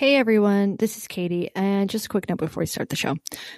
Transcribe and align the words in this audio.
Hey 0.00 0.16
everyone, 0.16 0.76
this 0.78 0.96
is 0.96 1.06
Katie, 1.06 1.50
and 1.54 1.90
just 1.90 2.06
a 2.06 2.08
quick 2.08 2.26
note 2.26 2.38
before 2.38 2.62
we 2.62 2.66
start 2.66 2.88
the 2.88 2.96
show. 2.96 3.16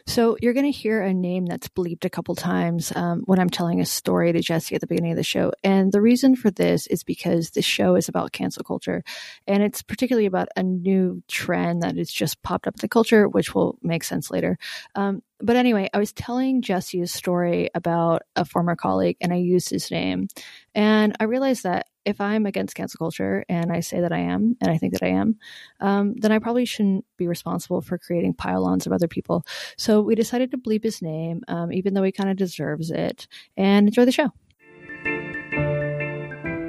So, 0.09 0.37
you're 0.43 0.55
going 0.55 0.67
to 0.67 0.77
hear 0.77 1.01
a 1.01 1.15
name 1.15 1.47
that's 1.47 1.69
bleeped 1.69 2.05
a 2.05 2.11
couple 2.11 2.35
times 2.35 2.93
um, 2.97 3.23
when 3.27 3.39
I'm 3.39 3.49
telling 3.49 3.81
a 3.81 3.87
story 3.87 4.33
to 4.33 4.41
Jesse 4.41 4.75
at 4.75 4.81
the 4.81 4.89
beginning 4.89 5.13
of 5.13 5.17
the 5.17 5.23
show. 5.23 5.53
And 5.63 5.93
the 5.93 6.01
reason 6.01 6.35
for 6.35 6.51
this 6.51 6.89
is 6.89 7.05
because 7.05 7.51
the 7.51 7.63
show 7.63 7.95
is 7.95 8.09
about 8.09 8.33
cancel 8.33 8.65
culture, 8.65 9.05
and 9.47 9.63
it's 9.63 9.83
particularly 9.83 10.27
about 10.27 10.49
a 10.57 10.65
new 10.65 11.23
trend 11.29 11.85
that 11.85 11.97
has 11.97 12.11
just 12.11 12.43
popped 12.43 12.66
up 12.66 12.74
in 12.74 12.80
the 12.80 12.88
culture, 12.88 13.29
which 13.29 13.54
will 13.54 13.79
make 13.80 14.02
sense 14.02 14.29
later. 14.29 14.59
Um, 14.96 15.22
but 15.38 15.54
anyway, 15.54 15.90
I 15.95 15.98
was 15.98 16.12
telling 16.12 16.61
Jesse 16.61 17.02
a 17.02 17.06
story 17.06 17.70
about 17.72 18.22
a 18.34 18.45
former 18.45 18.74
colleague, 18.74 19.16
and 19.20 19.32
I 19.32 19.36
used 19.36 19.70
his 19.70 19.93
name. 19.93 20.27
And 20.74 21.16
I 21.20 21.24
realized 21.24 21.62
that 21.62 21.86
if 22.05 22.21
I'm 22.21 22.46
against 22.46 22.75
cancel 22.75 22.98
culture 22.98 23.45
and 23.48 23.73
I 23.73 23.80
say 23.80 24.00
that 24.00 24.12
I 24.12 24.19
am, 24.19 24.57
and 24.61 24.71
I 24.71 24.79
think 24.79 24.93
that 24.95 25.02
I 25.02 25.11
am, 25.11 25.37
um, 25.80 26.14
then 26.16 26.32
I 26.32 26.39
probably 26.39 26.64
shouldn't 26.64 27.05
be 27.16 27.27
responsible 27.27 27.80
for 27.80 27.98
creating 27.98 28.34
pile-ons 28.34 28.87
of 28.87 28.92
other 28.92 29.09
people. 29.09 29.45
So 29.77 30.01
we 30.01 30.15
decided 30.15 30.51
to 30.52 30.59
bleep 30.59 30.83
his 30.83 31.02
name, 31.02 31.42
um, 31.48 31.73
even 31.73 31.95
though 31.95 32.02
he 32.02 32.12
kind 32.12 32.30
of 32.30 32.37
deserves 32.37 32.91
it. 32.91 33.27
And 33.56 33.88
enjoy 33.88 34.05
the 34.05 34.12
show. 34.12 34.33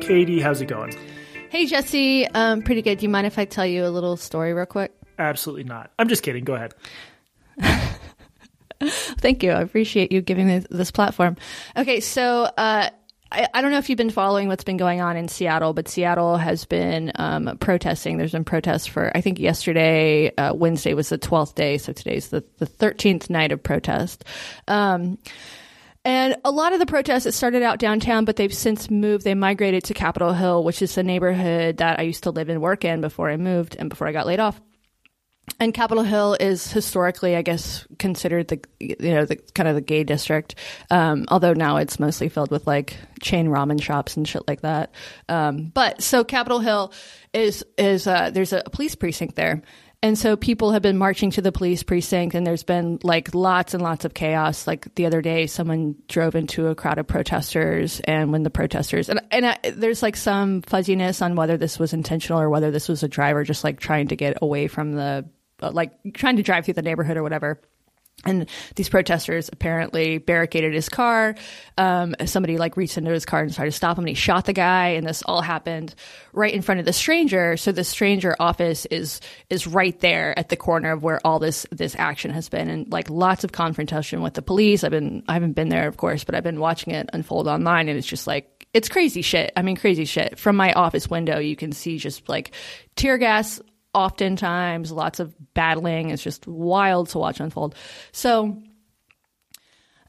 Katie, 0.01 0.39
how's 0.41 0.61
it 0.61 0.67
going? 0.67 0.93
Hey 1.49 1.65
Jesse, 1.65 2.27
um, 2.29 2.61
pretty 2.61 2.81
good. 2.81 2.97
Do 2.97 3.03
you 3.03 3.09
mind 3.09 3.27
if 3.27 3.37
I 3.37 3.45
tell 3.45 3.65
you 3.65 3.85
a 3.85 3.89
little 3.89 4.17
story 4.17 4.53
real 4.53 4.65
quick? 4.65 4.91
Absolutely 5.19 5.63
not. 5.63 5.91
I'm 5.99 6.07
just 6.07 6.23
kidding. 6.23 6.43
Go 6.43 6.55
ahead. 6.55 6.73
Thank 8.81 9.43
you. 9.43 9.51
I 9.51 9.61
appreciate 9.61 10.11
you 10.11 10.21
giving 10.21 10.47
me 10.47 10.63
this 10.69 10.91
platform. 10.91 11.37
Okay, 11.77 11.99
so 11.99 12.43
uh, 12.57 12.89
I, 13.33 13.47
I, 13.53 13.61
don't 13.61 13.71
know 13.71 13.79
if 13.79 13.89
you've 13.89 13.97
been 13.97 14.11
following 14.11 14.47
what's 14.47 14.63
been 14.63 14.77
going 14.77 15.01
on 15.01 15.17
in 15.17 15.27
Seattle, 15.27 15.73
but 15.73 15.87
Seattle 15.87 16.37
has 16.37 16.65
been 16.65 17.11
um, 17.15 17.57
protesting. 17.59 18.17
There's 18.17 18.31
been 18.31 18.45
protests 18.45 18.85
for, 18.85 19.11
I 19.15 19.21
think 19.21 19.39
yesterday, 19.39 20.33
uh, 20.35 20.53
Wednesday 20.53 20.93
was 20.93 21.09
the 21.09 21.17
12th 21.17 21.55
day, 21.55 21.77
so 21.79 21.93
today's 21.93 22.29
the, 22.29 22.43
the 22.59 22.67
13th 22.67 23.29
night 23.29 23.51
of 23.51 23.61
protest. 23.61 24.23
Um, 24.67 25.17
and 26.05 26.35
a 26.45 26.51
lot 26.51 26.73
of 26.73 26.79
the 26.79 26.85
protests, 26.85 27.25
it 27.25 27.31
started 27.31 27.63
out 27.63 27.79
downtown, 27.79 28.25
but 28.25 28.35
they've 28.35 28.53
since 28.53 28.91
moved. 28.91 29.23
They 29.23 29.35
migrated 29.35 29.85
to 29.85 29.93
Capitol 29.93 30.33
Hill, 30.33 30.63
which 30.63 30.81
is 30.81 30.93
the 30.93 31.03
neighborhood 31.03 31.77
that 31.77 31.99
I 31.99 32.03
used 32.03 32.23
to 32.23 32.31
live 32.31 32.49
and 32.49 32.61
work 32.61 32.85
in 32.85 33.01
before 33.01 33.29
I 33.29 33.37
moved 33.37 33.75
and 33.79 33.89
before 33.89 34.07
I 34.07 34.11
got 34.11 34.27
laid 34.27 34.39
off 34.39 34.61
and 35.59 35.73
Capitol 35.73 36.03
Hill 36.03 36.35
is 36.39 36.71
historically, 36.71 37.35
I 37.35 37.41
guess, 37.41 37.85
considered 37.99 38.47
the 38.47 38.59
you 38.79 38.95
know 38.99 39.25
the 39.25 39.37
kind 39.53 39.69
of 39.69 39.75
the 39.75 39.81
gay 39.81 40.03
district. 40.03 40.55
Um, 40.89 41.25
although 41.29 41.53
now 41.53 41.77
it's 41.77 41.99
mostly 41.99 42.29
filled 42.29 42.51
with 42.51 42.65
like 42.67 42.97
chain 43.21 43.47
ramen 43.47 43.81
shops 43.81 44.17
and 44.17 44.27
shit 44.27 44.47
like 44.47 44.61
that. 44.61 44.93
Um, 45.29 45.71
but 45.73 46.01
so 46.01 46.23
Capitol 46.23 46.59
Hill 46.59 46.93
is 47.33 47.63
is 47.77 48.07
uh, 48.07 48.29
there's 48.31 48.53
a 48.53 48.63
police 48.71 48.95
precinct 48.95 49.35
there, 49.35 49.61
and 50.03 50.17
so 50.17 50.35
people 50.35 50.71
have 50.71 50.81
been 50.81 50.97
marching 50.97 51.31
to 51.31 51.41
the 51.41 51.53
police 51.53 51.81
precinct, 51.81 52.35
and 52.35 52.45
there's 52.45 52.63
been 52.63 52.99
like 53.03 53.33
lots 53.33 53.73
and 53.73 53.81
lots 53.81 54.03
of 54.03 54.13
chaos. 54.13 54.67
Like 54.67 54.93
the 54.95 55.05
other 55.05 55.21
day, 55.21 55.47
someone 55.47 55.95
drove 56.09 56.35
into 56.35 56.67
a 56.67 56.75
crowd 56.75 56.97
of 56.97 57.07
protesters, 57.07 58.01
and 58.01 58.33
when 58.33 58.43
the 58.43 58.49
protesters 58.49 59.07
and 59.07 59.21
and 59.31 59.45
I, 59.45 59.57
there's 59.73 60.03
like 60.03 60.17
some 60.17 60.61
fuzziness 60.61 61.21
on 61.21 61.35
whether 61.35 61.55
this 61.55 61.79
was 61.79 61.93
intentional 61.93 62.41
or 62.41 62.49
whether 62.49 62.69
this 62.69 62.89
was 62.89 63.01
a 63.03 63.07
driver 63.07 63.45
just 63.45 63.63
like 63.63 63.79
trying 63.79 64.09
to 64.09 64.17
get 64.17 64.37
away 64.41 64.67
from 64.67 64.91
the 64.91 65.01
uh, 65.01 65.21
like 65.69 66.13
trying 66.13 66.37
to 66.37 66.43
drive 66.43 66.65
through 66.65 66.75
the 66.75 66.81
neighborhood 66.81 67.17
or 67.17 67.23
whatever. 67.23 67.61
And 68.25 68.49
these 68.75 68.87
protesters 68.87 69.49
apparently 69.51 70.17
barricaded 70.17 70.73
his 70.73 70.87
car. 70.87 71.35
Um, 71.77 72.15
somebody 72.25 72.57
like 72.57 72.77
reached 72.77 72.97
into 72.97 73.11
his 73.11 73.25
car 73.25 73.41
and 73.41 73.53
tried 73.53 73.65
to 73.65 73.71
stop 73.71 73.97
him, 73.97 74.03
and 74.03 74.09
he 74.09 74.15
shot 74.15 74.45
the 74.45 74.53
guy. 74.53 74.89
And 74.89 75.05
this 75.05 75.23
all 75.25 75.41
happened 75.41 75.93
right 76.31 76.53
in 76.53 76.61
front 76.61 76.79
of 76.79 76.85
the 76.85 76.93
stranger. 76.93 77.57
So 77.57 77.73
the 77.73 77.83
stranger 77.83 78.35
office 78.39 78.85
is 78.85 79.19
is 79.49 79.67
right 79.67 79.99
there 79.99 80.37
at 80.39 80.49
the 80.49 80.55
corner 80.55 80.93
of 80.93 81.03
where 81.03 81.19
all 81.25 81.39
this 81.39 81.65
this 81.71 81.95
action 81.97 82.31
has 82.31 82.47
been, 82.47 82.69
and 82.69 82.89
like 82.91 83.09
lots 83.09 83.43
of 83.43 83.51
confrontation 83.51 84.21
with 84.21 84.35
the 84.35 84.41
police. 84.41 84.85
I've 84.85 84.91
been 84.91 85.23
I 85.27 85.33
haven't 85.33 85.53
been 85.53 85.69
there, 85.69 85.87
of 85.87 85.97
course, 85.97 86.23
but 86.23 86.33
I've 86.33 86.43
been 86.43 86.61
watching 86.61 86.93
it 86.93 87.09
unfold 87.11 87.47
online, 87.47 87.89
and 87.89 87.97
it's 87.97 88.07
just 88.07 88.25
like 88.25 88.67
it's 88.73 88.87
crazy 88.87 89.21
shit. 89.21 89.51
I 89.57 89.63
mean, 89.63 89.75
crazy 89.75 90.05
shit. 90.05 90.39
From 90.39 90.55
my 90.55 90.71
office 90.73 91.09
window, 91.09 91.39
you 91.39 91.57
can 91.57 91.73
see 91.73 91.97
just 91.97 92.29
like 92.29 92.51
tear 92.95 93.17
gas 93.17 93.59
oftentimes 93.93 94.91
lots 94.91 95.19
of 95.19 95.33
battling. 95.53 96.09
It's 96.09 96.23
just 96.23 96.47
wild 96.47 97.09
to 97.09 97.19
watch 97.19 97.39
unfold. 97.39 97.75
So 98.11 98.61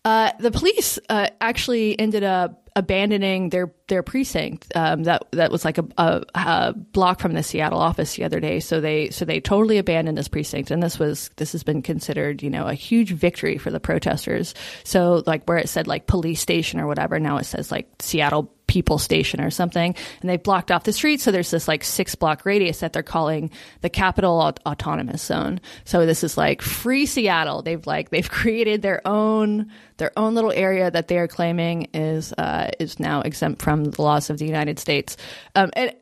uh, 0.04 0.32
the 0.38 0.50
police 0.50 0.98
uh, 1.08 1.28
actually 1.40 1.98
ended 1.98 2.24
up 2.24 2.64
abandoning 2.76 3.50
their 3.50 3.72
their 3.86 4.02
precinct 4.02 4.66
um, 4.74 5.04
that 5.04 5.24
that 5.30 5.52
was 5.52 5.64
like 5.64 5.78
a, 5.78 5.86
a, 5.96 6.22
a, 6.34 6.72
block 6.74 7.20
from 7.20 7.32
the 7.32 7.42
Seattle 7.42 7.78
office 7.78 8.16
the 8.16 8.24
other 8.24 8.40
day. 8.40 8.60
So 8.60 8.80
they 8.80 9.10
so 9.10 9.24
they 9.24 9.40
totally 9.40 9.78
abandoned 9.78 10.18
this 10.18 10.28
precinct, 10.28 10.70
and 10.70 10.82
this 10.82 10.98
was 10.98 11.30
this 11.36 11.52
has 11.52 11.62
been 11.62 11.82
considered 11.82 12.42
you 12.42 12.50
know 12.50 12.66
a 12.66 12.74
huge 12.74 13.12
victory 13.12 13.58
for 13.58 13.70
the 13.70 13.80
protesters. 13.80 14.54
So 14.82 15.22
like 15.26 15.44
where 15.44 15.58
it 15.58 15.68
said 15.68 15.86
like 15.86 16.06
police 16.06 16.40
station 16.40 16.80
or 16.80 16.86
whatever, 16.86 17.18
now 17.18 17.38
it 17.38 17.44
says 17.44 17.70
like 17.70 17.88
Seattle 18.00 18.52
people 18.74 18.98
station 18.98 19.40
or 19.40 19.50
something 19.50 19.94
and 20.20 20.28
they 20.28 20.36
blocked 20.36 20.72
off 20.72 20.82
the 20.82 20.92
street 20.92 21.20
so 21.20 21.30
there's 21.30 21.52
this 21.52 21.68
like 21.68 21.84
six 21.84 22.16
block 22.16 22.44
radius 22.44 22.80
that 22.80 22.92
they're 22.92 23.04
calling 23.04 23.48
the 23.82 23.88
Capitol 23.88 24.40
Aut- 24.40 24.58
autonomous 24.66 25.22
zone 25.22 25.60
so 25.84 26.04
this 26.04 26.24
is 26.24 26.36
like 26.36 26.60
free 26.60 27.06
seattle 27.06 27.62
they've 27.62 27.86
like 27.86 28.10
they've 28.10 28.28
created 28.42 28.82
their 28.82 29.00
own 29.06 29.70
their 29.98 30.10
own 30.16 30.34
little 30.34 30.50
area 30.50 30.90
that 30.90 31.06
they 31.06 31.18
are 31.18 31.28
claiming 31.28 31.86
is 31.94 32.32
uh, 32.32 32.68
is 32.80 32.98
now 32.98 33.20
exempt 33.20 33.62
from 33.62 33.84
the 33.84 34.02
laws 34.02 34.28
of 34.28 34.38
the 34.38 34.44
united 34.44 34.80
states 34.80 35.16
um, 35.54 35.70
and 35.74 35.94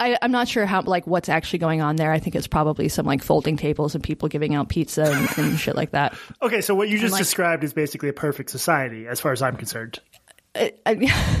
I, 0.00 0.18
am 0.22 0.32
not 0.32 0.48
sure 0.48 0.64
how 0.64 0.82
like 0.82 1.06
what's 1.06 1.28
actually 1.28 1.60
going 1.60 1.80
on 1.80 1.96
there. 1.96 2.10
I 2.10 2.18
think 2.18 2.34
it's 2.34 2.48
probably 2.48 2.88
some 2.88 3.06
like 3.06 3.22
folding 3.22 3.56
tables 3.56 3.94
and 3.94 4.02
people 4.02 4.28
giving 4.28 4.54
out 4.54 4.68
pizza 4.68 5.04
and, 5.04 5.28
and 5.38 5.58
shit 5.58 5.76
like 5.76 5.92
that. 5.92 6.18
Okay, 6.42 6.62
so 6.62 6.74
what 6.74 6.88
you 6.88 6.98
just 6.98 7.12
like, 7.12 7.20
described 7.20 7.62
is 7.62 7.72
basically 7.72 8.08
a 8.08 8.12
perfect 8.12 8.50
society, 8.50 9.06
as 9.06 9.20
far 9.20 9.30
as 9.30 9.40
I'm 9.40 9.56
concerned. 9.56 10.00
I, 10.54 10.72
I, 10.86 11.40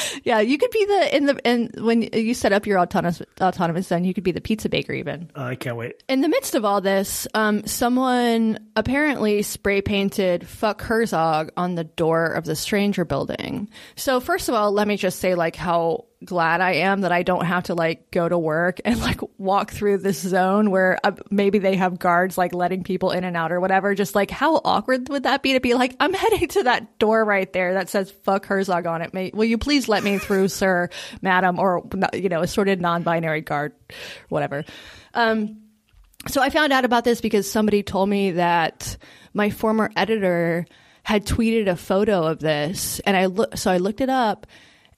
yeah, 0.23 0.39
you 0.39 0.57
could 0.57 0.71
be 0.71 0.85
the 0.85 1.15
in 1.15 1.25
the 1.25 1.47
and 1.47 1.71
when 1.79 2.01
you 2.13 2.33
set 2.33 2.53
up 2.53 2.65
your 2.65 2.79
autonomous 2.79 3.21
autonomous 3.39 3.87
zone, 3.87 4.03
you 4.03 4.13
could 4.13 4.23
be 4.23 4.31
the 4.31 4.41
pizza 4.41 4.69
baker 4.69 4.93
even. 4.93 5.31
Uh, 5.35 5.43
I 5.43 5.55
can't 5.55 5.77
wait. 5.77 6.03
In 6.07 6.21
the 6.21 6.29
midst 6.29 6.55
of 6.55 6.65
all 6.65 6.81
this, 6.81 7.27
um, 7.33 7.65
someone 7.65 8.59
apparently 8.75 9.41
spray 9.41 9.81
painted 9.81 10.47
"fuck 10.47 10.81
Herzog" 10.81 11.51
on 11.57 11.75
the 11.75 11.83
door 11.83 12.27
of 12.27 12.45
the 12.45 12.55
Stranger 12.55 13.05
Building. 13.05 13.69
So 13.95 14.19
first 14.19 14.49
of 14.49 14.55
all, 14.55 14.71
let 14.71 14.87
me 14.87 14.97
just 14.97 15.19
say 15.19 15.35
like 15.35 15.55
how 15.55 16.05
glad 16.23 16.61
I 16.61 16.73
am 16.73 17.01
that 17.01 17.11
I 17.11 17.23
don't 17.23 17.45
have 17.45 17.63
to 17.63 17.75
like 17.75 18.11
go 18.11 18.27
to 18.27 18.37
work 18.37 18.79
and 18.85 18.99
like 18.99 19.19
walk 19.37 19.71
through 19.71 19.99
this 19.99 20.19
zone 20.19 20.69
where 20.69 20.99
uh, 21.03 21.13
maybe 21.29 21.59
they 21.59 21.75
have 21.75 21.99
guards 21.99 22.37
like 22.37 22.53
letting 22.53 22.83
people 22.83 23.11
in 23.11 23.23
and 23.23 23.35
out 23.35 23.51
or 23.51 23.59
whatever. 23.59 23.95
Just 23.95 24.15
like 24.15 24.29
how 24.29 24.61
awkward 24.63 25.09
would 25.09 25.23
that 25.23 25.41
be 25.41 25.53
to 25.53 25.59
be 25.59 25.73
like, 25.73 25.95
I'm 25.99 26.13
heading 26.13 26.47
to 26.49 26.63
that 26.63 26.99
door 26.99 27.23
right 27.25 27.51
there 27.51 27.73
that 27.73 27.89
says 27.89 28.11
fuck 28.11 28.45
Herzog 28.45 28.85
on 28.85 29.01
it. 29.01 29.13
May, 29.13 29.31
will 29.33 29.45
you 29.45 29.57
please 29.57 29.87
let 29.87 30.03
me 30.03 30.10
through, 30.19 30.47
sir, 30.47 30.89
madam, 31.21 31.59
or, 31.59 31.87
you 32.13 32.29
know, 32.29 32.41
assorted 32.41 32.81
non-binary 32.81 33.41
guard, 33.41 33.73
whatever. 34.29 34.63
Um, 35.13 35.61
so 36.27 36.41
I 36.41 36.49
found 36.49 36.71
out 36.71 36.85
about 36.85 37.03
this 37.03 37.21
because 37.21 37.49
somebody 37.49 37.83
told 37.83 38.09
me 38.09 38.31
that 38.31 38.97
my 39.33 39.49
former 39.49 39.89
editor 39.95 40.65
had 41.03 41.25
tweeted 41.25 41.67
a 41.67 41.75
photo 41.75 42.27
of 42.27 42.39
this 42.39 42.99
and 43.01 43.17
I 43.17 43.25
look, 43.25 43.57
so 43.57 43.71
I 43.71 43.77
looked 43.77 44.01
it 44.01 44.09
up 44.09 44.45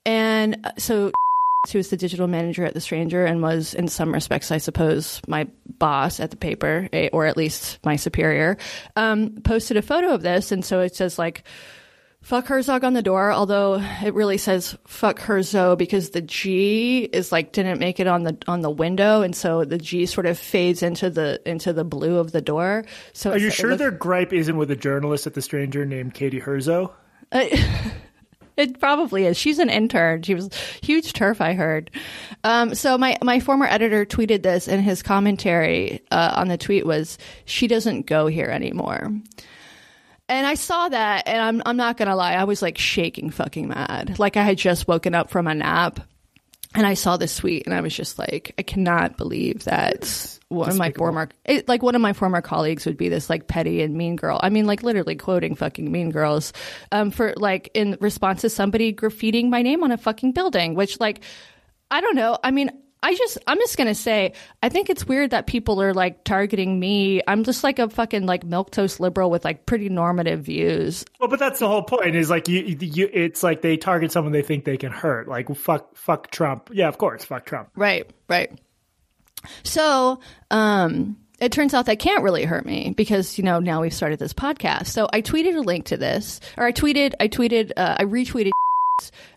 and 0.06 0.59
uh, 0.66 0.72
so 0.78 1.12
who 1.72 1.78
was 1.80 1.90
the 1.90 1.97
digital 1.97 2.28
manager 2.28 2.66
at 2.66 2.74
The 2.74 2.81
Stranger 2.81 3.25
and 3.25 3.41
was, 3.41 3.74
in 3.74 3.88
some 3.88 4.13
respects, 4.13 4.51
I 4.51 4.57
suppose, 4.57 5.22
my 5.28 5.47
boss 5.66 6.19
at 6.19 6.30
the 6.31 6.35
paper, 6.35 6.90
eh, 6.91 7.09
or 7.13 7.25
at 7.25 7.38
least 7.38 7.80
my 7.85 7.95
superior, 7.95 8.57
um, 8.97 9.38
posted 9.44 9.78
a 9.78 9.81
photo 9.81 10.13
of 10.13 10.22
this. 10.22 10.51
And 10.51 10.66
so 10.66 10.81
it 10.81 10.94
says, 10.94 11.18
like, 11.18 11.45
fuck 12.23 12.47
Herzog 12.47 12.84
on 12.84 12.94
the 12.94 13.01
door, 13.03 13.31
although 13.31 13.75
it 14.03 14.13
really 14.16 14.38
says 14.38 14.75
fuck 14.88 15.19
Herzog 15.19 15.78
because 15.78 16.09
the 16.09 16.22
G 16.22 17.03
is 17.13 17.31
like 17.31 17.51
didn't 17.51 17.79
make 17.79 18.00
it 18.00 18.07
on 18.07 18.23
the 18.23 18.38
on 18.47 18.61
the 18.61 18.72
window, 18.72 19.22
and 19.22 19.35
so 19.35 19.63
the 19.63 19.78
G 19.78 20.07
sort 20.07 20.25
of 20.25 20.39
fades 20.39 20.81
into 20.81 21.09
the 21.09 21.39
into 21.45 21.71
the 21.74 21.83
blue 21.83 22.18
of 22.18 22.31
the 22.31 22.42
door. 22.42 22.86
So 23.13 23.31
are 23.31 23.38
you 23.38 23.51
sure 23.51 23.75
their 23.75 23.92
gripe 23.92 24.33
isn't 24.33 24.57
with 24.57 24.71
a 24.71 24.75
journalist 24.75 25.27
at 25.27 25.36
the 25.36 25.42
Stranger 25.42 25.86
named 25.86 26.15
Katie 26.15 26.39
Herzog? 26.39 26.92
Uh, 27.31 27.45
It 28.56 28.80
probably 28.80 29.25
is. 29.25 29.36
She's 29.36 29.59
an 29.59 29.69
intern. 29.69 30.21
She 30.21 30.36
was 30.36 30.53
huge 30.83 31.13
turf, 31.13 31.42
I 31.42 31.53
heard. 31.53 31.89
Um, 32.44 32.75
so 32.75 32.98
my, 32.98 33.18
my 33.24 33.39
former 33.39 33.65
editor 33.65 34.06
tweeted 34.06 34.44
this 34.44 34.68
and 34.68 34.80
his 34.80 35.01
commentary, 35.01 36.01
uh, 36.12 36.33
on 36.36 36.50
the 36.50 36.57
tweet 36.57 36.86
was, 36.86 37.18
she 37.45 37.68
doesn't 37.68 38.06
go 38.06 38.27
here 38.27 38.45
anymore. 38.45 39.12
And 40.30 40.48
I 40.48 40.54
saw 40.56 40.90
that 40.90 41.28
and 41.28 41.42
I'm, 41.42 41.62
I'm 41.66 41.78
not 41.78 41.98
gonna 41.98 42.16
lie, 42.16 42.34
I 42.34 42.46
was 42.46 42.62
like 42.62 42.78
shaking 42.78 43.30
fucking 43.30 43.68
mad. 43.68 44.20
Like 44.20 44.38
I 44.38 44.44
had 44.44 44.58
just 44.58 44.88
woken 44.88 45.14
up 45.16 45.30
from 45.30 45.48
a 45.48 45.54
nap 45.54 46.00
and 46.75 46.88
I 46.88 46.94
saw 46.96 47.18
this 47.18 47.38
tweet 47.38 47.66
and 47.66 47.75
I 47.75 47.81
was 47.81 47.94
just 47.96 48.18
like, 48.18 48.54
I 48.58 48.64
cannot 48.64 49.18
believe 49.18 49.66
that 49.66 50.40
one 50.48 50.70
of 50.70 50.78
my 50.78 50.92
former, 50.92 51.30
it, 51.46 51.68
like 51.68 51.84
one 51.84 51.96
of 51.96 52.02
my 52.02 52.14
former 52.14 52.42
colleagues 52.42 52.86
would 52.86 52.98
be 52.98 53.10
this 53.10 53.30
like 53.30 53.48
petty 53.48 53.81
and 53.81 53.96
mean 53.96 54.16
girl. 54.16 54.40
I 54.42 54.50
mean, 54.50 54.66
like 54.66 54.81
literally 54.81 55.16
quoting 55.16 55.56
fucking 55.56 55.92
mean 55.92 56.10
girls, 56.10 56.54
um, 56.92 57.12
for 57.12 57.34
like 57.38 57.70
in 57.74 57.98
response 58.00 58.42
to 58.42 58.50
somebody 58.50 58.94
graffitiing 58.94 59.50
my 59.50 59.62
name 59.62 59.84
on 59.84 59.92
a 59.92 59.98
fucking 59.98 60.31
building, 60.31 60.74
which 60.74 61.00
like, 61.00 61.22
I 61.92 62.02
don't 62.02 62.16
know. 62.16 62.38
I 62.44 62.52
mean, 62.52 62.72
I 63.03 63.13
just, 63.15 63.38
I'm 63.45 63.59
just 63.59 63.77
gonna 63.77 63.94
say, 63.94 64.33
I 64.63 64.69
think 64.69 64.89
it's 64.89 65.05
weird 65.05 65.31
that 65.31 65.45
people 65.45 65.81
are 65.81 65.94
like 65.94 66.23
targeting 66.23 66.79
me. 66.79 67.21
I'm 67.27 67.44
just 67.44 67.63
like 67.63 67.77
a 67.77 67.89
fucking 67.89 68.25
like 68.25 68.45
milquetoast 68.45 69.00
liberal 69.00 69.29
with 69.29 69.44
like 69.44 69.65
pretty 69.65 69.89
normative 69.89 70.41
views. 70.41 71.03
Well, 71.19 71.29
but 71.29 71.39
that's 71.39 71.59
the 71.59 71.67
whole 71.67 71.83
point. 71.83 72.15
Is 72.15 72.29
like 72.29 72.47
you, 72.47 72.61
you, 72.79 73.09
it's 73.11 73.44
like 73.44 73.61
they 73.61 73.77
target 73.77 74.11
someone 74.11 74.31
they 74.31 74.41
think 74.41 74.63
they 74.63 74.77
can 74.77 74.91
hurt. 74.91 75.27
Like 75.27 75.53
fuck, 75.55 75.95
fuck 75.97 76.31
Trump. 76.31 76.69
Yeah, 76.71 76.88
of 76.88 76.97
course, 76.97 77.25
fuck 77.25 77.45
Trump. 77.45 77.69
Right, 77.75 78.09
right. 78.29 78.57
So, 79.63 80.19
um, 80.50 81.17
it 81.39 81.51
turns 81.51 81.73
out 81.73 81.88
that 81.88 82.00
can't 82.00 82.23
really 82.23 82.45
hurt 82.45 82.65
me 82.65 82.94
because 82.95 83.38
you 83.38 83.44
know 83.44 83.59
now 83.59 83.81
we've 83.81 83.94
started 83.94 84.17
this 84.17 84.33
podcast. 84.33 84.88
So 84.88 85.09
I 85.11 85.21
tweeted 85.21 85.57
a 85.57 85.61
link 85.61 85.85
to 85.88 85.97
this, 85.97 86.39
or 86.57 86.65
I 86.65 86.71
tweeted, 86.71 87.13
I 87.19 87.27
tweeted, 87.27 87.71
uh, 87.75 87.97
I 88.00 88.05
retweeted. 88.05 88.51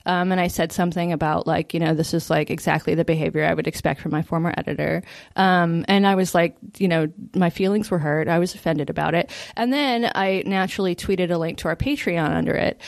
Um, 0.06 0.32
and 0.32 0.40
I 0.40 0.46
said 0.46 0.72
something 0.72 1.12
about 1.12 1.46
like, 1.46 1.74
you 1.74 1.80
know, 1.80 1.94
this 1.94 2.14
is 2.14 2.30
like 2.30 2.50
exactly 2.50 2.94
the 2.94 3.04
behavior 3.04 3.44
I 3.44 3.52
would 3.52 3.66
expect 3.66 4.00
from 4.00 4.12
my 4.12 4.22
former 4.22 4.54
editor. 4.56 5.02
Um, 5.34 5.84
and 5.88 6.06
I 6.06 6.14
was 6.14 6.34
like, 6.34 6.56
you 6.78 6.88
know, 6.88 7.08
my 7.34 7.50
feelings 7.50 7.90
were 7.90 7.98
hurt. 7.98 8.28
I 8.28 8.38
was 8.38 8.54
offended 8.54 8.88
about 8.88 9.14
it. 9.14 9.30
And 9.56 9.72
then 9.72 10.10
I 10.14 10.42
naturally 10.46 10.94
tweeted 10.94 11.30
a 11.30 11.38
link 11.38 11.58
to 11.58 11.68
our 11.68 11.76
Patreon 11.76 12.30
under 12.30 12.54
it 12.54 12.80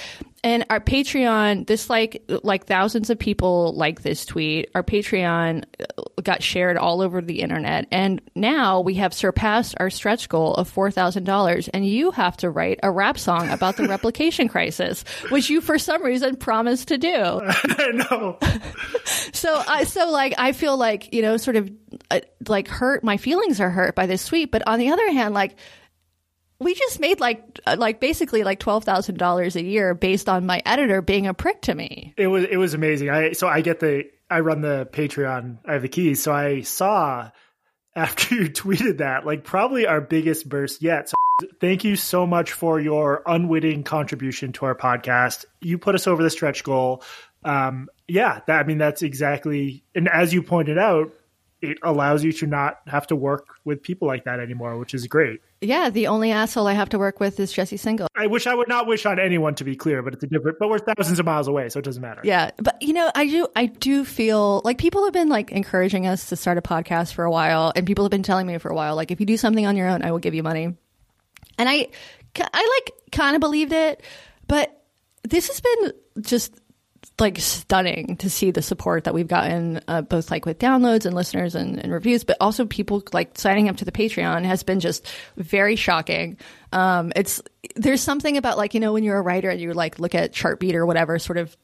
and 0.44 0.64
our 0.70 0.80
patreon 0.80 1.66
this 1.66 1.90
like 1.90 2.22
like 2.42 2.66
thousands 2.66 3.10
of 3.10 3.18
people 3.18 3.72
like 3.74 4.02
this 4.02 4.24
tweet 4.24 4.70
our 4.74 4.82
patreon 4.82 5.64
got 6.22 6.42
shared 6.42 6.76
all 6.76 7.00
over 7.00 7.20
the 7.20 7.40
internet 7.40 7.86
and 7.90 8.20
now 8.34 8.80
we 8.80 8.94
have 8.94 9.12
surpassed 9.12 9.74
our 9.80 9.90
stretch 9.90 10.28
goal 10.28 10.54
of 10.54 10.72
$4000 10.72 11.68
and 11.74 11.86
you 11.86 12.10
have 12.12 12.36
to 12.38 12.50
write 12.50 12.78
a 12.82 12.90
rap 12.90 13.18
song 13.18 13.48
about 13.50 13.76
the 13.76 13.88
replication 13.88 14.48
crisis 14.48 15.04
which 15.30 15.50
you 15.50 15.60
for 15.60 15.78
some 15.78 16.02
reason 16.02 16.36
promised 16.36 16.88
to 16.88 16.98
do 16.98 17.07
I 17.48 17.90
know. 17.92 18.38
so 19.32 19.62
i 19.68 19.84
so 19.84 20.10
like 20.10 20.34
i 20.38 20.52
feel 20.52 20.76
like 20.76 21.12
you 21.12 21.22
know 21.22 21.36
sort 21.36 21.56
of 21.56 21.70
uh, 22.10 22.20
like 22.48 22.68
hurt 22.68 23.02
my 23.04 23.16
feelings 23.16 23.60
are 23.60 23.70
hurt 23.70 23.94
by 23.94 24.06
this 24.06 24.26
tweet 24.26 24.50
but 24.50 24.66
on 24.66 24.78
the 24.78 24.90
other 24.90 25.10
hand 25.12 25.34
like 25.34 25.56
we 26.60 26.74
just 26.74 27.00
made 27.00 27.20
like 27.20 27.60
uh, 27.66 27.76
like 27.78 28.00
basically 28.00 28.42
like 28.42 28.58
twelve 28.58 28.84
thousand 28.84 29.18
dollars 29.18 29.56
a 29.56 29.62
year 29.62 29.94
based 29.94 30.28
on 30.28 30.46
my 30.46 30.60
editor 30.66 31.00
being 31.02 31.26
a 31.26 31.34
prick 31.34 31.62
to 31.62 31.74
me. 31.74 32.14
It 32.16 32.26
was 32.26 32.44
it 32.44 32.56
was 32.56 32.74
amazing. 32.74 33.10
I 33.10 33.32
so 33.32 33.46
I 33.46 33.60
get 33.60 33.80
the 33.80 34.04
I 34.28 34.40
run 34.40 34.60
the 34.60 34.88
Patreon. 34.90 35.58
I 35.64 35.74
have 35.74 35.82
the 35.82 35.88
keys, 35.88 36.22
so 36.22 36.32
I 36.32 36.62
saw 36.62 37.30
after 37.94 38.34
you 38.34 38.50
tweeted 38.50 38.98
that 38.98 39.24
like 39.24 39.44
probably 39.44 39.86
our 39.86 40.00
biggest 40.00 40.48
burst 40.48 40.82
yet. 40.82 41.08
So 41.08 41.14
thank 41.60 41.84
you 41.84 41.96
so 41.96 42.26
much 42.26 42.52
for 42.52 42.80
your 42.80 43.22
unwitting 43.26 43.84
contribution 43.84 44.52
to 44.54 44.66
our 44.66 44.74
podcast. 44.74 45.44
You 45.60 45.78
put 45.78 45.94
us 45.94 46.06
over 46.06 46.22
the 46.22 46.30
stretch 46.30 46.64
goal. 46.64 47.02
Um, 47.44 47.88
yeah, 48.06 48.40
that, 48.46 48.60
I 48.60 48.64
mean 48.64 48.78
that's 48.78 49.02
exactly. 49.02 49.84
And 49.94 50.08
as 50.08 50.32
you 50.32 50.42
pointed 50.42 50.78
out, 50.78 51.12
it 51.60 51.78
allows 51.82 52.22
you 52.22 52.32
to 52.32 52.46
not 52.46 52.78
have 52.86 53.08
to 53.08 53.16
work 53.16 53.46
with 53.64 53.82
people 53.82 54.06
like 54.06 54.24
that 54.24 54.38
anymore, 54.38 54.78
which 54.78 54.94
is 54.94 55.06
great. 55.08 55.40
Yeah, 55.60 55.90
the 55.90 56.06
only 56.06 56.30
asshole 56.30 56.68
I 56.68 56.72
have 56.74 56.90
to 56.90 57.00
work 57.00 57.18
with 57.18 57.40
is 57.40 57.52
Jesse 57.52 57.76
Singal. 57.76 58.06
I 58.16 58.28
wish 58.28 58.46
I 58.46 58.54
would 58.54 58.68
not 58.68 58.86
wish 58.86 59.04
on 59.06 59.18
anyone 59.18 59.56
to 59.56 59.64
be 59.64 59.74
clear, 59.74 60.00
but 60.02 60.14
it's 60.14 60.22
a 60.22 60.28
different. 60.28 60.60
But 60.60 60.68
we're 60.68 60.78
thousands 60.78 61.18
of 61.18 61.26
miles 61.26 61.48
away, 61.48 61.68
so 61.68 61.80
it 61.80 61.84
doesn't 61.84 62.00
matter. 62.00 62.20
Yeah, 62.22 62.52
but 62.58 62.80
you 62.80 62.92
know, 62.92 63.10
I 63.12 63.26
do, 63.26 63.48
I 63.56 63.66
do 63.66 64.04
feel 64.04 64.62
like 64.64 64.78
people 64.78 65.02
have 65.04 65.12
been 65.12 65.28
like 65.28 65.50
encouraging 65.50 66.06
us 66.06 66.28
to 66.28 66.36
start 66.36 66.58
a 66.58 66.62
podcast 66.62 67.14
for 67.14 67.24
a 67.24 67.30
while, 67.30 67.72
and 67.74 67.84
people 67.86 68.04
have 68.04 68.10
been 68.10 68.22
telling 68.22 68.46
me 68.46 68.56
for 68.58 68.70
a 68.70 68.74
while, 68.74 68.94
like 68.94 69.10
if 69.10 69.18
you 69.18 69.26
do 69.26 69.36
something 69.36 69.66
on 69.66 69.76
your 69.76 69.88
own, 69.88 70.02
I 70.02 70.12
will 70.12 70.20
give 70.20 70.34
you 70.34 70.44
money. 70.44 70.76
And 71.58 71.68
I, 71.68 71.88
I 72.38 72.80
like 72.86 73.10
kind 73.12 73.34
of 73.34 73.40
believed 73.40 73.72
it, 73.72 74.02
but 74.46 74.82
this 75.24 75.48
has 75.48 75.60
been 75.60 75.92
just 76.22 76.54
like 77.20 77.38
stunning 77.38 78.16
to 78.16 78.30
see 78.30 78.50
the 78.50 78.62
support 78.62 79.04
that 79.04 79.14
we've 79.14 79.28
gotten 79.28 79.80
uh, 79.88 80.02
both 80.02 80.30
like 80.30 80.46
with 80.46 80.58
downloads 80.58 81.04
and 81.04 81.14
listeners 81.14 81.54
and, 81.54 81.78
and, 81.78 81.92
reviews 81.92 82.24
but 82.24 82.36
also 82.40 82.64
people 82.64 83.02
like 83.12 83.36
signing 83.36 83.68
up 83.68 83.76
to 83.76 83.84
the 83.84 83.92
patreon 83.92 84.44
has 84.44 84.62
been 84.62 84.80
just 84.80 85.06
very 85.36 85.76
shocking. 85.76 86.36
Um, 86.72 87.12
it's 87.16 87.40
there's 87.76 88.00
something 88.00 88.36
about 88.36 88.56
like 88.56 88.74
you 88.74 88.80
know 88.80 88.92
when 88.92 89.04
you're 89.04 89.18
a 89.18 89.22
writer 89.22 89.50
and 89.50 89.60
you 89.60 89.72
like 89.72 89.98
look 89.98 90.14
at 90.14 90.32
chartbeat 90.32 90.74
or 90.74 90.86
whatever 90.86 91.18
sort 91.18 91.38
of 91.38 91.56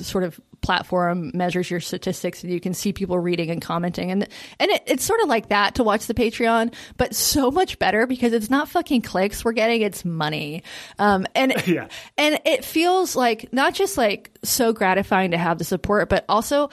sort 0.00 0.24
of 0.24 0.40
platform 0.62 1.30
measures 1.34 1.70
your 1.70 1.80
statistics 1.80 2.42
and 2.42 2.52
you 2.52 2.60
can 2.60 2.74
see 2.74 2.92
people 2.92 3.18
reading 3.18 3.50
and 3.50 3.62
commenting 3.62 4.10
and 4.10 4.26
and 4.58 4.70
it, 4.70 4.82
it's 4.86 5.04
sort 5.04 5.20
of 5.20 5.28
like 5.28 5.48
that 5.50 5.76
to 5.76 5.84
watch 5.84 6.06
the 6.06 6.14
patreon 6.14 6.72
but 6.96 7.14
so 7.14 7.50
much 7.50 7.78
better 7.78 8.06
because 8.06 8.32
it's 8.32 8.50
not 8.50 8.68
fucking 8.68 9.02
clicks 9.02 9.44
we're 9.44 9.52
getting 9.52 9.82
it's 9.82 10.04
money 10.04 10.62
um, 10.98 11.26
and 11.34 11.54
yeah. 11.66 11.86
and 12.16 12.40
it 12.44 12.64
feels 12.64 13.14
like 13.14 13.52
not 13.52 13.74
just 13.74 13.96
like 13.96 14.30
so 14.42 14.72
gratifying 14.72 15.30
to 15.30 15.38
have 15.38 15.58
the 15.58 15.64
support 15.64 16.08
but 16.08 16.24
also 16.28 16.68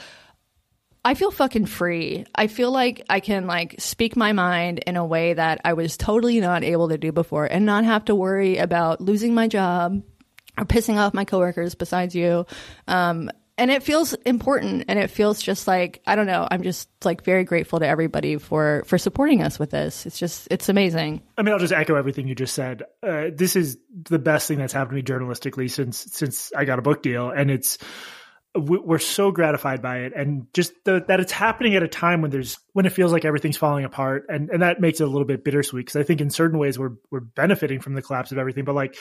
I 1.05 1.15
feel 1.15 1.31
fucking 1.31 1.65
free. 1.65 2.25
I 2.33 2.47
feel 2.47 2.71
like 2.71 3.03
I 3.09 3.19
can 3.19 3.45
like 3.45 3.75
speak 3.79 4.15
my 4.15 4.31
mind 4.31 4.79
in 4.87 4.95
a 4.95 5.05
way 5.05 5.33
that 5.33 5.59
I 5.65 5.73
was 5.73 5.97
totally 5.97 6.39
not 6.39 6.63
able 6.63 6.89
to 6.89 6.97
do 6.97 7.11
before 7.11 7.45
and 7.45 7.65
not 7.65 7.83
have 7.83 8.05
to 8.05 8.15
worry 8.15 8.57
about 8.57 9.01
losing 9.01 9.33
my 9.33 9.49
job, 9.49 10.01
or 10.57 10.65
pissing 10.65 10.97
off 10.97 11.13
my 11.13 11.25
coworkers 11.25 11.75
besides 11.75 12.15
you. 12.15 12.45
Um, 12.87 13.29
and 13.57 13.69
it 13.69 13.83
feels 13.83 14.13
important 14.13 14.85
and 14.87 14.97
it 14.97 15.11
feels 15.11 15.39
just 15.39 15.67
like 15.67 16.01
i 16.07 16.15
don't 16.15 16.25
know 16.25 16.47
i'm 16.49 16.63
just 16.63 16.89
like 17.05 17.23
very 17.23 17.43
grateful 17.43 17.79
to 17.79 17.87
everybody 17.87 18.37
for 18.37 18.83
for 18.87 18.97
supporting 18.97 19.43
us 19.43 19.59
with 19.59 19.69
this. 19.69 20.05
It's 20.05 20.17
just 20.17 20.47
it's 20.49 20.69
amazing. 20.69 21.21
I 21.37 21.43
mean 21.43 21.53
i'll 21.53 21.59
just 21.59 21.73
echo 21.73 21.95
everything 21.95 22.27
you 22.27 22.35
just 22.35 22.55
said. 22.55 22.83
Uh, 23.01 23.25
this 23.33 23.55
is 23.55 23.77
the 24.09 24.19
best 24.19 24.47
thing 24.47 24.57
that's 24.57 24.73
happened 24.73 25.05
to 25.05 25.13
me 25.13 25.19
journalistically 25.19 25.69
since 25.69 25.97
since 25.97 26.51
i 26.55 26.65
got 26.65 26.79
a 26.79 26.81
book 26.81 27.03
deal 27.03 27.29
and 27.29 27.51
it's 27.51 27.77
we're 28.55 28.99
so 28.99 29.31
gratified 29.31 29.81
by 29.81 30.01
it. 30.01 30.13
And 30.15 30.45
just 30.53 30.73
the, 30.85 31.03
that 31.07 31.19
it's 31.19 31.31
happening 31.31 31.75
at 31.75 31.81
a 31.81 31.87
time 31.87 32.21
when 32.21 32.29
there's 32.29 32.59
when 32.73 32.85
it 32.85 32.91
feels 32.91 33.11
like 33.11 33.25
everything's 33.25 33.57
falling 33.57 33.83
apart 33.83 34.25
and 34.29 34.49
and 34.51 34.61
that 34.61 34.79
makes 34.79 35.01
it 35.01 35.05
a 35.05 35.07
little 35.07 35.25
bit 35.25 35.43
bittersweet 35.43 35.85
because 35.85 35.99
i 35.99 36.03
think 36.03 36.21
in 36.21 36.29
certain 36.29 36.59
ways 36.59 36.77
we're 36.77 36.93
we're 37.09 37.19
benefiting 37.19 37.79
from 37.79 37.95
the 37.95 38.01
collapse 38.01 38.31
of 38.31 38.37
everything. 38.37 38.63
But 38.63 38.75
like 38.75 38.95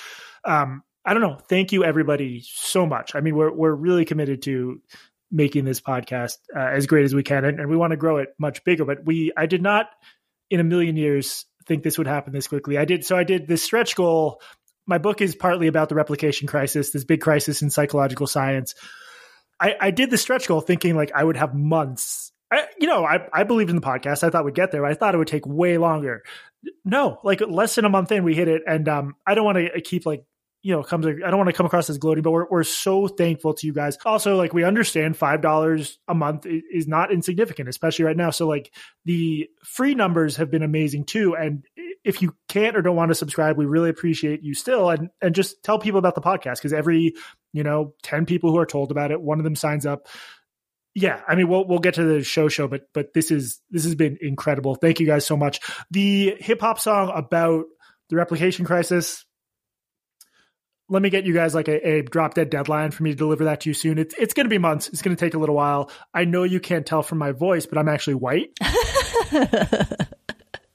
um 0.45 0.83
I 1.05 1.15
don't 1.15 1.23
know. 1.23 1.39
Thank 1.49 1.73
you, 1.73 1.85
everybody, 1.85 2.43
so 2.45 2.87
much. 2.87 3.15
I 3.15 3.21
mean, 3.21 3.35
we're 3.35 3.53
we're 3.53 3.75
really 3.75 4.05
committed 4.05 4.43
to 4.43 4.81
making 5.31 5.65
this 5.65 5.81
podcast 5.81 6.37
uh, 6.55 6.61
as 6.61 6.87
great 6.87 7.05
as 7.05 7.15
we 7.15 7.23
can, 7.23 7.45
and, 7.45 7.59
and 7.59 7.69
we 7.69 7.77
want 7.77 7.91
to 7.93 7.97
grow 7.97 8.19
it 8.19 8.29
much 8.39 8.63
bigger. 8.65 8.85
But 8.85 9.05
we, 9.05 9.33
I 9.37 9.47
did 9.47 9.63
not, 9.63 9.87
in 10.51 10.61
a 10.61 10.65
million 10.65 10.97
years, 10.97 11.47
think 11.67 11.83
this 11.83 11.99
would 11.99 12.07
happen 12.07 12.33
this 12.33 12.49
quickly. 12.49 12.79
I 12.79 12.85
did. 12.85 13.05
So 13.05 13.17
I 13.17 13.25
did 13.25 13.49
this 13.49 13.63
stretch 13.63 13.97
goal. 13.97 14.41
My 14.87 14.99
book 14.99 15.21
is 15.21 15.35
partly 15.35 15.69
about 15.69 15.89
the 15.89 15.95
replication 15.95 16.49
crisis, 16.49 16.91
this 16.91 17.05
big 17.05 17.21
crisis 17.21 17.63
in 17.63 17.71
psychological 17.71 18.27
science. 18.27 18.75
I, 19.61 19.77
I 19.81 19.91
did 19.93 20.11
the 20.11 20.19
stretch 20.19 20.49
goal 20.49 20.61
thinking 20.61 20.97
like 20.97 21.13
I 21.15 21.23
would 21.23 21.37
have 21.37 21.55
months. 21.55 22.33
I, 22.51 22.67
you 22.79 22.87
know, 22.87 23.05
I, 23.05 23.29
I 23.33 23.45
believed 23.45 23.71
in 23.71 23.77
the 23.77 23.83
podcast. 23.83 24.25
I 24.25 24.31
thought 24.31 24.45
we'd 24.45 24.55
get 24.55 24.73
there. 24.73 24.85
I 24.85 24.95
thought 24.95 25.15
it 25.15 25.19
would 25.19 25.29
take 25.29 25.47
way 25.47 25.79
longer. 25.79 26.23
No, 26.85 27.19
like 27.23 27.41
less 27.41 27.77
than 27.77 27.85
a 27.85 27.89
month 27.89 28.13
in, 28.13 28.25
we 28.25 28.35
hit 28.35 28.49
it. 28.49 28.63
And 28.67 28.89
um, 28.89 29.15
I 29.27 29.35
don't 29.35 29.45
want 29.45 29.59
to 29.59 29.81
keep 29.81 30.05
like 30.05 30.25
you 30.63 30.73
know 30.73 30.83
comes 30.83 31.05
i 31.07 31.13
don't 31.13 31.39
want 31.39 31.49
to 31.49 31.53
come 31.53 31.67
across 31.67 31.91
as 31.91 31.99
gloating 31.99 32.23
but 32.23 32.31
we're, 32.31 32.47
we're 32.49 32.63
so 32.63 33.09
thankful 33.09 33.53
to 33.55 33.67
you 33.67 33.73
guys. 33.73 33.99
Also 34.05 34.37
like 34.37 34.55
we 34.55 34.65
understand 34.65 35.17
five 35.17 35.43
dollars 35.43 35.99
a 36.09 36.15
month 36.15 36.47
is 36.47 36.87
not 36.87 37.13
insignificant 37.13 37.69
especially 37.69 38.05
right 38.05 38.17
now. 38.17 38.31
So 38.31 38.47
like 38.47 38.73
the 39.05 39.49
free 39.65 39.95
numbers 39.95 40.37
have 40.37 40.51
been 40.51 40.63
amazing 40.63 41.05
too. 41.05 41.35
And 41.35 41.65
if 42.05 42.23
you 42.23 42.35
can't 42.49 42.77
or 42.77 42.83
don't 42.83 42.97
want 42.97 43.11
to 43.11 43.15
subscribe 43.15 43.59
we 43.59 43.67
really 43.67 43.91
appreciate 43.91 44.43
you 44.43 44.55
still. 44.55 44.91
And 44.91 45.11
and 45.21 45.35
just 45.35 45.63
tell 45.63 45.79
people 45.79 45.99
about 45.99 46.15
the 46.15 46.21
podcast 46.21 46.57
because 46.57 46.73
every 46.73 47.15
you 47.53 47.65
know 47.65 47.95
10 48.05 48.27
people 48.27 48.51
who 48.51 48.59
are 48.59 48.67
told 48.67 48.91
about 48.91 49.11
it 49.11 49.21
one 49.21 49.39
of 49.39 49.45
them 49.45 49.57
signs 49.57 49.85
up. 49.85 50.07
Yeah 50.95 51.23
i 51.27 51.35
mean 51.35 51.49
we'll 51.49 51.67
we'll 51.67 51.79
get 51.79 51.95
to 51.95 52.05
the 52.05 52.23
show 52.23 52.49
show 52.49 52.69
but 52.69 52.83
but 52.93 53.15
this 53.15 53.31
is 53.31 53.61
this 53.71 53.85
has 53.85 53.95
been 53.95 54.19
incredible. 54.21 54.77
Thank 54.77 55.01
you 55.01 55.07
guys 55.07 55.27
so 55.27 55.37
much. 55.37 55.61
The 55.91 56.37
hip 56.39 56.61
hop 56.61 56.79
song 56.79 57.11
about 57.13 57.65
the 58.11 58.17
replication 58.17 58.65
crisis 58.65 59.25
let 60.93 61.01
me 61.01 61.09
get 61.09 61.25
you 61.25 61.33
guys 61.33 61.55
like 61.55 61.69
a, 61.69 61.89
a, 61.89 62.03
drop 62.03 62.35
dead 62.35 62.51
deadline 62.51 62.91
for 62.91 63.03
me 63.03 63.11
to 63.11 63.17
deliver 63.17 63.45
that 63.45 63.63
to 63.63 63.71
you 63.71 63.75
soon. 63.75 63.99
It's 63.99 64.15
it's 64.19 64.35
going 64.35 64.45
to 64.45 64.51
be 64.51 64.59
months. 64.59 64.89
It's 64.89 65.01
going 65.01 65.17
to 65.17 65.25
take 65.25 65.33
a 65.33 65.39
little 65.39 65.55
while. 65.55 65.91
I 66.13 66.27
know 66.27 66.43
you 66.43 66.61
can't 66.61 66.85
tell 66.85 67.03
from 67.03 67.17
my 67.19 67.33
voice, 67.33 67.65
but 67.65 67.79
I'm 67.79 67.89
actually 67.89 68.15
white. 68.15 68.51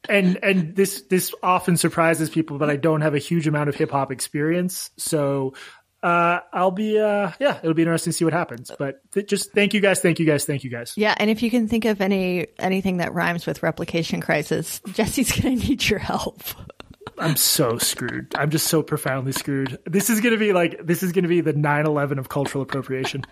and 0.10 0.40
and 0.42 0.76
this 0.76 1.04
this 1.04 1.36
often 1.44 1.78
surprises 1.78 2.32
people, 2.32 2.58
but 2.58 2.70
I 2.70 2.78
don't 2.78 3.02
have 3.02 3.14
a 3.14 3.20
huge 3.20 3.48
amount 3.48 3.70
of 3.70 3.76
hip 3.76 3.92
hop 3.92 4.12
experience, 4.12 4.90
so 4.98 5.54
uh, 6.02 6.40
I'll 6.52 6.72
be 6.72 7.00
uh, 7.00 7.32
yeah, 7.40 7.60
it'll 7.60 7.76
be 7.76 7.84
interesting 7.84 8.12
to 8.12 8.18
see 8.18 8.26
what 8.26 8.34
happens. 8.34 8.72
But 8.78 9.00
th- 9.12 9.28
just 9.28 9.52
thank 9.54 9.76
you 9.76 9.82
guys, 9.82 10.00
thank 10.00 10.18
you 10.18 10.26
guys, 10.26 10.46
thank 10.46 10.64
you 10.64 10.72
guys. 10.72 10.94
Yeah, 10.98 11.14
and 11.18 11.30
if 11.30 11.44
you 11.44 11.52
can 11.52 11.68
think 11.68 11.86
of 11.86 12.02
any 12.02 12.48
anything 12.58 12.98
that 12.98 13.14
rhymes 13.14 13.46
with 13.46 13.62
replication 13.62 14.20
crisis, 14.20 14.82
Jesse's 14.94 15.32
going 15.32 15.60
to 15.60 15.68
need 15.68 15.88
your 15.88 16.00
help. 16.00 16.42
I'm 17.18 17.36
so 17.36 17.78
screwed. 17.78 18.34
I'm 18.36 18.50
just 18.50 18.68
so 18.68 18.84
profoundly 18.84 19.32
screwed. 19.32 19.78
This 19.86 20.10
is 20.10 20.22
going 20.22 20.34
to 20.34 20.40
be 20.40 20.54
like 20.54 20.86
this 20.86 21.04
is 21.04 21.12
going 21.12 21.24
to 21.24 21.30
be 21.30 21.42
the 21.42 21.54
9/11 21.54 22.20
of 22.20 22.30
cultural 22.30 22.62
appropriation. 22.62 23.24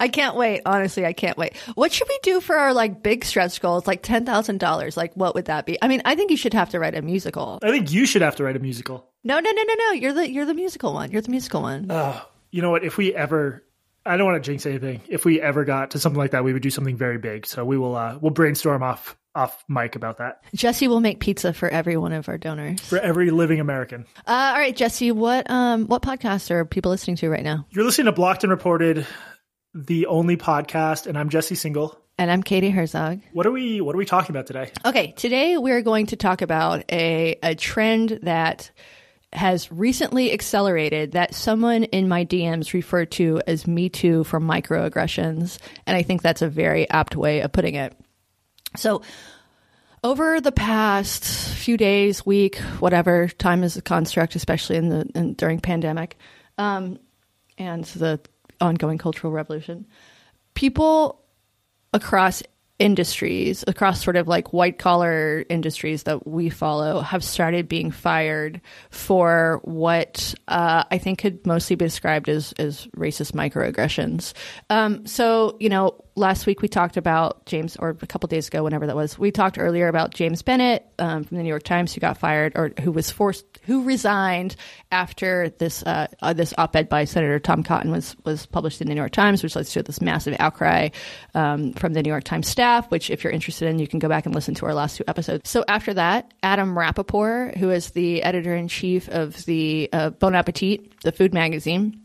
I 0.00 0.08
can't 0.08 0.36
wait. 0.36 0.62
Honestly, 0.66 1.06
I 1.06 1.12
can't 1.12 1.38
wait. 1.38 1.56
What 1.74 1.92
should 1.92 2.08
we 2.08 2.18
do 2.22 2.40
for 2.40 2.56
our 2.56 2.72
like 2.72 3.02
big 3.02 3.24
stretch 3.24 3.60
goals? 3.60 3.86
Like 3.86 4.02
ten 4.02 4.26
thousand 4.26 4.58
dollars. 4.58 4.96
Like 4.96 5.14
what 5.14 5.34
would 5.34 5.46
that 5.46 5.66
be? 5.66 5.78
I 5.80 5.88
mean, 5.88 6.02
I 6.04 6.14
think 6.14 6.30
you 6.30 6.36
should 6.36 6.54
have 6.54 6.70
to 6.70 6.80
write 6.80 6.94
a 6.94 7.02
musical. 7.02 7.58
I 7.62 7.70
think 7.70 7.92
you 7.92 8.06
should 8.06 8.22
have 8.22 8.36
to 8.36 8.44
write 8.44 8.56
a 8.56 8.60
musical. 8.60 9.08
No, 9.22 9.38
no, 9.38 9.50
no, 9.50 9.62
no, 9.62 9.74
no. 9.74 9.92
You're 9.92 10.12
the 10.12 10.30
you're 10.30 10.46
the 10.46 10.54
musical 10.54 10.92
one. 10.92 11.10
You're 11.10 11.22
the 11.22 11.30
musical 11.30 11.62
one. 11.62 11.86
Oh, 11.90 12.26
you 12.50 12.62
know 12.62 12.70
what? 12.70 12.84
If 12.84 12.96
we 12.96 13.14
ever 13.14 13.64
I 14.06 14.16
don't 14.16 14.26
want 14.26 14.42
to 14.42 14.50
jinx 14.50 14.66
anything. 14.66 15.00
If 15.08 15.24
we 15.24 15.40
ever 15.40 15.64
got 15.64 15.92
to 15.92 15.98
something 15.98 16.18
like 16.18 16.32
that, 16.32 16.44
we 16.44 16.52
would 16.52 16.62
do 16.62 16.70
something 16.70 16.96
very 16.96 17.18
big. 17.18 17.46
So 17.46 17.64
we 17.64 17.78
will 17.78 17.96
uh, 17.96 18.18
we'll 18.20 18.32
brainstorm 18.32 18.82
off 18.82 19.16
off 19.34 19.64
mic 19.68 19.96
about 19.96 20.18
that 20.18 20.42
Jesse 20.54 20.88
will 20.88 21.00
make 21.00 21.20
pizza 21.20 21.52
for 21.52 21.68
every 21.68 21.96
one 21.96 22.12
of 22.12 22.28
our 22.28 22.38
donors. 22.38 22.80
for 22.80 22.98
every 22.98 23.30
living 23.30 23.60
American. 23.60 24.06
Uh, 24.26 24.52
all 24.54 24.58
right, 24.58 24.76
Jesse, 24.76 25.12
what 25.12 25.50
um 25.50 25.86
what 25.86 26.02
podcast 26.02 26.50
are 26.50 26.64
people 26.64 26.90
listening 26.90 27.16
to 27.16 27.28
right 27.28 27.42
now? 27.42 27.66
You're 27.70 27.84
listening 27.84 28.06
to 28.06 28.12
Blocked 28.12 28.44
and 28.44 28.50
Reported, 28.50 29.06
the 29.74 30.06
only 30.06 30.36
podcast, 30.36 31.06
and 31.06 31.18
I'm 31.18 31.28
Jesse 31.28 31.54
Singal. 31.56 31.96
And 32.16 32.30
I'm 32.30 32.44
Katie 32.44 32.70
Herzog. 32.70 33.20
What 33.32 33.44
are 33.46 33.50
we 33.50 33.80
What 33.80 33.94
are 33.94 33.98
we 33.98 34.04
talking 34.06 34.30
about 34.30 34.46
today? 34.46 34.70
Okay, 34.84 35.12
today 35.16 35.56
we're 35.58 35.82
going 35.82 36.06
to 36.06 36.16
talk 36.16 36.42
about 36.42 36.84
a 36.92 37.36
a 37.42 37.54
trend 37.56 38.20
that 38.22 38.70
has 39.32 39.72
recently 39.72 40.32
accelerated 40.32 41.12
that 41.12 41.34
someone 41.34 41.82
in 41.82 42.06
my 42.08 42.24
DMs 42.24 42.72
referred 42.72 43.10
to 43.10 43.42
as 43.48 43.66
Me 43.66 43.88
Too 43.88 44.22
for 44.22 44.38
microaggressions, 44.40 45.58
and 45.88 45.96
I 45.96 46.02
think 46.02 46.22
that's 46.22 46.40
a 46.42 46.48
very 46.48 46.88
apt 46.88 47.16
way 47.16 47.40
of 47.40 47.50
putting 47.50 47.74
it. 47.74 47.94
So, 48.76 49.02
over 50.02 50.40
the 50.40 50.52
past 50.52 51.24
few 51.24 51.76
days, 51.76 52.26
week, 52.26 52.56
whatever 52.78 53.28
time 53.28 53.62
is 53.64 53.76
a 53.76 53.82
construct, 53.82 54.36
especially 54.36 54.76
in 54.76 54.88
the 54.90 55.10
in, 55.14 55.34
during 55.34 55.60
pandemic, 55.60 56.18
um, 56.58 56.98
and 57.56 57.84
the 57.84 58.20
ongoing 58.60 58.98
cultural 58.98 59.32
revolution, 59.32 59.86
people 60.54 61.22
across 61.92 62.42
industries, 62.78 63.62
across 63.68 64.02
sort 64.02 64.16
of 64.16 64.26
like 64.26 64.52
white 64.52 64.78
collar 64.78 65.44
industries 65.48 66.02
that 66.04 66.26
we 66.26 66.50
follow, 66.50 67.00
have 67.00 67.22
started 67.22 67.68
being 67.68 67.92
fired 67.92 68.60
for 68.90 69.60
what 69.62 70.34
uh, 70.48 70.82
I 70.90 70.98
think 70.98 71.20
could 71.20 71.46
mostly 71.46 71.76
be 71.76 71.84
described 71.84 72.28
as, 72.28 72.52
as 72.58 72.86
racist 72.96 73.32
microaggressions. 73.32 74.32
Um, 74.70 75.06
so, 75.06 75.56
you 75.60 75.68
know, 75.68 76.04
last 76.16 76.46
week 76.46 76.62
we 76.62 76.68
talked 76.68 76.96
about 76.96 77.46
James, 77.46 77.76
or 77.76 77.90
a 77.90 78.06
couple 78.06 78.26
days 78.26 78.48
ago, 78.48 78.64
whenever 78.64 78.88
that 78.88 78.96
was, 78.96 79.16
we 79.18 79.30
talked 79.30 79.56
earlier 79.56 79.86
about 79.86 80.12
James 80.12 80.42
Bennet 80.42 80.84
um, 80.98 81.22
from 81.22 81.36
the 81.36 81.44
New 81.44 81.48
York 81.48 81.62
Times 81.62 81.94
who 81.94 82.00
got 82.00 82.18
fired 82.18 82.54
or 82.56 82.72
who 82.80 82.90
was 82.90 83.08
forced, 83.08 83.44
who 83.62 83.84
resigned 83.84 84.56
after 84.90 85.50
this 85.58 85.84
uh, 85.84 86.08
uh, 86.22 86.32
this 86.32 86.52
op-ed 86.58 86.88
by 86.88 87.04
Senator 87.04 87.38
Tom 87.38 87.62
Cotton 87.62 87.92
was 87.92 88.16
was 88.24 88.46
published 88.46 88.80
in 88.80 88.88
the 88.88 88.94
New 88.94 89.00
York 89.00 89.12
Times, 89.12 89.44
which 89.44 89.54
led 89.54 89.66
to 89.66 89.82
this 89.82 90.00
massive 90.00 90.34
outcry 90.40 90.88
um, 91.34 91.72
from 91.74 91.92
the 91.92 92.02
New 92.02 92.10
York 92.10 92.24
Times 92.24 92.48
staff. 92.48 92.63
Which, 92.90 93.10
if 93.10 93.24
you're 93.24 93.32
interested 93.32 93.68
in, 93.68 93.78
you 93.78 93.86
can 93.86 93.98
go 93.98 94.08
back 94.08 94.26
and 94.26 94.34
listen 94.34 94.54
to 94.54 94.66
our 94.66 94.74
last 94.74 94.96
two 94.96 95.04
episodes. 95.06 95.48
So 95.48 95.64
after 95.68 95.94
that, 95.94 96.32
Adam 96.42 96.76
Rapoport, 96.76 97.56
who 97.56 97.70
is 97.70 97.90
the 97.90 98.22
editor 98.22 98.54
in 98.54 98.68
chief 98.68 99.08
of 99.08 99.44
the 99.44 99.88
uh, 99.92 100.10
Bon 100.10 100.34
Appetit, 100.34 101.00
the 101.00 101.12
food 101.12 101.34
magazine 101.34 102.00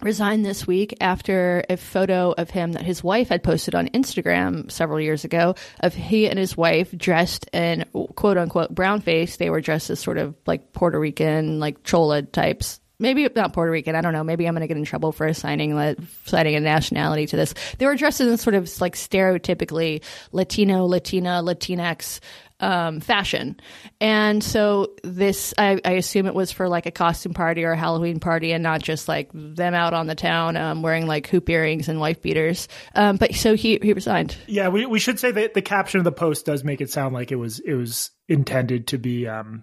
resigned 0.00 0.44
this 0.44 0.66
week 0.66 0.96
after 1.00 1.64
a 1.68 1.76
photo 1.76 2.32
of 2.32 2.50
him 2.50 2.72
that 2.72 2.82
his 2.82 3.02
wife 3.02 3.28
had 3.28 3.42
posted 3.42 3.74
on 3.74 3.88
Instagram 3.88 4.70
several 4.70 5.00
years 5.00 5.24
ago 5.24 5.54
of 5.80 5.94
he 5.94 6.28
and 6.28 6.38
his 6.38 6.56
wife 6.56 6.92
dressed 6.96 7.48
in 7.52 7.84
quote 8.14 8.38
unquote 8.38 8.74
brown 8.74 9.00
face. 9.00 9.36
They 9.36 9.50
were 9.50 9.60
dressed 9.60 9.90
as 9.90 10.00
sort 10.00 10.18
of 10.18 10.34
like 10.46 10.72
Puerto 10.72 10.98
Rican, 10.98 11.58
like 11.58 11.82
chola 11.82 12.22
types. 12.22 12.80
Maybe 12.98 13.28
not 13.34 13.52
Puerto 13.52 13.70
Rican. 13.70 13.94
I 13.94 14.00
don't 14.00 14.12
know. 14.12 14.24
Maybe 14.24 14.46
I'm 14.46 14.54
going 14.54 14.62
to 14.62 14.66
get 14.68 14.76
in 14.76 14.84
trouble 14.84 15.12
for 15.12 15.26
assigning 15.26 15.72
assigning 15.72 16.56
a 16.56 16.60
nationality 16.60 17.26
to 17.26 17.36
this. 17.36 17.54
They 17.78 17.86
were 17.86 17.94
dressed 17.94 18.20
in 18.20 18.36
sort 18.36 18.54
of 18.54 18.80
like 18.80 18.96
stereotypically 18.96 20.02
Latino, 20.32 20.84
Latina, 20.86 21.40
Latinx 21.42 22.20
um, 22.60 23.00
fashion. 23.00 23.60
And 24.00 24.42
so 24.42 24.94
this, 25.04 25.54
I, 25.56 25.80
I, 25.84 25.92
assume 25.92 26.26
it 26.26 26.34
was 26.34 26.50
for 26.50 26.68
like 26.68 26.86
a 26.86 26.90
costume 26.90 27.34
party 27.34 27.64
or 27.64 27.72
a 27.72 27.76
Halloween 27.76 28.18
party 28.18 28.52
and 28.52 28.62
not 28.62 28.82
just 28.82 29.06
like 29.06 29.30
them 29.32 29.74
out 29.74 29.94
on 29.94 30.08
the 30.08 30.16
town 30.16 30.56
um, 30.56 30.82
wearing 30.82 31.06
like 31.06 31.28
hoop 31.28 31.48
earrings 31.48 31.88
and 31.88 32.00
wife 32.00 32.20
beaters. 32.20 32.66
Um, 32.96 33.16
but 33.16 33.34
so 33.34 33.54
he, 33.54 33.78
he 33.80 33.92
resigned. 33.92 34.36
Yeah, 34.46 34.68
we, 34.68 34.86
we 34.86 34.98
should 34.98 35.20
say 35.20 35.30
that 35.30 35.54
the 35.54 35.62
caption 35.62 35.98
of 35.98 36.04
the 36.04 36.12
post 36.12 36.46
does 36.46 36.64
make 36.64 36.80
it 36.80 36.90
sound 36.90 37.14
like 37.14 37.30
it 37.30 37.36
was, 37.36 37.60
it 37.60 37.74
was 37.74 38.10
intended 38.28 38.88
to 38.88 38.98
be, 38.98 39.28
um, 39.28 39.62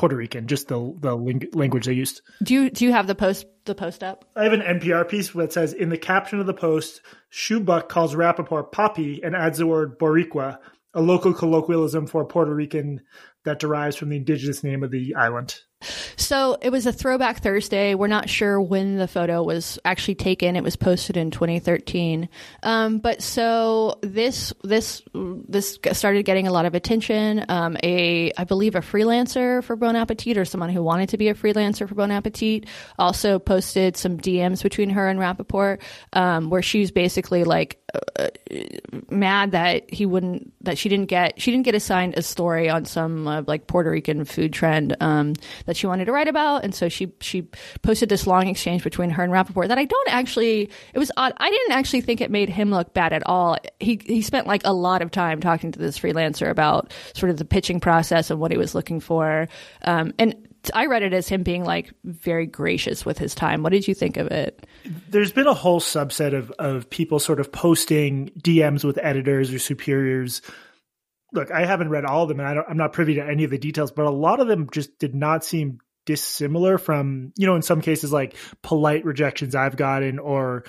Puerto 0.00 0.16
Rican, 0.16 0.46
just 0.46 0.68
the 0.68 0.94
the 0.98 1.14
ling- 1.14 1.50
language 1.52 1.84
they 1.84 1.92
used. 1.92 2.22
Do 2.42 2.54
you 2.54 2.70
do 2.70 2.86
you 2.86 2.92
have 2.92 3.06
the 3.06 3.14
post 3.14 3.44
the 3.66 3.74
post 3.74 4.02
up? 4.02 4.24
I 4.34 4.44
have 4.44 4.54
an 4.54 4.62
NPR 4.62 5.06
piece 5.06 5.28
that 5.32 5.52
says 5.52 5.74
in 5.74 5.90
the 5.90 5.98
caption 5.98 6.40
of 6.40 6.46
the 6.46 6.54
post, 6.54 7.02
Shubuck 7.30 7.90
calls 7.90 8.14
Rapoport 8.14 8.72
Papi 8.72 9.20
and 9.22 9.36
adds 9.36 9.58
the 9.58 9.66
word 9.66 9.98
Boricua, 9.98 10.56
a 10.94 11.02
local 11.02 11.34
colloquialism 11.34 12.06
for 12.06 12.24
Puerto 12.24 12.54
Rican 12.54 13.02
that 13.44 13.58
derives 13.58 13.94
from 13.94 14.08
the 14.08 14.16
indigenous 14.16 14.64
name 14.64 14.82
of 14.82 14.90
the 14.90 15.14
island. 15.16 15.60
So 16.16 16.58
it 16.60 16.70
was 16.70 16.86
a 16.86 16.92
throwback 16.92 17.42
Thursday. 17.42 17.94
We're 17.94 18.06
not 18.06 18.28
sure 18.28 18.60
when 18.60 18.96
the 18.96 19.08
photo 19.08 19.42
was 19.42 19.78
actually 19.84 20.16
taken. 20.16 20.56
It 20.56 20.62
was 20.62 20.76
posted 20.76 21.16
in 21.16 21.30
2013. 21.30 22.28
Um, 22.62 22.98
but 22.98 23.22
so 23.22 23.98
this 24.02 24.52
this 24.62 25.02
this 25.14 25.78
started 25.92 26.24
getting 26.24 26.46
a 26.46 26.52
lot 26.52 26.66
of 26.66 26.74
attention. 26.74 27.44
Um, 27.48 27.76
a 27.82 28.32
I 28.36 28.44
believe 28.44 28.74
a 28.74 28.80
freelancer 28.80 29.64
for 29.64 29.76
Bon 29.76 29.96
Appetit 29.96 30.36
or 30.36 30.44
someone 30.44 30.70
who 30.70 30.82
wanted 30.82 31.08
to 31.10 31.18
be 31.18 31.28
a 31.28 31.34
freelancer 31.34 31.88
for 31.88 31.94
Bon 31.94 32.10
Appetit 32.10 32.66
also 32.98 33.38
posted 33.38 33.96
some 33.96 34.18
DMs 34.18 34.62
between 34.62 34.90
her 34.90 35.08
and 35.08 35.18
Rapoport, 35.18 35.80
um, 36.12 36.50
where 36.50 36.62
she 36.62 36.80
was 36.80 36.90
basically 36.90 37.44
like 37.44 37.79
mad 39.10 39.52
that 39.52 39.92
he 39.92 40.06
wouldn't 40.06 40.52
that 40.64 40.78
she 40.78 40.88
didn't 40.88 41.06
get 41.06 41.40
she 41.40 41.50
didn't 41.50 41.64
get 41.64 41.74
assigned 41.74 42.14
a 42.16 42.22
story 42.22 42.68
on 42.68 42.84
some 42.84 43.26
uh, 43.26 43.42
like 43.46 43.66
Puerto 43.66 43.90
Rican 43.90 44.24
food 44.24 44.52
trend 44.52 44.96
um, 45.00 45.34
that 45.66 45.76
she 45.76 45.86
wanted 45.86 46.06
to 46.06 46.12
write 46.12 46.28
about, 46.28 46.64
and 46.64 46.74
so 46.74 46.88
she 46.88 47.12
she 47.20 47.42
posted 47.82 48.08
this 48.08 48.26
long 48.26 48.48
exchange 48.48 48.82
between 48.82 49.10
her 49.10 49.22
and 49.22 49.32
Rapoport 49.32 49.68
that 49.68 49.78
I 49.78 49.84
don't 49.84 50.08
actually 50.08 50.70
it 50.94 50.98
was 50.98 51.10
odd. 51.16 51.32
I 51.36 51.50
didn't 51.50 51.72
actually 51.72 52.00
think 52.00 52.20
it 52.20 52.30
made 52.30 52.48
him 52.48 52.70
look 52.70 52.92
bad 52.94 53.12
at 53.12 53.22
all. 53.26 53.56
He 53.78 54.00
he 54.04 54.22
spent 54.22 54.46
like 54.46 54.62
a 54.64 54.72
lot 54.72 55.02
of 55.02 55.10
time 55.10 55.40
talking 55.40 55.72
to 55.72 55.78
this 55.78 55.98
freelancer 55.98 56.50
about 56.50 56.92
sort 57.14 57.30
of 57.30 57.36
the 57.36 57.44
pitching 57.44 57.80
process 57.80 58.30
and 58.30 58.40
what 58.40 58.50
he 58.50 58.58
was 58.58 58.74
looking 58.74 59.00
for, 59.00 59.48
um, 59.82 60.12
and 60.18 60.34
I 60.74 60.86
read 60.86 61.02
it 61.02 61.12
as 61.12 61.28
him 61.28 61.42
being 61.42 61.64
like 61.64 61.92
very 62.04 62.46
gracious 62.46 63.06
with 63.06 63.18
his 63.18 63.34
time. 63.34 63.62
What 63.62 63.72
did 63.72 63.88
you 63.88 63.94
think 63.94 64.16
of 64.16 64.28
it? 64.28 64.66
There's 65.08 65.32
been 65.32 65.46
a 65.46 65.54
whole 65.54 65.80
subset 65.80 66.34
of 66.34 66.50
of 66.52 66.90
people 66.90 67.18
sort 67.18 67.40
of 67.40 67.52
posting 67.52 68.30
DMs 68.40 68.84
with 68.84 68.98
editors 68.98 69.52
or 69.52 69.58
superiors. 69.58 70.42
Look, 71.32 71.50
I 71.50 71.64
haven't 71.64 71.90
read 71.90 72.04
all 72.04 72.24
of 72.24 72.28
them, 72.28 72.40
and 72.40 72.58
I 72.58 72.62
am 72.68 72.76
not 72.76 72.92
privy 72.92 73.14
to 73.14 73.24
any 73.24 73.44
of 73.44 73.50
the 73.50 73.58
details, 73.58 73.92
but 73.92 74.04
a 74.04 74.10
lot 74.10 74.40
of 74.40 74.48
them 74.48 74.68
just 74.72 74.98
did 74.98 75.14
not 75.14 75.44
seem 75.44 75.78
dissimilar 76.06 76.76
from, 76.76 77.32
you 77.36 77.46
know, 77.46 77.54
in 77.54 77.62
some 77.62 77.80
cases 77.80 78.12
like 78.12 78.34
polite 78.62 79.04
rejections 79.04 79.54
I've 79.54 79.76
gotten 79.76 80.18
or 80.18 80.64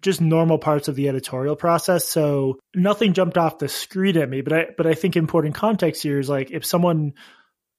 just 0.00 0.20
normal 0.20 0.58
parts 0.58 0.88
of 0.88 0.94
the 0.94 1.08
editorial 1.08 1.56
process. 1.56 2.06
So 2.06 2.58
nothing 2.74 3.12
jumped 3.12 3.36
off 3.36 3.58
the 3.58 3.68
screen 3.68 4.16
at 4.16 4.28
me, 4.28 4.40
but 4.40 4.52
I 4.52 4.66
but 4.76 4.86
I 4.86 4.94
think 4.94 5.16
important 5.16 5.54
context 5.54 6.02
here 6.02 6.18
is 6.18 6.28
like 6.28 6.50
if 6.50 6.64
someone 6.64 7.14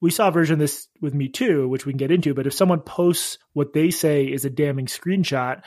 we 0.02 0.12
saw 0.12 0.30
a 0.30 0.32
version 0.32 0.54
of 0.54 0.60
this 0.60 0.88
with 1.02 1.14
me 1.14 1.28
too, 1.28 1.68
which 1.68 1.86
we 1.86 1.92
can 1.92 1.98
get 1.98 2.12
into, 2.12 2.34
but 2.34 2.48
if 2.48 2.54
someone 2.54 2.80
posts 2.82 3.38
what 3.54 3.74
they 3.74 3.92
say 3.92 4.26
is 4.26 4.46
a 4.46 4.50
damning 4.50 4.86
screenshot, 4.86 5.62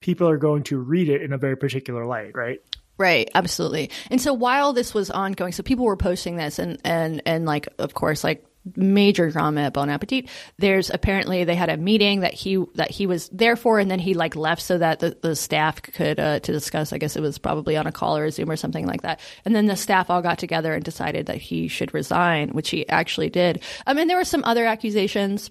people 0.00 0.28
are 0.28 0.36
going 0.36 0.62
to 0.64 0.78
read 0.78 1.08
it 1.08 1.22
in 1.22 1.32
a 1.32 1.38
very 1.38 1.56
particular 1.56 2.06
light, 2.06 2.34
right? 2.34 2.60
Right, 2.98 3.30
absolutely. 3.34 3.90
And 4.10 4.20
so 4.20 4.32
while 4.32 4.72
this 4.72 4.94
was 4.94 5.10
ongoing, 5.10 5.52
so 5.52 5.62
people 5.62 5.86
were 5.86 5.96
posting 5.96 6.36
this 6.36 6.58
and 6.58 6.78
and 6.84 7.22
and 7.26 7.46
like 7.46 7.68
of 7.78 7.94
course 7.94 8.22
like 8.22 8.44
major 8.76 9.30
drama 9.30 9.62
at 9.62 9.72
Bon 9.72 9.90
Appetit. 9.90 10.28
There's 10.58 10.90
apparently 10.90 11.44
they 11.44 11.54
had 11.54 11.68
a 11.68 11.76
meeting 11.76 12.20
that 12.20 12.34
he 12.34 12.64
that 12.74 12.90
he 12.90 13.06
was 13.06 13.28
there 13.30 13.56
for, 13.56 13.78
and 13.78 13.90
then 13.90 13.98
he 13.98 14.14
like 14.14 14.36
left 14.36 14.62
so 14.62 14.78
that 14.78 15.00
the, 15.00 15.16
the 15.20 15.34
staff 15.36 15.82
could 15.82 16.20
uh, 16.20 16.40
to 16.40 16.52
discuss. 16.52 16.92
I 16.92 16.98
guess 16.98 17.16
it 17.16 17.22
was 17.22 17.38
probably 17.38 17.76
on 17.76 17.86
a 17.86 17.92
call 17.92 18.16
or 18.16 18.24
a 18.24 18.30
Zoom 18.30 18.50
or 18.50 18.56
something 18.56 18.86
like 18.86 19.02
that. 19.02 19.20
And 19.44 19.54
then 19.54 19.66
the 19.66 19.76
staff 19.76 20.10
all 20.10 20.22
got 20.22 20.38
together 20.38 20.74
and 20.74 20.84
decided 20.84 21.26
that 21.26 21.38
he 21.38 21.68
should 21.68 21.94
resign, 21.94 22.50
which 22.50 22.70
he 22.70 22.88
actually 22.88 23.30
did. 23.30 23.62
I 23.86 23.94
mean, 23.94 24.08
there 24.08 24.16
were 24.16 24.24
some 24.24 24.44
other 24.44 24.66
accusations. 24.66 25.50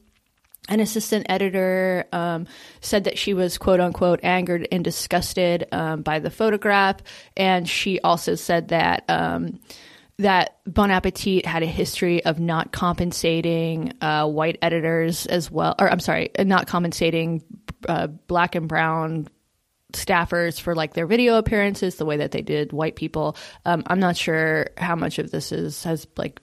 An 0.69 0.79
assistant 0.79 1.25
editor 1.27 2.05
um, 2.13 2.47
said 2.81 3.05
that 3.05 3.17
she 3.17 3.33
was 3.33 3.57
quote 3.57 3.79
unquote 3.79 4.19
angered 4.23 4.67
and 4.71 4.83
disgusted 4.83 5.67
um, 5.71 6.03
by 6.03 6.19
the 6.19 6.29
photograph, 6.29 6.97
and 7.35 7.67
she 7.67 7.99
also 7.99 8.35
said 8.35 8.69
that. 8.69 9.03
Um, 9.09 9.59
that 10.21 10.59
Bon 10.65 10.91
Appetit 10.91 11.45
had 11.45 11.63
a 11.63 11.67
history 11.67 12.23
of 12.23 12.39
not 12.39 12.71
compensating 12.71 13.93
uh, 14.01 14.27
white 14.27 14.57
editors 14.61 15.25
as 15.25 15.51
well, 15.51 15.75
or 15.79 15.91
I'm 15.91 15.99
sorry, 15.99 16.31
not 16.39 16.67
compensating 16.67 17.43
uh, 17.87 18.07
black 18.07 18.55
and 18.55 18.67
brown 18.67 19.27
staffers 19.93 20.59
for 20.59 20.75
like 20.75 20.93
their 20.93 21.07
video 21.07 21.37
appearances 21.37 21.95
the 21.95 22.05
way 22.05 22.17
that 22.17 22.31
they 22.31 22.41
did 22.41 22.71
white 22.71 22.95
people. 22.95 23.35
Um, 23.65 23.83
I'm 23.87 23.99
not 23.99 24.15
sure 24.15 24.69
how 24.77 24.95
much 24.95 25.19
of 25.19 25.31
this 25.31 25.51
is 25.51 25.83
has 25.83 26.07
like 26.17 26.39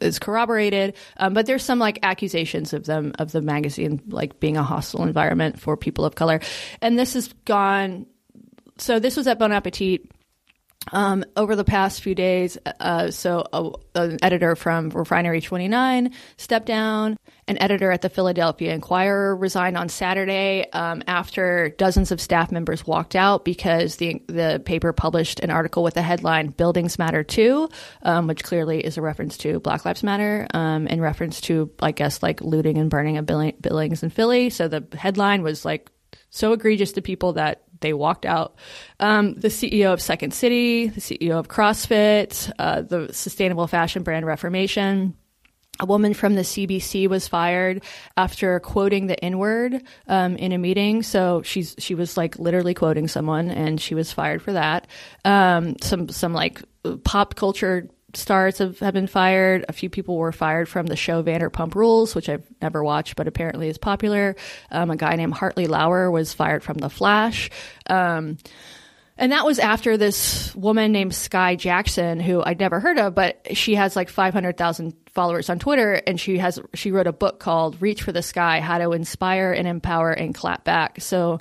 is 0.00 0.18
corroborated, 0.18 0.94
um, 1.16 1.32
but 1.32 1.46
there's 1.46 1.64
some 1.64 1.78
like 1.78 1.98
accusations 2.02 2.72
of 2.72 2.84
them 2.84 3.12
of 3.18 3.32
the 3.32 3.40
magazine 3.40 4.02
like 4.08 4.40
being 4.40 4.56
a 4.56 4.62
hostile 4.62 5.04
environment 5.04 5.58
for 5.58 5.76
people 5.76 6.04
of 6.04 6.14
color, 6.14 6.40
and 6.82 6.98
this 6.98 7.14
has 7.14 7.32
gone. 7.44 8.06
So 8.76 8.98
this 8.98 9.16
was 9.16 9.26
at 9.26 9.38
Bon 9.38 9.52
Appetit 9.52 10.10
Um, 10.92 11.24
over 11.36 11.56
the 11.56 11.64
past 11.64 12.02
few 12.02 12.14
days, 12.14 12.56
uh, 12.80 13.10
so 13.10 13.44
a, 13.52 13.70
an 13.94 14.18
editor 14.22 14.56
from 14.56 14.88
Refinery 14.88 15.42
29 15.42 16.12
stepped 16.38 16.66
down. 16.66 17.18
An 17.46 17.60
editor 17.60 17.92
at 17.92 18.00
the 18.00 18.08
Philadelphia 18.08 18.72
Inquirer 18.72 19.36
resigned 19.36 19.76
on 19.76 19.88
Saturday 19.90 20.66
um, 20.72 21.02
after 21.06 21.68
dozens 21.76 22.12
of 22.12 22.20
staff 22.20 22.50
members 22.50 22.86
walked 22.86 23.14
out 23.14 23.44
because 23.44 23.96
the 23.96 24.22
the 24.26 24.62
paper 24.64 24.92
published 24.92 25.40
an 25.40 25.50
article 25.50 25.82
with 25.82 25.94
the 25.94 26.02
headline 26.02 26.48
"Buildings 26.48 26.98
Matter 26.98 27.24
Too," 27.24 27.68
um, 28.02 28.26
which 28.26 28.42
clearly 28.42 28.84
is 28.84 28.96
a 28.96 29.02
reference 29.02 29.36
to 29.38 29.60
Black 29.60 29.84
Lives 29.84 30.02
Matter, 30.02 30.46
um, 30.54 30.86
in 30.86 31.00
reference 31.00 31.42
to, 31.42 31.70
I 31.80 31.92
guess, 31.92 32.22
like 32.22 32.40
looting 32.40 32.78
and 32.78 32.88
burning 32.88 33.18
of 33.18 33.26
buildings 33.26 34.02
in 34.02 34.10
Philly. 34.10 34.48
So 34.48 34.66
the 34.66 34.86
headline 34.96 35.42
was 35.42 35.64
like 35.64 35.90
so 36.30 36.52
egregious 36.52 36.92
to 36.92 37.02
people 37.02 37.34
that 37.34 37.62
they 37.80 37.92
walked 37.92 38.26
out. 38.26 38.56
Um, 38.98 39.34
the 39.34 39.48
CEO 39.48 39.92
of 39.92 40.00
Second 40.00 40.32
City, 40.32 40.88
the 40.88 41.00
CEO 41.00 41.38
of 41.38 41.48
CrossFit, 41.48 42.50
uh, 42.58 42.82
the 42.82 43.12
sustainable 43.12 43.66
fashion 43.66 44.02
brand 44.02 44.26
Reformation. 44.26 45.14
A 45.80 45.86
woman 45.86 46.12
from 46.12 46.34
the 46.34 46.42
CBC 46.42 47.08
was 47.08 47.26
fired 47.26 47.82
after 48.14 48.60
quoting 48.60 49.06
the 49.06 49.22
N 49.24 49.38
word 49.38 49.82
um, 50.06 50.36
in 50.36 50.52
a 50.52 50.58
meeting. 50.58 51.02
So 51.02 51.40
she's 51.42 51.74
she 51.78 51.94
was 51.94 52.18
like 52.18 52.38
literally 52.38 52.74
quoting 52.74 53.08
someone, 53.08 53.50
and 53.50 53.80
she 53.80 53.94
was 53.94 54.12
fired 54.12 54.42
for 54.42 54.52
that. 54.52 54.86
Um, 55.24 55.76
some 55.80 56.10
some 56.10 56.34
like 56.34 56.62
pop 57.04 57.34
culture 57.34 57.88
stars 58.14 58.58
have, 58.58 58.78
have 58.80 58.94
been 58.94 59.06
fired. 59.06 59.64
A 59.68 59.72
few 59.72 59.90
people 59.90 60.16
were 60.16 60.32
fired 60.32 60.68
from 60.68 60.86
the 60.86 60.96
show 60.96 61.22
Vanderpump 61.22 61.74
Rules, 61.74 62.14
which 62.14 62.28
I've 62.28 62.46
never 62.60 62.82
watched, 62.82 63.16
but 63.16 63.28
apparently 63.28 63.68
is 63.68 63.78
popular. 63.78 64.36
Um, 64.70 64.90
a 64.90 64.96
guy 64.96 65.16
named 65.16 65.34
Hartley 65.34 65.66
Lauer 65.66 66.10
was 66.10 66.32
fired 66.32 66.62
from 66.62 66.78
The 66.78 66.90
Flash. 66.90 67.50
Um, 67.88 68.38
and 69.20 69.32
that 69.32 69.44
was 69.44 69.58
after 69.58 69.98
this 69.98 70.54
woman 70.54 70.92
named 70.92 71.14
Sky 71.14 71.54
Jackson, 71.54 72.20
who 72.20 72.42
I'd 72.42 72.58
never 72.58 72.80
heard 72.80 72.98
of, 72.98 73.14
but 73.14 73.54
she 73.54 73.74
has 73.74 73.94
like 73.94 74.08
500,000 74.08 74.94
followers 75.10 75.50
on 75.50 75.58
Twitter. 75.58 76.00
And 76.06 76.18
she 76.18 76.38
has, 76.38 76.58
she 76.72 76.90
wrote 76.90 77.06
a 77.06 77.12
book 77.12 77.38
called 77.38 77.82
Reach 77.82 78.02
for 78.02 78.12
the 78.12 78.22
Sky, 78.22 78.60
How 78.60 78.78
to 78.78 78.92
Inspire 78.92 79.52
and 79.52 79.68
Empower 79.68 80.10
and 80.10 80.34
Clap 80.34 80.64
Back. 80.64 81.02
So 81.02 81.40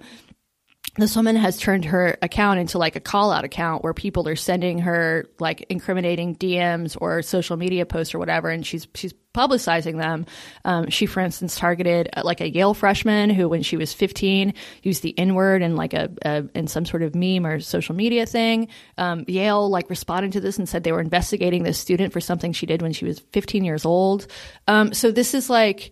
this 1.01 1.15
woman 1.15 1.36
has 1.36 1.58
turned 1.58 1.86
her 1.86 2.18
account 2.22 2.60
into 2.60 2.77
like 2.77 2.96
a 2.96 3.00
call 3.00 3.32
out 3.32 3.44
account 3.44 3.84
where 3.84 3.94
people 3.94 4.27
are 4.27 4.36
sending 4.36 4.79
her 4.79 5.27
like 5.39 5.65
incriminating 5.70 6.36
DMs 6.36 6.98
or 7.00 7.22
social 7.22 7.58
media 7.58 7.86
posts 7.86 8.13
or 8.13 8.20
whatever, 8.20 8.50
and 8.50 8.65
she's 8.65 8.88
she's 8.96 9.13
publicizing 9.34 9.98
them. 9.98 10.25
Um, 10.65 10.89
she, 10.89 11.06
for 11.06 11.20
instance, 11.20 11.58
targeted 11.58 12.10
uh, 12.13 12.24
like 12.25 12.41
a 12.41 12.50
Yale 12.50 12.74
freshman 12.74 13.29
who, 13.29 13.48
when 13.48 13.62
she 13.62 13.77
was 13.77 13.94
15, 13.94 14.53
used 14.84 15.03
the 15.03 15.18
N 15.18 15.36
word 15.36 15.62
in 15.62 15.75
like 15.75 15.94
a, 15.94 16.10
a, 16.24 16.46
in 16.56 16.68
some 16.68 16.86
sort 16.86 17.03
of 17.03 17.15
meme 17.15 17.46
or 17.46 17.60
social 17.60 17.96
media 17.96 18.25
thing. 18.25 18.68
Um, 18.98 19.25
Yale 19.27 19.70
like 19.70 19.89
responded 19.89 20.34
to 20.34 20.41
this 20.41 20.58
and 20.58 20.68
said 20.68 20.84
they 20.84 20.91
were 20.91 21.01
investigating 21.01 21.63
this 21.63 21.77
student 21.77 22.13
for 22.13 22.20
something 22.20 22.53
she 22.53 22.65
did 22.65 22.82
when 22.82 22.94
she 22.94 23.06
was 23.06 23.20
15 23.32 23.63
years 23.63 23.86
old. 23.86 24.27
Um, 24.68 24.94
so 24.94 25.12
this 25.12 25.34
is 25.34 25.50
like 25.50 25.91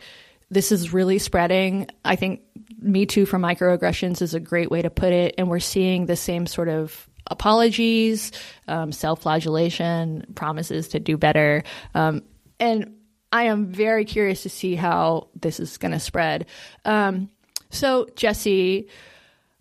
this 0.49 0.71
is 0.71 0.93
really 0.93 1.19
spreading. 1.19 1.87
I 2.05 2.15
think 2.15 2.41
Me 2.79 3.05
Too 3.05 3.25
for 3.25 3.39
microaggressions 3.39 4.21
is 4.21 4.33
a 4.33 4.39
great 4.39 4.69
way 4.69 4.81
to 4.81 4.89
put 4.89 5.13
it. 5.13 5.35
And 5.37 5.49
we're 5.49 5.59
seeing 5.59 6.05
the 6.05 6.15
same 6.15 6.45
sort 6.45 6.69
of 6.69 7.09
apologies, 7.27 8.31
um, 8.67 8.91
self 8.91 9.21
flagellation, 9.21 10.25
promises 10.35 10.89
to 10.89 10.99
do 10.99 11.17
better. 11.17 11.63
Um, 11.93 12.23
and 12.59 12.95
I 13.31 13.43
am 13.43 13.67
very 13.67 14.05
curious 14.05 14.43
to 14.43 14.49
see 14.49 14.75
how 14.75 15.27
this 15.35 15.59
is 15.59 15.77
going 15.77 15.91
to 15.91 15.99
spread. 15.99 16.45
Um, 16.85 17.29
so, 17.69 18.07
Jesse, 18.15 18.87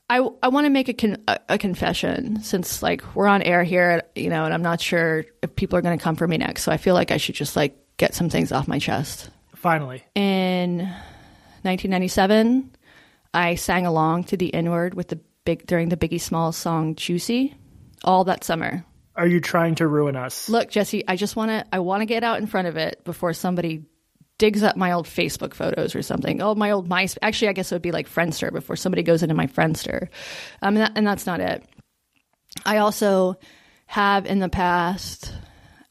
I, 0.08 0.18
I 0.42 0.48
want 0.48 0.66
to 0.66 0.70
make 0.70 0.88
a, 0.88 0.94
con- 0.94 1.22
a, 1.26 1.38
a, 1.48 1.58
confession 1.58 2.40
since 2.42 2.80
like 2.82 3.16
we're 3.16 3.26
on 3.26 3.42
air 3.42 3.64
here, 3.64 4.04
you 4.14 4.30
know, 4.30 4.44
and 4.44 4.54
I'm 4.54 4.62
not 4.62 4.80
sure 4.80 5.24
if 5.42 5.56
people 5.56 5.76
are 5.76 5.82
going 5.82 5.98
to 5.98 6.02
come 6.02 6.14
for 6.14 6.28
me 6.28 6.38
next. 6.38 6.62
So 6.62 6.70
I 6.70 6.76
feel 6.76 6.94
like 6.94 7.10
I 7.10 7.16
should 7.16 7.34
just 7.34 7.56
like 7.56 7.76
get 7.96 8.14
some 8.14 8.30
things 8.30 8.52
off 8.52 8.68
my 8.68 8.78
chest. 8.78 9.30
Finally. 9.56 10.04
In 10.14 10.78
1997, 11.62 12.70
I 13.36 13.56
sang 13.56 13.84
along 13.84 14.24
to 14.24 14.38
the 14.38 14.52
N 14.54 14.70
word 14.70 14.94
with 14.94 15.08
the 15.08 15.20
big 15.44 15.66
during 15.66 15.90
the 15.90 15.96
Biggie 15.96 16.20
Smalls 16.20 16.56
song 16.56 16.94
"Juicy" 16.94 17.54
all 18.02 18.24
that 18.24 18.44
summer. 18.44 18.84
Are 19.14 19.26
you 19.26 19.40
trying 19.40 19.74
to 19.76 19.86
ruin 19.86 20.16
us? 20.16 20.48
Look, 20.48 20.70
Jesse, 20.70 21.06
I 21.06 21.16
just 21.16 21.36
want 21.36 21.50
to 21.50 21.66
I 21.70 21.80
want 21.80 22.00
to 22.00 22.06
get 22.06 22.24
out 22.24 22.38
in 22.38 22.46
front 22.46 22.66
of 22.66 22.78
it 22.78 23.04
before 23.04 23.34
somebody 23.34 23.84
digs 24.38 24.62
up 24.62 24.76
my 24.76 24.92
old 24.92 25.06
Facebook 25.06 25.52
photos 25.52 25.94
or 25.94 26.00
something. 26.00 26.40
Oh, 26.40 26.54
my 26.54 26.70
old 26.70 26.88
MySpace. 26.88 27.18
Actually, 27.20 27.48
I 27.48 27.52
guess 27.52 27.70
it 27.70 27.74
would 27.74 27.82
be 27.82 27.92
like 27.92 28.08
Friendster 28.08 28.50
before 28.50 28.76
somebody 28.76 29.02
goes 29.02 29.22
into 29.22 29.34
my 29.34 29.46
Friendster. 29.46 30.08
Um, 30.62 30.76
and, 30.76 30.78
that, 30.78 30.92
and 30.96 31.06
that's 31.06 31.26
not 31.26 31.40
it. 31.40 31.62
I 32.64 32.78
also 32.78 33.36
have 33.86 34.26
in 34.26 34.38
the 34.38 34.48
past 34.48 35.32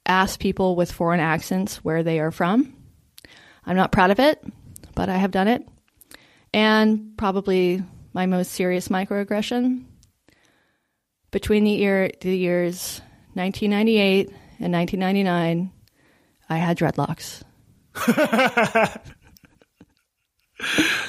asked 0.05 0.39
people 0.39 0.75
with 0.75 0.91
foreign 0.91 1.19
accents 1.19 1.77
where 1.77 2.03
they 2.03 2.19
are 2.19 2.31
from. 2.31 2.75
I'm 3.65 3.75
not 3.75 3.91
proud 3.91 4.11
of 4.11 4.19
it, 4.19 4.43
but 4.95 5.09
I 5.09 5.17
have 5.17 5.31
done 5.31 5.47
it. 5.47 5.67
And 6.55 7.17
probably 7.17 7.83
my 8.13 8.27
most 8.27 8.53
serious 8.53 8.87
microaggression 8.87 9.83
between 11.29 11.65
the 11.65 11.71
year 11.71 12.09
the 12.21 12.33
years 12.33 13.01
1998 13.33 14.29
and 14.61 14.71
1999, 14.71 15.69
I 16.47 16.55
had 16.55 16.77
dreadlocks. 16.77 17.43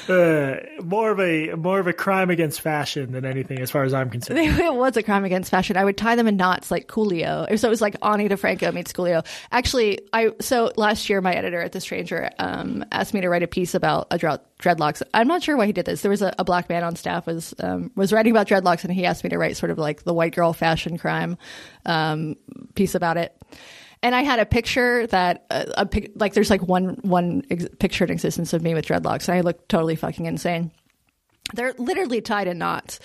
uh, 0.09 0.55
more 0.83 1.11
of 1.11 1.19
a 1.21 1.53
more 1.55 1.79
of 1.79 1.87
a 1.87 1.93
crime 1.93 2.29
against 2.29 2.59
fashion 2.59 3.13
than 3.13 3.25
anything, 3.25 3.59
as 3.59 3.71
far 3.71 3.83
as 3.83 3.93
I'm 3.93 4.09
concerned. 4.09 4.39
It 4.67 4.73
was 4.73 4.97
a 4.97 5.03
crime 5.03 5.23
against 5.23 5.49
fashion. 5.49 5.77
I 5.77 5.85
would 5.85 5.97
tie 5.97 6.15
them 6.15 6.27
in 6.27 6.35
knots 6.35 6.69
like 6.69 6.87
Coolio. 6.87 7.57
So 7.57 7.67
it 7.67 7.69
was 7.69 7.79
like 7.79 7.95
Ani 8.03 8.27
DiFranco 8.27 8.73
meets 8.73 8.91
Coolio. 8.91 9.25
Actually, 9.51 9.99
I 10.11 10.31
so 10.41 10.73
last 10.75 11.09
year 11.09 11.21
my 11.21 11.33
editor 11.33 11.61
at 11.61 11.71
The 11.71 11.79
Stranger 11.79 12.29
um, 12.39 12.83
asked 12.91 13.13
me 13.13 13.21
to 13.21 13.29
write 13.29 13.43
a 13.43 13.47
piece 13.47 13.73
about 13.73 14.07
a 14.11 14.17
drought 14.17 14.43
dreadlocks. 14.59 15.01
I'm 15.13 15.27
not 15.27 15.43
sure 15.43 15.55
why 15.55 15.65
he 15.65 15.73
did 15.73 15.85
this. 15.85 16.01
There 16.01 16.11
was 16.11 16.21
a, 16.21 16.33
a 16.37 16.43
black 16.43 16.67
man 16.67 16.83
on 16.83 16.97
staff 16.97 17.25
was 17.25 17.53
um, 17.59 17.91
was 17.95 18.11
writing 18.11 18.31
about 18.31 18.47
dreadlocks, 18.47 18.83
and 18.83 18.93
he 18.93 19.05
asked 19.05 19.23
me 19.23 19.29
to 19.29 19.37
write 19.37 19.55
sort 19.55 19.71
of 19.71 19.77
like 19.77 20.03
the 20.03 20.13
white 20.13 20.35
girl 20.35 20.51
fashion 20.51 20.97
crime 20.97 21.37
um, 21.85 22.35
piece 22.75 22.95
about 22.95 23.15
it 23.15 23.33
and 24.03 24.15
I 24.15 24.23
had 24.23 24.39
a 24.39 24.45
picture 24.45 25.07
that 25.07 25.45
uh, 25.49 25.65
a 25.77 26.07
like 26.15 26.33
there's 26.33 26.49
like 26.49 26.61
one 26.61 26.99
one 27.01 27.43
ex- 27.49 27.67
picture 27.79 28.03
in 28.03 28.11
existence 28.11 28.53
of 28.53 28.61
me 28.61 28.73
with 28.73 28.85
dreadlocks, 28.85 29.27
and 29.27 29.37
I 29.37 29.41
look 29.41 29.67
totally 29.67 29.95
fucking 29.95 30.25
insane. 30.25 30.71
They're 31.53 31.73
literally 31.77 32.21
tied 32.21 32.47
in 32.47 32.57
knots 32.57 32.99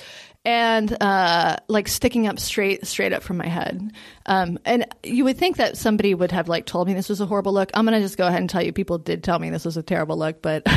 and 0.44 0.96
uh, 1.00 1.56
like 1.68 1.86
sticking 1.86 2.26
up 2.26 2.38
straight 2.38 2.86
straight 2.86 3.12
up 3.12 3.22
from 3.22 3.36
my 3.36 3.46
head. 3.46 3.92
Um, 4.26 4.58
and 4.64 4.86
you 5.02 5.24
would 5.24 5.38
think 5.38 5.56
that 5.58 5.76
somebody 5.76 6.14
would 6.14 6.32
have 6.32 6.48
like 6.48 6.66
told 6.66 6.88
me 6.88 6.94
this 6.94 7.08
was 7.08 7.20
a 7.20 7.26
horrible 7.26 7.52
look. 7.52 7.70
I'm 7.74 7.84
gonna 7.84 8.00
just 8.00 8.18
go 8.18 8.26
ahead 8.26 8.40
and 8.40 8.50
tell 8.50 8.62
you, 8.62 8.72
people 8.72 8.98
did 8.98 9.22
tell 9.22 9.38
me 9.38 9.50
this 9.50 9.64
was 9.64 9.76
a 9.76 9.82
terrible 9.82 10.18
look, 10.18 10.42
but. 10.42 10.66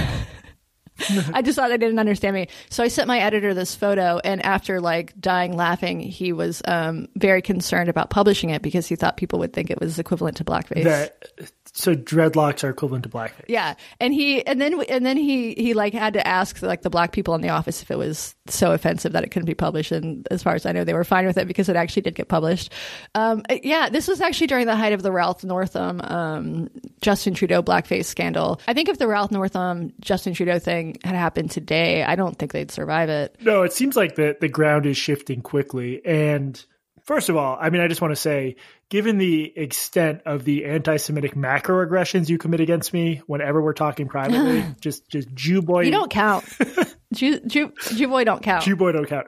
I 1.34 1.42
just 1.42 1.58
thought 1.58 1.70
they 1.70 1.78
didn't 1.78 2.00
understand 2.00 2.36
me. 2.36 2.48
So 2.70 2.84
I 2.84 2.88
sent 2.88 3.08
my 3.08 3.20
editor 3.20 3.54
this 3.54 3.76
photo, 3.76 4.20
and 4.24 4.44
after 4.46 4.80
like 4.80 5.20
dying 5.20 5.56
laughing, 5.56 6.00
he 6.00 6.32
was 6.34 6.62
um, 6.68 7.08
very 7.16 7.42
concerned 7.42 7.90
about 7.90 8.10
publishing 8.10 8.50
it 8.50 8.62
because 8.62 8.88
he 8.88 8.96
thought 8.96 9.18
people 9.18 9.40
would 9.40 9.54
think 9.54 9.70
it 9.70 9.80
was 9.80 10.00
equivalent 10.00 10.38
to 10.38 10.46
blackface. 10.46 10.84
That, 10.84 11.52
so 11.78 11.94
dreadlocks 11.94 12.64
are 12.64 12.70
equivalent 12.70 13.04
to 13.04 13.10
blackface. 13.10 13.44
Yeah, 13.50 13.76
and 14.00 14.14
he 14.14 14.46
and 14.48 14.62
then 14.62 14.82
and 14.84 15.06
then 15.06 15.18
he 15.18 15.54
he 15.56 15.74
like 15.74 15.94
had 15.94 16.14
to 16.14 16.26
ask 16.26 16.62
like 16.62 16.84
the 16.84 16.90
black 16.90 17.12
people 17.12 17.36
in 17.36 17.42
the 17.42 17.50
office 17.50 17.82
if 17.82 17.92
it 17.92 17.98
was 17.98 18.34
so 18.48 18.72
offensive 18.72 19.12
that 19.12 19.26
it 19.26 19.30
couldn't 19.30 19.46
be 19.46 19.56
published. 19.56 19.92
And 19.92 20.26
as 20.32 20.42
far 20.42 20.56
as 20.56 20.66
I 20.66 20.72
know, 20.72 20.86
they 20.86 20.94
were 20.94 21.04
fine 21.04 21.26
with 21.28 21.38
it 21.38 21.48
because 21.50 21.68
it 21.68 21.76
actually 21.76 22.04
did 22.04 22.16
get 22.16 22.30
published. 22.30 22.72
Um, 23.14 23.44
yeah, 23.62 23.90
this 23.90 24.08
was 24.08 24.22
actually 24.22 24.48
during 24.48 24.68
the 24.68 24.76
height 24.76 24.94
of 24.94 25.04
the 25.04 25.12
Ralph 25.12 25.44
Northam 25.44 26.00
um, 26.02 26.70
Justin 27.02 27.34
Trudeau 27.34 27.62
blackface 27.62 28.06
scandal. 28.06 28.62
I 28.70 28.74
think 28.74 28.88
if 28.88 28.98
the 28.98 29.08
Ralph 29.08 29.32
Northam 29.32 29.92
Justin 30.00 30.34
Trudeau 30.34 30.60
thing 30.60 30.98
had 31.04 31.16
happened 31.16 31.52
today, 31.52 32.04
I 32.04 32.16
don't 32.16 32.40
think 32.40 32.54
they'd 32.54 32.72
survive 32.72 33.10
it. 33.10 33.36
No, 33.42 33.64
it 33.64 33.74
seems 33.74 33.98
like 33.98 34.16
the 34.16 34.38
the 34.40 34.48
ground 34.48 34.86
is 34.86 34.96
shifting 34.96 35.42
quickly 35.42 36.06
and 36.06 36.64
First 37.06 37.30
of 37.30 37.38
all, 37.38 37.56
I 37.60 37.70
mean, 37.70 37.82
I 37.82 37.88
just 37.88 38.02
want 38.02 38.14
to 38.14 38.16
say, 38.16 38.56
given 38.90 39.20
the 39.20 39.54
extent 39.56 40.22
of 40.26 40.44
the 40.44 40.66
anti-Semitic 40.66 41.36
macroaggressions 41.36 42.30
you 42.30 42.40
commit 42.40 42.62
against 42.62 42.94
me 42.94 43.22
whenever 43.28 43.62
we're 43.62 43.74
talking 43.74 44.08
privately, 44.08 44.66
just 44.82 45.08
just 45.10 45.34
Jew 45.34 45.62
boy, 45.62 45.82
you 45.82 45.92
don't 45.92 46.10
count. 46.10 46.46
Jew, 47.14 47.40
Jew, 47.42 47.72
Jew 47.94 48.08
boy 48.08 48.24
don't 48.24 48.42
count. 48.42 48.64
Jew 48.64 48.76
boy 48.76 48.92
don't 48.92 49.08
count. 49.08 49.28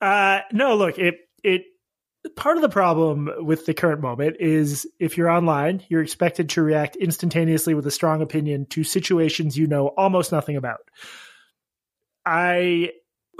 Uh, 0.00 0.40
no, 0.52 0.76
look, 0.76 0.98
it 0.98 1.16
it 1.42 1.62
part 2.36 2.56
of 2.56 2.62
the 2.62 2.68
problem 2.68 3.28
with 3.38 3.66
the 3.66 3.74
current 3.74 4.00
moment 4.00 4.36
is 4.38 4.86
if 5.00 5.16
you're 5.16 5.30
online, 5.30 5.82
you're 5.88 6.02
expected 6.02 6.50
to 6.50 6.62
react 6.62 6.94
instantaneously 6.94 7.74
with 7.74 7.86
a 7.88 7.90
strong 7.90 8.22
opinion 8.22 8.66
to 8.66 8.84
situations 8.84 9.56
you 9.56 9.66
know 9.66 9.88
almost 9.88 10.30
nothing 10.30 10.56
about. 10.56 10.80
I 12.24 12.90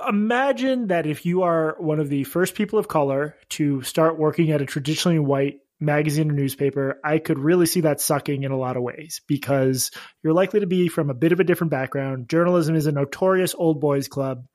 imagine 0.09 0.89
that 0.89 1.07
if 1.07 1.25
you 1.27 1.43
are 1.43 1.77
one 1.79 2.01
of 2.01 2.09
the 2.09 2.25
first 2.25 2.55
people 2.55 2.79
of 2.79 2.89
color 2.89 3.37
to 3.51 3.83
start 3.83 4.19
working 4.19 4.51
at 4.51 4.63
a 4.63 4.67
traditionally 4.67 5.19
white 5.19 5.61
magazine 5.79 6.31
or 6.31 6.35
newspaper, 6.35 7.01
I 7.05 7.19
could 7.19 7.39
really 7.39 7.67
see 7.67 7.83
that 7.83 8.01
sucking 8.01 8.43
in 8.43 8.53
a 8.53 8.59
lot 8.59 8.77
of 8.77 8.83
ways 8.83 9.21
because 9.27 9.91
you're 10.23 10.33
likely 10.33 10.61
to 10.61 10.67
be 10.67 10.89
from 10.89 11.11
a 11.11 11.15
bit 11.15 11.33
of 11.33 11.41
a 11.41 11.45
different 11.45 11.71
background. 11.71 12.29
Journalism 12.29 12.75
is 12.75 12.87
a 12.87 12.93
notorious 12.93 13.55
old 13.55 13.81
boys 13.81 14.09
club. 14.09 14.47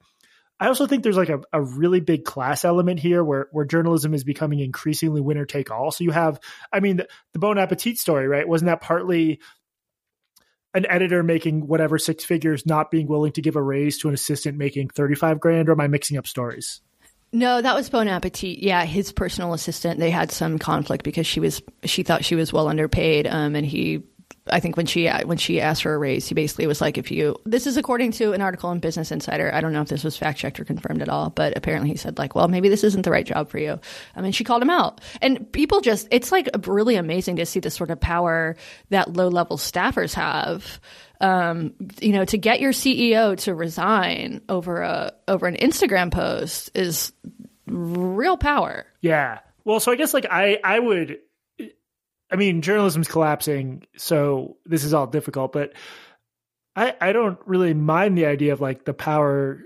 I 0.60 0.68
also 0.68 0.86
think 0.86 1.02
there's 1.02 1.18
like 1.18 1.30
a, 1.30 1.42
a 1.52 1.62
really 1.62 2.02
big 2.02 2.24
class 2.24 2.64
element 2.64 3.00
here 3.00 3.24
where, 3.24 3.48
where 3.52 3.66
journalism 3.66 4.14
is 4.14 4.24
becoming 4.24 4.60
increasingly 4.60 5.20
winner 5.20 5.46
take 5.46 5.72
all. 5.72 5.90
So 5.90 6.04
you 6.04 6.12
have, 6.12 6.40
I 6.72 6.82
mean, 6.82 6.98
the, 6.98 7.08
the 7.34 7.40
Bon 7.40 7.58
Appetit 7.58 7.98
story, 7.98 8.28
right? 8.28 8.48
Wasn't 8.48 8.68
that 8.68 8.82
partly 8.82 9.40
an 10.74 10.86
editor 10.88 11.24
making 11.24 11.68
whatever 11.68 11.98
six 11.98 12.24
figures 12.24 12.66
not 12.66 12.92
being 12.92 13.08
willing 13.08 13.32
to 13.34 13.42
give 13.42 13.56
a 13.56 13.62
raise 13.62 13.98
to 14.00 14.08
an 14.08 14.14
assistant 14.14 14.58
making 14.58 14.90
35 14.90 15.40
grand 15.40 15.70
or 15.70 15.74
am 15.74 15.82
I 15.82 15.88
mixing 15.88 16.18
up 16.18 16.28
stories? 16.28 16.82
No, 17.34 17.62
that 17.62 17.76
was 17.76 17.90
Bon 17.90 18.08
Appetit. 18.08 18.60
Yeah, 18.60 18.84
his 18.84 19.12
personal 19.12 19.54
assistant. 19.54 20.00
They 20.00 20.12
had 20.12 20.32
some 20.32 20.60
conflict 20.60 21.04
because 21.04 21.26
she 21.26 21.40
was 21.40 21.62
she 21.86 22.04
thought 22.04 22.26
she 22.26 22.36
was 22.36 22.52
well 22.52 22.68
underpaid, 22.68 23.26
um, 23.26 23.56
and 23.56 23.66
he 23.66 24.04
I 24.48 24.60
think 24.60 24.76
when 24.76 24.88
she 24.88 25.08
when 25.08 25.38
she 25.38 25.62
asked 25.62 25.84
for 25.84 25.94
a 25.94 25.98
raise, 25.98 26.28
he 26.28 26.34
basically 26.34 26.66
was 26.66 26.82
like, 26.82 26.98
"If 26.98 27.12
you 27.12 27.38
this 27.46 27.68
is 27.68 27.78
according 27.78 28.12
to 28.14 28.34
an 28.34 28.42
article 28.42 28.72
in 28.72 28.80
Business 28.80 29.12
Insider. 29.12 29.54
I 29.54 29.62
don't 29.62 29.72
know 29.72 29.82
if 29.82 29.88
this 29.88 30.04
was 30.04 30.18
fact 30.18 30.40
checked 30.40 30.60
or 30.60 30.66
confirmed 30.66 31.02
at 31.02 31.10
all, 31.10 31.30
but 31.30 31.56
apparently 31.56 31.92
he 31.92 31.98
said 31.98 32.18
like, 32.18 32.34
well, 32.34 32.48
maybe 32.48 32.68
this 32.68 32.84
isn't 32.84 33.04
the 33.04 33.12
right 33.12 33.26
job 33.26 33.50
for 33.50 33.60
you. 33.60 33.80
I 34.16 34.22
mean, 34.22 34.32
she 34.32 34.44
called 34.44 34.64
him 34.64 34.72
out, 34.72 35.00
and 35.22 35.52
people 35.52 35.82
just 35.82 36.08
it's 36.10 36.32
like 36.32 36.50
really 36.66 36.96
amazing 36.96 37.36
to 37.36 37.46
see 37.46 37.60
the 37.60 37.70
sort 37.70 37.92
of 37.92 38.00
power 38.00 38.56
that 38.90 39.14
low 39.14 39.28
level 39.28 39.58
staffers 39.58 40.14
have. 40.16 40.80
Um, 41.20 41.76
you 42.02 42.14
know, 42.14 42.26
to 42.26 42.38
get 42.40 42.62
your 42.62 42.72
CEO 42.72 43.38
to 43.42 43.54
resign 43.54 44.42
over 44.50 44.82
a 44.82 45.14
over 45.28 45.46
an 45.46 45.56
Instagram 45.56 46.12
post 46.12 46.72
is 46.74 47.14
real 47.68 48.38
power. 48.38 48.88
Yeah. 49.02 49.40
Well, 49.64 49.80
so 49.80 49.92
I 49.92 49.96
guess 49.96 50.16
like 50.16 50.26
I 50.30 50.60
I 50.64 50.80
would 50.80 51.20
I 52.32 52.38
mean, 52.38 52.62
journalism's 52.62 53.08
collapsing, 53.08 53.84
so 53.98 54.58
this 54.66 54.84
is 54.84 54.94
all 54.94 55.08
difficult, 55.08 55.52
but 55.52 55.74
I, 56.76 56.96
I 57.02 57.12
don't 57.12 57.38
really 57.46 57.74
mind 57.74 58.18
the 58.18 58.26
idea 58.26 58.54
of 58.54 58.62
like 58.62 58.86
the 58.86 58.94
power 58.94 59.64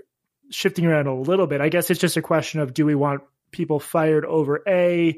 shifting 0.50 0.86
around 0.86 1.06
a 1.06 1.14
little 1.14 1.46
bit. 1.46 1.60
I 1.60 1.68
guess 1.68 1.90
it's 1.90 2.00
just 2.00 2.16
a 2.16 2.22
question 2.22 2.60
of 2.60 2.74
do 2.74 2.84
we 2.84 2.94
want 2.94 3.22
people 3.52 3.78
fired 3.78 4.24
over 4.24 4.62
A, 4.66 5.16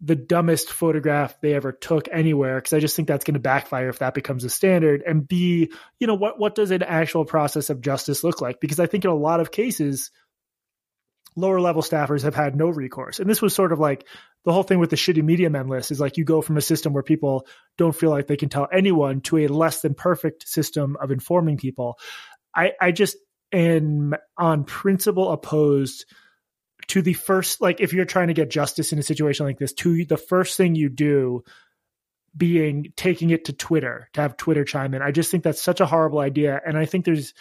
the 0.00 0.14
dumbest 0.14 0.70
photograph 0.70 1.40
they 1.40 1.54
ever 1.54 1.72
took 1.72 2.08
anywhere, 2.12 2.56
because 2.56 2.72
I 2.72 2.80
just 2.80 2.94
think 2.94 3.08
that's 3.08 3.24
going 3.24 3.34
to 3.34 3.40
backfire 3.40 3.88
if 3.88 4.00
that 4.00 4.14
becomes 4.14 4.44
a 4.44 4.50
standard. 4.50 5.02
And 5.06 5.26
B, 5.26 5.72
you 5.98 6.06
know, 6.06 6.14
what 6.14 6.38
what 6.38 6.54
does 6.54 6.70
an 6.70 6.82
actual 6.82 7.24
process 7.24 7.70
of 7.70 7.80
justice 7.80 8.22
look 8.22 8.40
like? 8.40 8.60
Because 8.60 8.78
I 8.78 8.86
think 8.86 9.04
in 9.04 9.10
a 9.10 9.14
lot 9.14 9.40
of 9.40 9.50
cases, 9.50 10.10
lower 11.38 11.60
level 11.60 11.82
staffers 11.82 12.22
have 12.22 12.34
had 12.34 12.56
no 12.56 12.68
recourse. 12.68 13.20
And 13.20 13.28
this 13.28 13.40
was 13.40 13.54
sort 13.54 13.72
of 13.72 13.78
like 13.78 14.06
the 14.44 14.52
whole 14.52 14.62
thing 14.62 14.78
with 14.78 14.90
the 14.90 14.96
shitty 14.96 15.22
media 15.22 15.50
men 15.50 15.68
list 15.68 15.90
is 15.90 16.00
like 16.00 16.16
you 16.16 16.24
go 16.24 16.42
from 16.42 16.56
a 16.56 16.62
system 16.62 16.92
where 16.92 17.02
people 17.02 17.46
don't 17.76 17.94
feel 17.94 18.10
like 18.10 18.26
they 18.26 18.36
can 18.36 18.48
tell 18.48 18.68
anyone 18.72 19.20
to 19.22 19.38
a 19.38 19.48
less 19.48 19.80
than 19.80 19.94
perfect 19.94 20.48
system 20.48 20.96
of 21.00 21.10
informing 21.10 21.56
people. 21.56 21.98
I, 22.54 22.72
I 22.80 22.92
just 22.92 23.16
am 23.52 24.14
on 24.36 24.64
principle 24.64 25.32
opposed 25.32 26.06
to 26.88 27.02
the 27.02 27.12
first, 27.12 27.60
like 27.60 27.80
if 27.80 27.92
you're 27.92 28.04
trying 28.04 28.28
to 28.28 28.34
get 28.34 28.50
justice 28.50 28.92
in 28.92 28.98
a 28.98 29.02
situation 29.02 29.46
like 29.46 29.58
this, 29.58 29.72
to 29.74 30.04
the 30.04 30.16
first 30.16 30.56
thing 30.56 30.74
you 30.74 30.88
do 30.88 31.44
being 32.36 32.92
taking 32.96 33.30
it 33.30 33.46
to 33.46 33.52
Twitter 33.52 34.08
to 34.12 34.20
have 34.20 34.36
Twitter 34.36 34.64
chime 34.64 34.94
in. 34.94 35.02
I 35.02 35.10
just 35.10 35.30
think 35.30 35.44
that's 35.44 35.62
such 35.62 35.80
a 35.80 35.86
horrible 35.86 36.20
idea. 36.20 36.60
And 36.64 36.78
I 36.78 36.84
think 36.84 37.04
there's, 37.04 37.34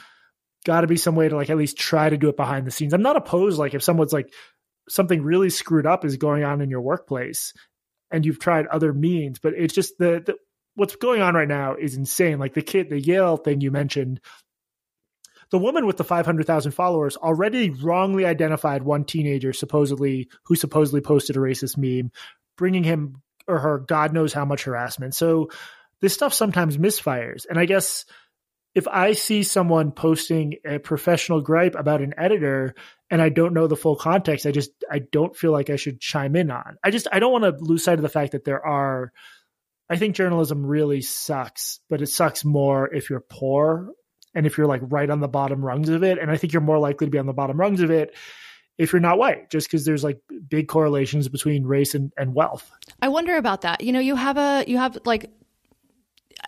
got 0.65 0.82
to 0.82 0.88
be 0.88 0.98
some 0.98 1.15
way 1.15 1.30
to 1.30 1.36
like 1.36 1.50
at 1.50 1.58
least 1.58 1.78
try 1.78 2.10
to 2.10 2.17
do 2.17 2.30
it 2.30 2.38
behind 2.38 2.65
the 2.67 2.72
scenes. 2.72 2.93
I'm 2.93 3.02
not 3.02 3.15
opposed 3.15 3.60
like 3.60 3.74
if 3.74 3.84
someone's 3.84 4.13
like 4.13 4.34
something 4.89 5.22
really 5.22 5.50
screwed 5.50 5.86
up 5.86 6.06
is 6.06 6.17
going 6.17 6.43
on 6.43 6.62
in 6.62 6.70
your 6.70 6.82
workplace 6.82 7.54
and 8.12 8.26
you've 8.26 8.39
tried 8.39 8.67
other 8.67 8.93
means, 8.93 9.39
but 9.39 9.54
it's 9.56 9.74
just 9.74 9.98
the, 9.98 10.24
the 10.26 10.36
what's 10.76 10.96
going 10.96 11.22
on 11.22 11.36
right 11.36 11.48
now 11.48 11.76
is 11.76 11.98
insane. 11.98 12.39
Like 12.39 12.54
the 12.54 12.62
kid, 12.62 12.89
the 12.89 13.00
Yale 13.00 13.38
thing 13.38 13.62
you 13.62 13.72
mentioned, 13.72 14.22
the 15.50 15.58
woman 15.58 15.86
with 15.86 15.98
the 15.98 16.04
500,000 16.04 16.72
followers 16.72 17.17
already 17.17 17.70
wrongly 17.70 18.26
identified 18.26 18.84
one 18.84 19.06
teenager 19.06 19.54
supposedly 19.54 20.30
who 20.46 20.56
supposedly 20.56 21.02
posted 21.02 21.36
a 21.36 21.39
racist 21.39 21.78
meme, 21.78 22.12
bringing 22.58 22.84
him 22.84 23.22
or 23.48 23.60
her 23.60 23.80
God 23.80 24.13
knows 24.13 24.34
how 24.34 24.46
much 24.46 24.63
harassment. 24.63 25.15
So 25.15 25.50
this 26.02 26.13
stuff 26.13 26.34
sometimes 26.34 26.78
misfires. 26.78 27.46
And 27.50 27.58
I 27.58 27.65
guess 27.65 28.06
if 28.78 28.88
I 28.88 29.13
see 29.13 29.42
someone 29.42 29.92
posting 29.92 30.58
a 30.63 30.78
professional 30.78 31.42
gripe 31.42 31.74
about 31.74 32.04
an 32.04 32.13
editor 32.16 32.76
and 33.10 33.24
I 33.24 33.30
don't 33.30 33.56
know 33.56 33.66
the 33.66 33.76
full 33.76 33.96
context, 33.96 34.46
I 34.46 34.52
just 34.52 34.70
I 34.88 35.00
don't 35.00 35.36
feel 35.36 35.52
like 35.52 35.72
I 35.72 35.78
should 35.78 36.00
chime 36.00 36.36
in 36.36 36.52
on. 36.52 36.78
I 36.84 36.92
just 36.92 37.08
I 37.12 37.18
don't 37.18 37.32
want 37.32 37.44
to 37.46 37.63
lose 37.63 37.84
sight 37.84 37.98
of 37.98 38.04
the 38.04 38.10
fact 38.10 38.34
that 38.34 38.46
there 38.46 38.63
are 38.63 39.12
I 39.90 39.96
think 39.96 40.16
journalism 40.16 40.63
really 40.63 41.02
sucks, 41.02 41.80
but 41.90 42.04
it 42.04 42.08
sucks 42.08 42.46
more 42.46 42.94
if 42.94 43.10
you're 43.10 43.26
poor 43.28 43.90
and 44.36 44.46
if 44.46 44.60
you're 44.60 44.68
like 44.68 44.82
right 44.84 45.10
on 45.10 45.22
the 45.22 45.28
bottom 45.28 45.66
rungs 45.66 45.90
of 45.90 46.04
it. 46.04 46.20
And 46.20 46.30
I 46.30 46.38
think 46.38 46.54
you're 46.54 46.62
more 46.62 46.78
likely 46.78 47.08
to 47.08 47.12
be 47.12 47.18
on 47.18 47.26
the 47.26 47.34
bottom 47.34 47.60
rungs 47.60 47.82
of 47.82 47.90
it 47.90 48.16
if 48.78 48.94
you're 48.94 49.00
not 49.00 49.18
white, 49.18 49.50
just 49.50 49.68
because 49.68 49.86
there's 49.86 50.04
like 50.04 50.22
big 50.48 50.68
correlations 50.68 51.28
between 51.30 51.66
race 51.66 51.96
and, 51.96 52.13
and 52.16 52.36
wealth. 52.36 52.70
I 53.02 53.08
wonder 53.08 53.38
about 53.38 53.62
that. 53.62 53.82
You 53.82 53.92
know, 53.92 54.00
you 54.00 54.16
have 54.16 54.38
a 54.38 54.66
you 54.68 54.78
have 54.78 55.00
like 55.04 55.32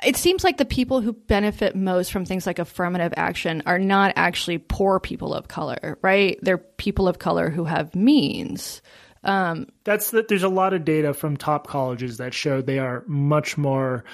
it 0.04 0.16
seems 0.16 0.44
like 0.44 0.58
the 0.58 0.66
people 0.66 1.02
who 1.02 1.14
benefit 1.14 1.76
most 1.76 2.12
from 2.12 2.26
things 2.26 2.46
like 2.46 2.60
affirmative 2.60 3.14
action 3.18 3.64
are 3.66 3.80
not 3.80 4.14
actually 4.16 4.58
poor 4.58 5.00
people 5.00 5.34
of 5.34 5.48
color, 5.48 5.98
right? 6.02 6.38
They're 6.42 6.58
people 6.58 7.08
of 7.08 7.20
color 7.20 7.50
who 7.50 7.66
have 7.66 7.96
means. 7.96 8.82
Um, 9.24 9.68
That's 9.84 10.12
that. 10.12 10.28
There's 10.28 10.44
a 10.44 10.50
lot 10.50 10.74
of 10.74 10.86
data 10.86 11.14
from 11.14 11.38
top 11.38 11.68
colleges 11.68 12.18
that 12.18 12.34
show 12.34 12.62
they 12.62 12.80
are 12.80 13.04
much 13.08 13.58
more 13.58 14.06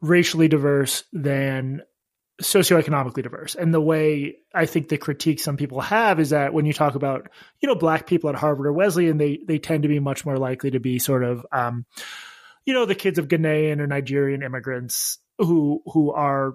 racially 0.00 0.48
diverse 0.48 1.04
than 1.12 1.82
socioeconomically 2.40 3.22
diverse. 3.22 3.54
And 3.54 3.72
the 3.74 3.80
way 3.80 4.36
I 4.54 4.66
think 4.66 4.88
the 4.88 4.96
critique 4.96 5.40
some 5.40 5.58
people 5.58 5.80
have 5.80 6.18
is 6.18 6.30
that 6.30 6.54
when 6.54 6.64
you 6.64 6.72
talk 6.72 6.94
about, 6.94 7.28
you 7.60 7.68
know, 7.68 7.74
black 7.74 8.06
people 8.06 8.30
at 8.30 8.36
Harvard 8.36 8.66
or 8.66 8.72
Wesleyan, 8.72 9.18
they 9.18 9.40
they 9.46 9.58
tend 9.58 9.82
to 9.82 9.88
be 9.88 10.00
much 10.00 10.24
more 10.24 10.38
likely 10.38 10.70
to 10.70 10.80
be 10.80 10.98
sort 10.98 11.22
of 11.22 11.46
um, 11.52 11.84
you 12.64 12.74
know, 12.74 12.86
the 12.86 12.94
kids 12.94 13.18
of 13.18 13.28
Ghanaian 13.28 13.80
or 13.80 13.86
Nigerian 13.86 14.42
immigrants 14.42 15.18
who 15.38 15.82
who 15.86 16.12
are 16.12 16.54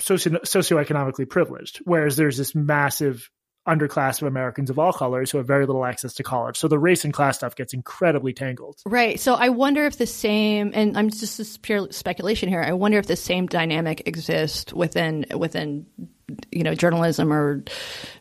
socio- 0.00 0.40
socioeconomically 0.40 1.28
privileged, 1.28 1.80
whereas 1.84 2.16
there's 2.16 2.36
this 2.36 2.54
massive 2.54 3.30
underclass 3.66 4.20
of 4.20 4.26
Americans 4.26 4.70
of 4.70 4.78
all 4.78 4.92
colors 4.92 5.30
who 5.30 5.38
have 5.38 5.46
very 5.46 5.66
little 5.66 5.84
access 5.84 6.14
to 6.14 6.22
college. 6.22 6.56
So 6.56 6.66
the 6.66 6.78
race 6.78 7.04
and 7.04 7.14
class 7.14 7.36
stuff 7.36 7.54
gets 7.54 7.72
incredibly 7.72 8.32
tangled. 8.32 8.80
Right. 8.84 9.20
So 9.20 9.34
I 9.34 9.50
wonder 9.50 9.84
if 9.86 9.98
the 9.98 10.06
same, 10.06 10.72
and 10.74 10.98
I'm 10.98 11.10
just 11.10 11.38
this 11.38 11.56
pure 11.58 11.92
speculation 11.92 12.48
here. 12.48 12.62
I 12.62 12.72
wonder 12.72 12.98
if 12.98 13.06
the 13.06 13.16
same 13.16 13.46
dynamic 13.46 14.02
exists 14.06 14.72
within 14.72 15.26
within 15.36 15.86
you 16.50 16.64
know 16.64 16.74
journalism 16.74 17.32
or 17.32 17.62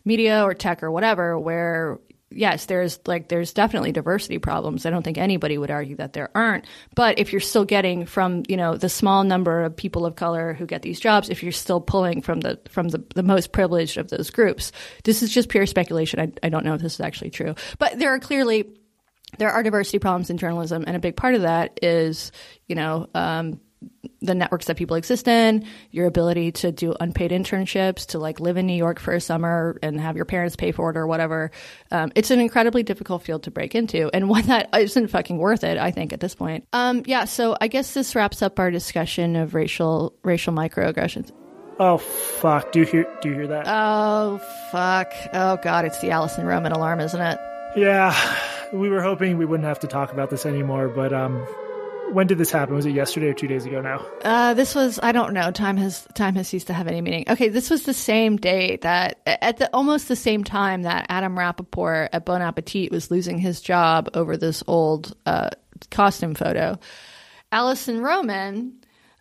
media 0.05 0.43
or 0.43 0.53
tech 0.53 0.83
or 0.83 0.91
whatever, 0.91 1.39
where 1.39 1.99
yes, 2.31 2.65
there's 2.65 2.99
like 3.05 3.27
there's 3.27 3.53
definitely 3.53 3.91
diversity 3.91 4.37
problems. 4.37 4.85
I 4.85 4.89
don't 4.89 5.03
think 5.03 5.17
anybody 5.17 5.57
would 5.57 5.71
argue 5.71 5.95
that 5.97 6.13
there 6.13 6.29
aren't. 6.35 6.65
But 6.95 7.19
if 7.19 7.31
you're 7.31 7.41
still 7.41 7.65
getting 7.65 8.05
from 8.05 8.43
you 8.47 8.57
know 8.57 8.77
the 8.77 8.89
small 8.89 9.23
number 9.23 9.63
of 9.63 9.75
people 9.75 10.05
of 10.05 10.15
color 10.15 10.53
who 10.53 10.65
get 10.65 10.81
these 10.81 10.99
jobs, 10.99 11.29
if 11.29 11.43
you're 11.43 11.51
still 11.51 11.81
pulling 11.81 12.21
from 12.21 12.39
the 12.41 12.59
from 12.69 12.89
the, 12.89 13.03
the 13.15 13.23
most 13.23 13.51
privileged 13.51 13.97
of 13.97 14.09
those 14.09 14.29
groups, 14.29 14.71
this 15.03 15.21
is 15.23 15.31
just 15.31 15.49
pure 15.49 15.65
speculation. 15.65 16.19
I, 16.19 16.31
I 16.43 16.49
don't 16.49 16.65
know 16.65 16.73
if 16.73 16.81
this 16.81 16.95
is 16.95 17.01
actually 17.01 17.31
true, 17.31 17.55
but 17.77 17.97
there 17.99 18.13
are 18.13 18.19
clearly 18.19 18.65
there 19.37 19.51
are 19.51 19.63
diversity 19.63 19.99
problems 19.99 20.29
in 20.29 20.37
journalism, 20.37 20.83
and 20.87 20.95
a 20.95 20.99
big 20.99 21.15
part 21.15 21.35
of 21.35 21.41
that 21.41 21.79
is 21.81 22.31
you 22.67 22.75
know. 22.75 23.07
Um, 23.13 23.59
the 24.21 24.35
networks 24.35 24.65
that 24.65 24.77
people 24.77 24.95
exist 24.95 25.27
in, 25.27 25.65
your 25.89 26.05
ability 26.05 26.51
to 26.51 26.71
do 26.71 26.93
unpaid 26.99 27.31
internships, 27.31 28.05
to 28.07 28.19
like 28.19 28.39
live 28.39 28.57
in 28.57 28.67
New 28.67 28.75
York 28.75 28.99
for 28.99 29.13
a 29.13 29.21
summer 29.21 29.79
and 29.81 29.99
have 29.99 30.15
your 30.15 30.25
parents 30.25 30.55
pay 30.55 30.71
for 30.71 30.91
it 30.91 30.97
or 30.97 31.07
whatever. 31.07 31.51
Um, 31.89 32.11
it's 32.15 32.29
an 32.29 32.39
incredibly 32.39 32.83
difficult 32.83 33.23
field 33.23 33.43
to 33.43 33.51
break 33.51 33.73
into 33.73 34.09
and 34.13 34.29
one 34.29 34.45
that 34.45 34.69
isn't 34.77 35.07
fucking 35.07 35.37
worth 35.37 35.63
it, 35.63 35.77
I 35.77 35.91
think, 35.91 36.13
at 36.13 36.19
this 36.19 36.35
point. 36.35 36.67
Um, 36.73 37.03
yeah, 37.05 37.25
so 37.25 37.57
I 37.59 37.67
guess 37.67 37.93
this 37.93 38.15
wraps 38.15 38.41
up 38.41 38.59
our 38.59 38.69
discussion 38.69 39.35
of 39.35 39.55
racial 39.55 40.13
racial 40.23 40.53
microaggressions. 40.53 41.31
Oh 41.79 41.97
fuck! 41.97 42.71
Do 42.71 42.79
you 42.79 42.85
hear? 42.85 43.07
Do 43.21 43.29
you 43.29 43.35
hear 43.35 43.47
that? 43.47 43.63
Oh 43.65 44.39
fuck! 44.71 45.11
Oh 45.33 45.57
god! 45.63 45.85
It's 45.85 45.99
the 45.99 46.11
Alison 46.11 46.45
Roman 46.45 46.73
alarm, 46.73 46.99
isn't 46.99 47.19
it? 47.19 47.39
Yeah, 47.75 48.15
we 48.71 48.89
were 48.89 49.01
hoping 49.01 49.37
we 49.37 49.45
wouldn't 49.45 49.67
have 49.67 49.79
to 49.79 49.87
talk 49.87 50.11
about 50.11 50.29
this 50.29 50.45
anymore, 50.45 50.89
but 50.89 51.11
um, 51.11 51.43
when 52.11 52.27
did 52.27 52.37
this 52.37 52.51
happen? 52.51 52.75
Was 52.75 52.85
it 52.85 52.91
yesterday 52.91 53.27
or 53.29 53.33
two 53.33 53.47
days 53.47 53.65
ago 53.65 53.81
now? 53.81 54.05
Uh, 54.23 54.53
this 54.53 54.75
was 54.75 54.99
I 55.01 55.11
don't 55.11 55.33
know. 55.33 55.51
Time 55.51 55.77
has 55.77 56.07
time 56.13 56.35
has 56.35 56.47
ceased 56.47 56.67
to 56.67 56.73
have 56.73 56.87
any 56.87 57.01
meaning. 57.01 57.25
Okay, 57.29 57.49
this 57.49 57.69
was 57.69 57.83
the 57.83 57.93
same 57.93 58.37
day 58.37 58.77
that 58.77 59.19
at 59.25 59.57
the 59.57 59.69
almost 59.73 60.07
the 60.07 60.15
same 60.15 60.43
time 60.43 60.83
that 60.83 61.05
Adam 61.09 61.37
Rapoport 61.37 62.09
at 62.13 62.25
Bon 62.25 62.41
Appetit 62.41 62.91
was 62.91 63.11
losing 63.11 63.39
his 63.39 63.61
job 63.61 64.09
over 64.13 64.37
this 64.37 64.63
old 64.67 65.15
uh, 65.25 65.49
costume 65.89 66.35
photo. 66.35 66.77
Alison 67.51 68.01
Roman. 68.01 68.77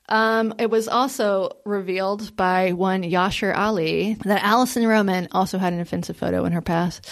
Um, 0.08 0.54
it 0.58 0.68
was 0.68 0.88
also 0.88 1.50
revealed 1.64 2.34
by 2.34 2.72
one 2.72 3.04
Yashar 3.04 3.56
Ali 3.56 4.14
that 4.24 4.42
Alison 4.42 4.84
Roman 4.84 5.28
also 5.30 5.56
had 5.56 5.72
an 5.72 5.78
offensive 5.78 6.16
photo 6.16 6.44
in 6.46 6.50
her 6.50 6.60
past. 6.60 7.08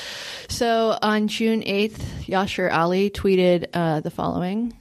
So 0.49 0.99
on 1.01 1.29
June 1.29 1.63
8th, 1.63 2.01
Yashar 2.25 2.73
Ali 2.73 3.09
tweeted 3.09 3.67
uh, 3.73 4.01
the 4.01 4.11
following 4.11 4.75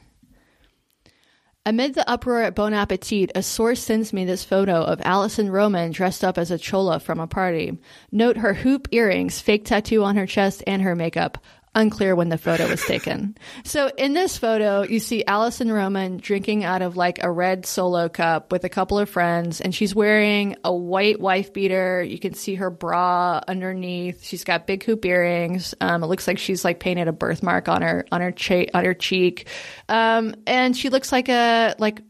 Amid 1.68 1.96
the 1.96 2.10
uproar 2.10 2.44
at 2.44 2.56
Bon 2.56 2.74
Appetit, 2.74 3.30
a 3.36 3.44
source 3.44 3.82
sends 3.82 4.14
me 4.14 4.24
this 4.24 4.46
photo 4.46 4.84
of 4.84 5.02
Alison 5.04 5.50
Roman 5.50 5.92
dressed 5.92 6.24
up 6.24 6.38
as 6.38 6.50
a 6.50 6.58
chola 6.58 6.98
from 6.98 7.20
a 7.20 7.28
party. 7.28 7.78
Note 8.10 8.38
her 8.38 8.54
hoop 8.54 8.88
earrings, 8.94 9.42
fake 9.42 9.66
tattoo 9.66 10.02
on 10.06 10.16
her 10.16 10.26
chest, 10.26 10.64
and 10.66 10.82
her 10.82 10.96
makeup 10.96 11.38
unclear 11.78 12.16
when 12.16 12.30
the 12.30 12.38
photo 12.38 12.68
was 12.68 12.84
taken. 12.86 13.38
so 13.63 13.90
in 13.98 14.13
this 14.13 14.38
photo, 14.38 14.82
you 14.82 15.00
see 15.00 15.24
Alison 15.26 15.72
Roman 15.72 16.18
drinking 16.18 16.63
out 16.63 16.82
of 16.82 16.98
like 16.98 17.24
a 17.24 17.32
red 17.32 17.66
solo 17.66 18.10
cup 18.10 18.52
with 18.52 18.63
a 18.63 18.70
couple 18.70 18.98
of 19.00 19.10
friends, 19.10 19.62
and 19.62 19.74
she's 19.74 19.94
wearing 19.94 20.56
a 20.63 20.74
white 20.74 21.20
wife 21.20 21.54
beater. 21.54 22.04
You 22.04 22.20
can 22.20 22.34
see 22.34 22.56
her 22.56 22.70
bra 22.70 23.42
underneath. 23.48 24.24
She's 24.24 24.44
got 24.44 24.68
big 24.68 24.84
hoop 24.84 25.06
earrings. 25.06 25.76
Um, 25.80 26.04
it 26.04 26.08
looks 26.08 26.28
like 26.28 26.40
she's 26.40 26.66
like 26.66 26.80
painted 26.80 27.08
a 27.08 27.13
birthmark 27.13 27.70
on 27.70 27.84
her 27.84 28.06
on 28.12 28.22
her 28.22 28.32
cha- 28.32 28.66
on 28.74 28.84
her 28.84 28.96
cheek, 28.96 29.48
um, 29.88 30.36
and 30.48 30.76
she 30.76 30.90
looks 30.90 31.12
like 31.12 31.30
a 31.30 31.76
like 31.78 32.02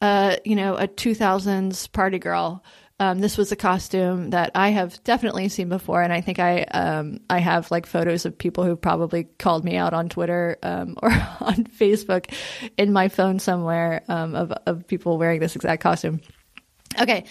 uh, 0.00 0.36
you 0.44 0.56
know 0.56 0.74
a 0.76 0.88
2000s 0.88 1.90
party 1.92 2.18
girl. 2.18 2.64
Um, 3.00 3.18
this 3.18 3.36
was 3.36 3.50
a 3.50 3.56
costume 3.56 4.30
that 4.30 4.52
I 4.54 4.68
have 4.68 5.02
definitely 5.02 5.48
seen 5.48 5.68
before, 5.68 6.00
and 6.00 6.12
I 6.12 6.20
think 6.20 6.38
I 6.38 6.62
um, 6.62 7.18
I 7.28 7.40
have 7.40 7.70
like 7.72 7.86
photos 7.86 8.24
of 8.24 8.38
people 8.38 8.62
who 8.62 8.76
probably 8.76 9.24
called 9.24 9.64
me 9.64 9.76
out 9.76 9.92
on 9.92 10.08
Twitter 10.08 10.58
um, 10.62 10.96
or 11.02 11.10
on 11.10 11.64
Facebook 11.64 12.32
in 12.76 12.92
my 12.92 13.08
phone 13.08 13.40
somewhere 13.40 14.04
um, 14.08 14.36
of 14.36 14.52
of 14.66 14.86
people 14.86 15.18
wearing 15.18 15.40
this 15.40 15.56
exact 15.56 15.82
costume. 15.82 16.20
Okay, 17.00 17.24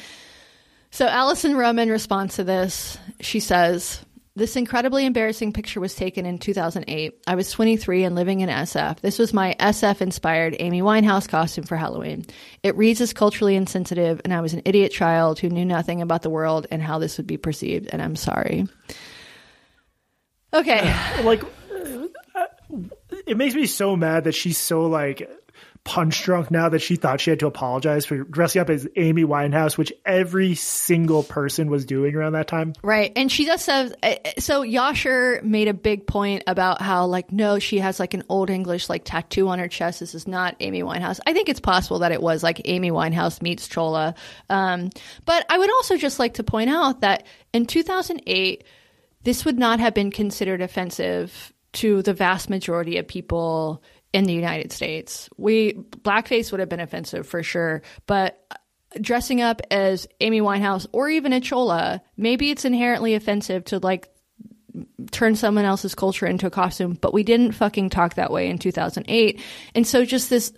so 0.92 1.08
Alison 1.08 1.56
Roman 1.56 1.90
responds 1.90 2.36
to 2.36 2.44
this. 2.44 2.98
She 3.22 3.40
says. 3.40 4.04
This 4.36 4.56
incredibly 4.56 5.06
embarrassing 5.06 5.54
picture 5.54 5.80
was 5.80 5.94
taken 5.94 6.26
in 6.26 6.40
2008. 6.40 7.22
I 7.28 7.36
was 7.36 7.52
23 7.52 8.04
and 8.04 8.16
living 8.16 8.40
in 8.40 8.50
SF. 8.50 9.00
This 9.00 9.20
was 9.20 9.32
my 9.32 9.56
SF 9.60 10.02
inspired 10.02 10.56
Amy 10.60 10.82
Winehouse 10.82 11.30
costume 11.30 11.66
for 11.66 11.78
Halloween. 11.78 12.26
It 12.64 12.76
reads 12.76 13.00
as 13.00 13.14
culturally 13.14 13.56
insensitive, 13.56 14.22
and 14.24 14.34
I 14.34 14.42
was 14.42 14.54
an 14.54 14.64
idiot 14.66 14.92
child 14.92 15.38
who 15.38 15.50
knew 15.50 15.66
nothing 15.66 16.02
about 16.02 16.24
the 16.24 16.32
world 16.32 16.66
and 16.72 16.82
how 16.82 16.98
this 16.98 17.18
would 17.18 17.28
be 17.28 17.38
perceived, 17.38 17.90
and 17.92 18.02
I'm 18.02 18.16
sorry. 18.16 18.68
Okay. 20.52 20.82
like, 21.24 21.44
uh, 22.36 22.48
it 23.28 23.38
makes 23.38 23.54
me 23.54 23.68
so 23.68 23.96
mad 23.96 24.24
that 24.24 24.34
she's 24.34 24.58
so 24.58 24.88
like 24.88 25.30
punch 25.86 26.24
drunk 26.24 26.50
now 26.50 26.70
that 26.70 26.80
she 26.80 26.96
thought 26.96 27.20
she 27.20 27.30
had 27.30 27.40
to 27.40 27.48
apologize 27.48 28.06
for 28.06 28.24
dressing 28.24 28.62
up 28.62 28.70
as 28.70 28.88
Amy 28.96 29.24
Winehouse, 29.24 29.78
which 29.78 29.92
every 30.06 30.56
single 30.56 31.24
person 31.24 31.70
was 31.70 31.86
doing 31.86 32.16
around 32.16 32.34
that 32.34 32.48
time. 32.48 32.74
Right. 32.82 33.12
And 33.18 33.30
she 33.30 33.46
just 33.46 33.66
says, 33.66 33.94
uh, 34.02 34.16
so 34.40 34.64
Yashar 34.64 35.44
made 35.44 35.68
a 35.68 35.74
big 35.74 36.08
point 36.08 36.44
about 36.48 36.82
how, 36.82 37.06
like, 37.08 37.34
no, 37.34 37.60
she 37.60 37.80
has 37.80 38.00
like 38.00 38.14
an 38.14 38.24
old 38.30 38.50
English, 38.50 38.88
like, 38.88 39.04
tattoo 39.04 39.50
on 39.50 39.60
her 39.60 39.68
chest. 39.68 40.00
This 40.00 40.16
is 40.16 40.26
not 40.26 40.56
Amy 40.62 40.84
Winehouse. 40.84 41.20
I 41.28 41.34
think 41.34 41.50
it's 41.50 41.60
possible 41.60 42.00
that 42.00 42.14
it 42.14 42.22
was 42.22 42.44
like 42.44 42.62
Amy 42.64 42.92
Winehouse 42.92 43.42
meets 43.42 43.68
Chola. 43.68 44.16
Um, 44.50 44.90
but 45.26 45.46
I 45.50 45.58
would 45.58 45.72
also 45.72 45.98
just 45.98 46.18
like 46.18 46.36
to 46.36 46.44
point 46.44 46.70
out 46.70 47.02
that 47.02 47.26
in 47.52 47.66
2008, 47.66 48.64
this 49.24 49.44
would 49.44 49.58
not 49.58 49.82
have 49.82 49.94
been 49.94 50.12
considered 50.12 50.62
offensive 50.62 51.52
to 51.74 52.02
the 52.04 52.14
vast 52.14 52.50
majority 52.50 52.98
of 52.98 53.08
people 53.08 53.84
in 54.14 54.26
the 54.26 54.34
United 54.34 54.72
States. 54.72 55.30
We 55.38 55.74
blackface 55.74 56.52
would 56.52 56.60
have 56.60 56.70
been 56.70 56.80
offensive 56.80 57.28
for 57.28 57.44
sure, 57.44 57.82
but 58.06 58.40
dressing 59.02 59.42
up 59.42 59.62
as 59.72 60.08
Amy 60.22 60.40
Winehouse 60.40 60.86
or 60.92 61.10
even 61.10 61.34
a 61.34 61.42
chola, 61.42 62.02
maybe 62.16 62.52
it's 62.52 62.64
inherently 62.64 63.16
offensive 63.16 63.66
to 63.66 63.80
like 63.80 64.10
turn 65.12 65.36
someone 65.36 65.66
else's 65.66 65.96
culture 65.96 66.26
into 66.26 66.48
a 66.48 66.52
costume, 66.52 66.98
but 67.02 67.14
we 67.14 67.24
didn't 67.24 67.52
fucking 67.52 67.90
talk 67.90 68.16
that 68.16 68.32
way 68.32 68.50
in 68.50 68.58
2008. 68.58 69.42
And 69.76 69.86
so 69.86 70.06
just 70.06 70.30
this 70.30 70.54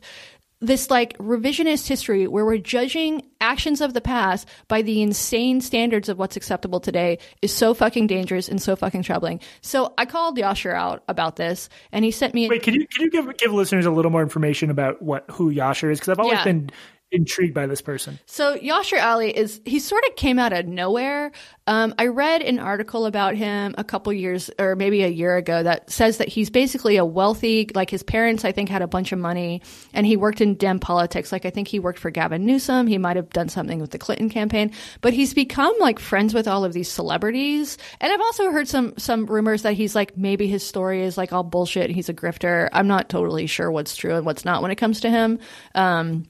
this 0.65 0.89
like 0.89 1.17
revisionist 1.17 1.88
history 1.88 2.28
where 2.28 2.45
we're 2.45 2.58
judging 2.58 3.21
actions 3.39 3.82
of 3.82 3.93
the 3.93 4.01
past 4.01 4.47
by 4.67 4.82
the 4.82 5.01
insane 5.01 5.62
standards 5.62 6.10
of 6.10 6.17
what's 6.17 6.36
acceptable 6.36 6.80
today 6.80 7.19
is 7.41 7.54
so 7.54 7.73
fucking 7.73 8.08
dangerous 8.08 8.49
and 8.49 8.62
so 8.62 8.75
fucking 8.75 9.04
troubling. 9.04 9.39
So 9.62 9.93
I 9.97 10.06
called 10.06 10.38
Yashar 10.38 10.73
out 10.73 11.04
about 11.08 11.36
this, 11.36 11.69
and 11.91 12.04
he 12.04 12.12
sent 12.12 12.34
me. 12.34 12.49
Wait, 12.49 12.63
can 12.63 12.73
you 12.73 12.88
can 12.88 13.06
you 13.06 13.12
give 13.12 13.38
give 13.38 13.54
listeners 13.54 13.86
a 13.86 13.91
little 13.91 14.12
more 14.12 14.21
information 14.21 14.69
about 14.69 15.01
what 15.01 15.25
who 15.32 15.54
Yashar 15.54 15.91
is? 15.91 15.99
Because 15.99 16.10
I've 16.10 16.19
always 16.19 16.39
yeah. 16.39 16.43
been 16.43 16.69
intrigued 17.15 17.54
by 17.54 17.65
this 17.65 17.82
person. 17.82 18.19
So 18.25 18.58
Yashar 18.58 19.01
Ali 19.01 19.36
is 19.36 19.62
he 19.65 19.80
sort 19.80 20.04
of 20.10 20.15
came 20.15 20.38
out 20.39 20.54
of 20.54 20.67
nowhere. 20.67 21.32
Um, 21.67 21.95
I 21.97 22.08
read 22.08 22.41
an 22.43 22.60
article 22.60 23.08
about 23.08 23.36
him 23.36 23.73
a 23.78 23.84
couple 23.84 24.13
years 24.13 24.51
or 24.60 24.75
maybe 24.75 25.04
a 25.04 25.08
year 25.08 25.36
ago 25.36 25.63
that 25.63 25.89
says 25.89 26.17
that 26.17 26.28
he's 26.28 26.51
basically 26.51 26.97
a 26.97 27.06
wealthy, 27.06 27.69
like 27.73 27.89
his 27.89 28.04
parents, 28.04 28.45
I 28.45 28.51
think, 28.51 28.69
had 28.69 28.84
a 28.84 28.88
bunch 28.88 29.12
of 29.12 29.17
money 29.17 29.62
and 29.93 30.06
he 30.06 30.15
worked 30.15 30.41
in 30.41 30.56
Dem 30.56 30.80
politics. 30.80 31.32
Like 31.32 31.45
I 31.45 31.49
think 31.49 31.67
he 31.67 31.80
worked 31.80 31.97
for 31.97 32.12
Gavin 32.12 32.45
Newsom. 32.45 32.86
He 32.86 32.99
might 32.99 33.15
have 33.15 33.30
done 33.32 33.49
something 33.49 33.80
with 33.80 33.91
the 33.91 33.97
Clinton 33.97 34.30
campaign, 34.30 34.71
but 35.01 35.13
he's 35.13 35.34
become 35.34 35.73
like 35.80 35.99
friends 35.99 36.34
with 36.34 36.47
all 36.47 36.63
of 36.63 36.73
these 36.73 36.89
celebrities. 36.89 37.78
And 37.99 38.13
I've 38.13 38.21
also 38.21 38.51
heard 38.51 38.67
some 38.67 38.93
some 38.97 39.25
rumors 39.25 39.63
that 39.63 39.73
he's 39.73 39.95
like 39.95 40.15
maybe 40.17 40.47
his 40.47 40.65
story 40.65 41.04
is 41.04 41.17
like 41.17 41.34
all 41.34 41.43
bullshit. 41.43 41.89
He's 41.89 42.10
a 42.10 42.13
grifter. 42.13 42.69
I'm 42.73 42.88
not 42.88 43.10
totally 43.10 43.47
sure 43.47 43.71
what's 43.71 43.95
true 43.95 44.15
and 44.15 44.25
what's 44.25 44.45
not 44.45 44.62
when 44.62 44.71
it 44.71 44.75
comes 44.75 45.01
to 45.01 45.10
him. 45.10 45.39
Um, 45.73 46.25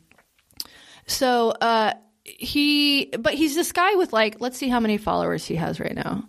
so 1.07 1.51
uh, 1.51 1.93
he, 2.23 3.05
but 3.19 3.33
he's 3.33 3.55
this 3.55 3.71
guy 3.71 3.95
with 3.95 4.13
like, 4.13 4.41
let's 4.41 4.57
see 4.57 4.69
how 4.69 4.79
many 4.79 4.97
followers 4.97 5.45
he 5.45 5.55
has 5.55 5.79
right 5.79 5.95
now. 5.95 6.27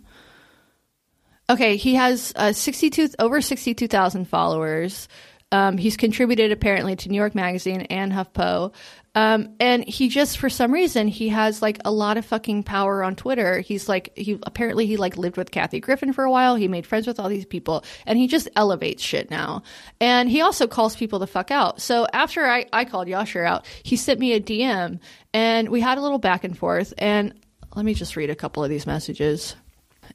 Okay, 1.49 1.77
he 1.77 1.95
has 1.95 2.33
uh, 2.35 2.51
62 2.51 3.09
over 3.19 3.41
62,000 3.41 4.25
followers. 4.25 5.07
Um, 5.51 5.77
he's 5.77 5.95
contributed 5.95 6.51
apparently 6.51 6.97
to 6.97 7.09
New 7.09 7.15
York 7.15 7.33
Magazine 7.33 7.81
and 7.83 8.11
HuffPo. 8.11 8.73
Um, 9.17 9.55
and 9.59 9.83
he 9.83 10.09
just, 10.09 10.37
for 10.37 10.47
some 10.47 10.71
reason, 10.71 11.07
he 11.07 11.29
has 11.29 11.59
like 11.59 11.79
a 11.83 11.89
lot 11.89 12.17
of 12.17 12.25
fucking 12.25 12.61
power 12.61 13.03
on 13.03 13.15
Twitter. 13.15 13.61
He's 13.61 13.89
like, 13.89 14.15
he 14.15 14.39
apparently 14.43 14.85
he 14.85 14.95
like 14.95 15.17
lived 15.17 15.37
with 15.37 15.49
Kathy 15.49 15.79
Griffin 15.79 16.13
for 16.13 16.23
a 16.23 16.29
while. 16.29 16.53
He 16.53 16.67
made 16.67 16.85
friends 16.85 17.07
with 17.07 17.19
all 17.19 17.27
these 17.27 17.47
people 17.47 17.83
and 18.05 18.19
he 18.19 18.27
just 18.27 18.47
elevates 18.55 19.01
shit 19.01 19.31
now. 19.31 19.63
And 19.99 20.29
he 20.29 20.41
also 20.41 20.67
calls 20.67 20.95
people 20.95 21.17
the 21.17 21.25
fuck 21.25 21.49
out. 21.49 21.81
So 21.81 22.05
after 22.13 22.45
I, 22.45 22.67
I 22.71 22.85
called 22.85 23.07
Yashar 23.07 23.43
out, 23.43 23.65
he 23.81 23.95
sent 23.95 24.19
me 24.19 24.33
a 24.33 24.39
DM 24.39 24.99
and 25.33 25.69
we 25.69 25.81
had 25.81 25.97
a 25.97 26.01
little 26.01 26.19
back 26.19 26.43
and 26.43 26.55
forth. 26.55 26.93
And 26.99 27.33
let 27.75 27.85
me 27.85 27.95
just 27.95 28.15
read 28.17 28.29
a 28.29 28.35
couple 28.35 28.63
of 28.63 28.69
these 28.69 28.85
messages. 28.85 29.55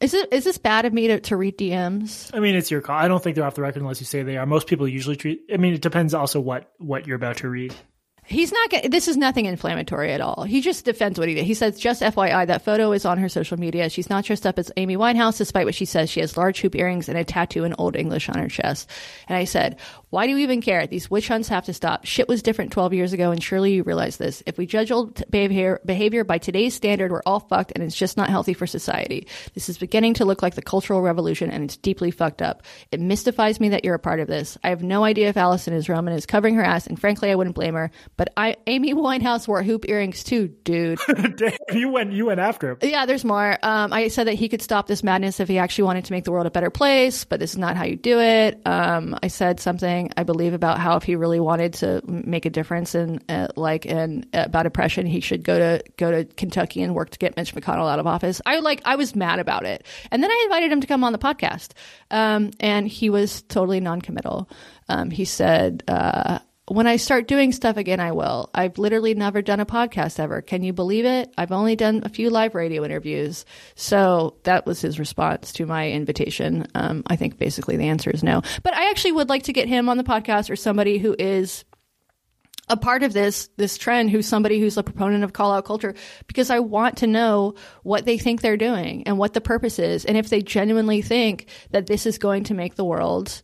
Is 0.00 0.14
it 0.14 0.32
is 0.32 0.44
this 0.44 0.58
bad 0.58 0.84
of 0.84 0.92
me 0.92 1.08
to, 1.08 1.18
to 1.22 1.36
read 1.36 1.58
DMs? 1.58 2.30
I 2.32 2.38
mean, 2.38 2.54
it's 2.54 2.70
your 2.70 2.80
call. 2.80 2.96
I 2.96 3.08
don't 3.08 3.20
think 3.20 3.34
they're 3.34 3.44
off 3.44 3.56
the 3.56 3.62
record 3.62 3.82
unless 3.82 3.98
you 3.98 4.06
say 4.06 4.22
they 4.22 4.36
are. 4.36 4.46
Most 4.46 4.68
people 4.68 4.86
usually 4.86 5.16
treat. 5.16 5.42
I 5.52 5.56
mean, 5.56 5.74
it 5.74 5.82
depends 5.82 6.14
also 6.14 6.38
what 6.38 6.70
what 6.78 7.08
you're 7.08 7.16
about 7.16 7.38
to 7.38 7.48
read. 7.48 7.74
He's 8.24 8.52
not. 8.52 8.70
Gonna, 8.70 8.88
this 8.88 9.08
is 9.08 9.16
nothing 9.16 9.46
inflammatory 9.46 10.12
at 10.12 10.20
all. 10.20 10.44
He 10.44 10.60
just 10.60 10.84
defends 10.84 11.18
what 11.18 11.28
he 11.28 11.34
did. 11.34 11.44
He 11.44 11.54
says, 11.54 11.78
"Just 11.78 12.02
FYI, 12.02 12.46
that 12.46 12.64
photo 12.64 12.92
is 12.92 13.04
on 13.04 13.18
her 13.18 13.28
social 13.28 13.58
media. 13.58 13.90
She's 13.90 14.08
not 14.08 14.24
dressed 14.24 14.46
up 14.46 14.58
as 14.58 14.70
Amy 14.76 14.96
Winehouse, 14.96 15.38
despite 15.38 15.66
what 15.66 15.74
she 15.74 15.84
says. 15.84 16.08
She 16.08 16.20
has 16.20 16.36
large 16.36 16.60
hoop 16.60 16.76
earrings 16.76 17.08
and 17.08 17.18
a 17.18 17.24
tattoo 17.24 17.64
in 17.64 17.74
Old 17.78 17.96
English 17.96 18.28
on 18.28 18.38
her 18.38 18.48
chest." 18.48 18.88
And 19.28 19.36
I 19.36 19.44
said, 19.44 19.78
"Why 20.12 20.26
do 20.26 20.32
you 20.32 20.38
even 20.38 20.60
care? 20.60 20.86
These 20.86 21.10
witch 21.10 21.26
hunts 21.26 21.48
have 21.48 21.64
to 21.64 21.72
stop. 21.74 22.04
Shit 22.04 22.28
was 22.28 22.42
different 22.42 22.70
12 22.70 22.92
years 22.92 23.12
ago, 23.12 23.32
and 23.32 23.42
surely 23.42 23.72
you 23.72 23.82
realize 23.82 24.16
this. 24.16 24.42
If 24.46 24.58
we 24.58 24.66
judge 24.66 24.92
old 24.92 25.22
behavior, 25.28 25.80
behavior 25.84 26.22
by 26.22 26.38
today's 26.38 26.74
standard, 26.74 27.10
we're 27.10 27.22
all 27.26 27.40
fucked, 27.40 27.72
and 27.74 27.82
it's 27.82 27.96
just 27.96 28.16
not 28.16 28.30
healthy 28.30 28.54
for 28.54 28.66
society. 28.68 29.26
This 29.54 29.68
is 29.68 29.78
beginning 29.78 30.14
to 30.14 30.24
look 30.24 30.42
like 30.42 30.54
the 30.54 30.62
Cultural 30.62 31.02
Revolution, 31.02 31.50
and 31.50 31.64
it's 31.64 31.76
deeply 31.76 32.12
fucked 32.12 32.42
up. 32.42 32.62
It 32.92 33.00
mystifies 33.00 33.58
me 33.58 33.70
that 33.70 33.84
you're 33.84 33.96
a 33.96 33.98
part 33.98 34.20
of 34.20 34.28
this. 34.28 34.56
I 34.62 34.68
have 34.68 34.84
no 34.84 35.02
idea 35.02 35.28
if 35.28 35.36
Alison 35.36 35.74
is 35.74 35.88
Roman 35.88 36.14
is 36.14 36.24
covering 36.24 36.54
her 36.54 36.64
ass, 36.64 36.86
and 36.86 37.00
frankly, 37.00 37.30
I 37.30 37.34
wouldn't 37.34 37.56
blame 37.56 37.74
her. 37.74 37.90
But 38.16 38.32
I, 38.36 38.56
Amy." 38.68 38.92
Winehouse 39.02 39.48
wore 39.48 39.62
hoop 39.62 39.88
earrings 39.88 40.22
too, 40.22 40.48
dude. 40.48 40.98
Damn, 41.36 41.52
you 41.72 41.88
went 41.90 42.12
you 42.12 42.26
went 42.26 42.40
after 42.40 42.70
him. 42.72 42.78
Yeah, 42.82 43.06
there's 43.06 43.24
more. 43.24 43.58
Um, 43.62 43.92
I 43.92 44.08
said 44.08 44.26
that 44.26 44.34
he 44.34 44.48
could 44.48 44.62
stop 44.62 44.86
this 44.86 45.02
madness 45.02 45.40
if 45.40 45.48
he 45.48 45.58
actually 45.58 45.84
wanted 45.84 46.04
to 46.06 46.12
make 46.12 46.24
the 46.24 46.32
world 46.32 46.46
a 46.46 46.50
better 46.50 46.70
place, 46.70 47.24
but 47.24 47.40
this 47.40 47.52
is 47.52 47.58
not 47.58 47.76
how 47.76 47.84
you 47.84 47.96
do 47.96 48.20
it. 48.20 48.60
Um, 48.66 49.18
I 49.22 49.28
said 49.28 49.60
something 49.60 50.01
I 50.16 50.22
believe 50.22 50.54
about 50.54 50.78
how 50.78 50.96
if 50.96 51.02
he 51.02 51.16
really 51.16 51.40
wanted 51.40 51.74
to 51.74 52.02
make 52.04 52.46
a 52.46 52.50
difference 52.50 52.94
in 52.94 53.20
uh, 53.28 53.48
like 53.56 53.86
in 53.86 54.24
uh, 54.32 54.44
about 54.46 54.66
oppression, 54.66 55.06
he 55.06 55.20
should 55.20 55.44
go 55.44 55.58
to 55.58 55.82
go 55.96 56.10
to 56.10 56.24
Kentucky 56.24 56.82
and 56.82 56.94
work 56.94 57.10
to 57.10 57.18
get 57.18 57.36
Mitch 57.36 57.54
McConnell 57.54 57.90
out 57.90 57.98
of 57.98 58.06
office. 58.06 58.40
I 58.46 58.60
like 58.60 58.82
I 58.84 58.96
was 58.96 59.14
mad 59.14 59.38
about 59.38 59.64
it, 59.64 59.86
and 60.10 60.22
then 60.22 60.30
I 60.30 60.42
invited 60.44 60.72
him 60.72 60.80
to 60.80 60.86
come 60.86 61.04
on 61.04 61.12
the 61.12 61.18
podcast, 61.18 61.72
um, 62.10 62.50
and 62.60 62.88
he 62.88 63.10
was 63.10 63.42
totally 63.42 63.80
noncommittal. 63.80 64.48
Um, 64.88 65.10
he 65.10 65.24
said. 65.24 65.82
Uh, 65.88 66.38
when 66.72 66.86
I 66.86 66.96
start 66.96 67.28
doing 67.28 67.52
stuff 67.52 67.76
again, 67.76 68.00
I 68.00 68.12
will. 68.12 68.50
I've 68.54 68.78
literally 68.78 69.14
never 69.14 69.42
done 69.42 69.60
a 69.60 69.66
podcast 69.66 70.18
ever. 70.18 70.40
Can 70.42 70.62
you 70.62 70.72
believe 70.72 71.04
it? 71.04 71.32
I've 71.36 71.52
only 71.52 71.76
done 71.76 72.02
a 72.04 72.08
few 72.08 72.30
live 72.30 72.54
radio 72.54 72.84
interviews. 72.84 73.44
So 73.74 74.36
that 74.44 74.66
was 74.66 74.80
his 74.80 74.98
response 74.98 75.52
to 75.54 75.66
my 75.66 75.90
invitation. 75.90 76.66
Um, 76.74 77.02
I 77.06 77.16
think 77.16 77.38
basically 77.38 77.76
the 77.76 77.88
answer 77.88 78.10
is 78.10 78.22
no. 78.22 78.42
But 78.62 78.74
I 78.74 78.90
actually 78.90 79.12
would 79.12 79.28
like 79.28 79.44
to 79.44 79.52
get 79.52 79.68
him 79.68 79.88
on 79.88 79.96
the 79.96 80.04
podcast 80.04 80.50
or 80.50 80.56
somebody 80.56 80.98
who 80.98 81.14
is 81.18 81.64
a 82.68 82.76
part 82.76 83.02
of 83.02 83.12
this 83.12 83.50
this 83.56 83.76
trend 83.76 84.10
who's 84.10 84.26
somebody 84.26 84.60
who's 84.60 84.76
a 84.78 84.82
proponent 84.82 85.24
of 85.24 85.32
call 85.32 85.52
out 85.52 85.64
culture 85.64 85.94
because 86.26 86.48
I 86.48 86.60
want 86.60 86.98
to 86.98 87.06
know 87.06 87.56
what 87.82 88.04
they 88.04 88.18
think 88.18 88.40
they're 88.40 88.56
doing 88.56 89.02
and 89.06 89.18
what 89.18 89.34
the 89.34 89.40
purpose 89.40 89.78
is 89.78 90.04
and 90.04 90.16
if 90.16 90.28
they 90.28 90.42
genuinely 90.42 91.02
think 91.02 91.48
that 91.72 91.86
this 91.86 92.06
is 92.06 92.18
going 92.18 92.44
to 92.44 92.54
make 92.54 92.76
the 92.76 92.84
world 92.84 93.42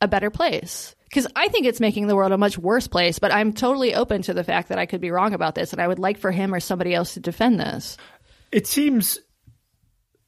a 0.00 0.06
better 0.06 0.30
place 0.30 0.94
because 1.10 1.26
I 1.34 1.48
think 1.48 1.66
it's 1.66 1.80
making 1.80 2.06
the 2.06 2.14
world 2.14 2.32
a 2.32 2.38
much 2.38 2.56
worse 2.56 2.86
place. 2.86 3.18
But 3.18 3.32
I'm 3.32 3.52
totally 3.52 3.94
open 3.94 4.22
to 4.22 4.34
the 4.34 4.44
fact 4.44 4.68
that 4.68 4.78
I 4.78 4.86
could 4.86 5.00
be 5.00 5.10
wrong 5.10 5.34
about 5.34 5.54
this, 5.54 5.72
and 5.72 5.82
I 5.82 5.88
would 5.88 5.98
like 5.98 6.18
for 6.18 6.30
him 6.30 6.54
or 6.54 6.60
somebody 6.60 6.94
else 6.94 7.14
to 7.14 7.20
defend 7.20 7.58
this. 7.58 7.96
It 8.52 8.66
seems 8.66 9.18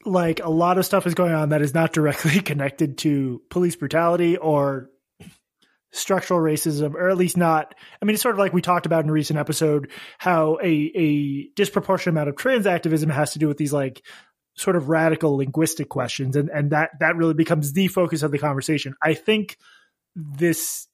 like 0.05 0.40
a 0.40 0.51
lot 0.51 0.79
of 0.79 0.85
stuff 0.85 1.07
is 1.07 1.14
going 1.14 1.33
on 1.33 1.51
that 1.51 1.62
is 1.62 1.75
not 1.75 1.92
directly 1.92 2.40
connected 2.42 2.99
to 2.99 3.40
police 3.49 3.77
brutality 3.77 4.37
or 4.37 4.90
structural 5.92 6.40
racism, 6.40 6.95
or 6.95 7.09
at 7.09 7.16
least 7.16 7.37
not. 7.37 7.75
I 8.01 8.05
mean, 8.05 8.14
it's 8.14 8.23
sort 8.23 8.35
of 8.35 8.38
like 8.40 8.53
we 8.53 8.62
talked 8.62 8.87
about 8.87 9.05
in 9.05 9.11
a 9.11 9.12
recent 9.12 9.38
episode 9.38 9.90
how 10.18 10.59
a 10.62 10.92
a 10.97 11.49
disproportionate 11.55 12.14
amount 12.14 12.29
of 12.29 12.37
trans 12.37 12.66
activism 12.66 13.11
has 13.11 13.35
to 13.35 13.38
do 13.38 13.47
with 13.47 13.59
these 13.59 13.73
like 13.73 14.03
sort 14.55 14.77
of 14.77 14.88
radical 14.88 15.37
linguistic 15.37 15.88
questions, 15.88 16.35
and 16.35 16.49
and 16.49 16.73
that 16.73 16.90
that 16.99 17.16
really 17.16 17.35
becomes 17.35 17.73
the 17.73 17.87
focus 17.87 18.23
of 18.25 18.33
the 18.33 18.38
conversation. 18.38 18.95
I 19.01 19.14
think 19.14 19.59
this 20.16 20.87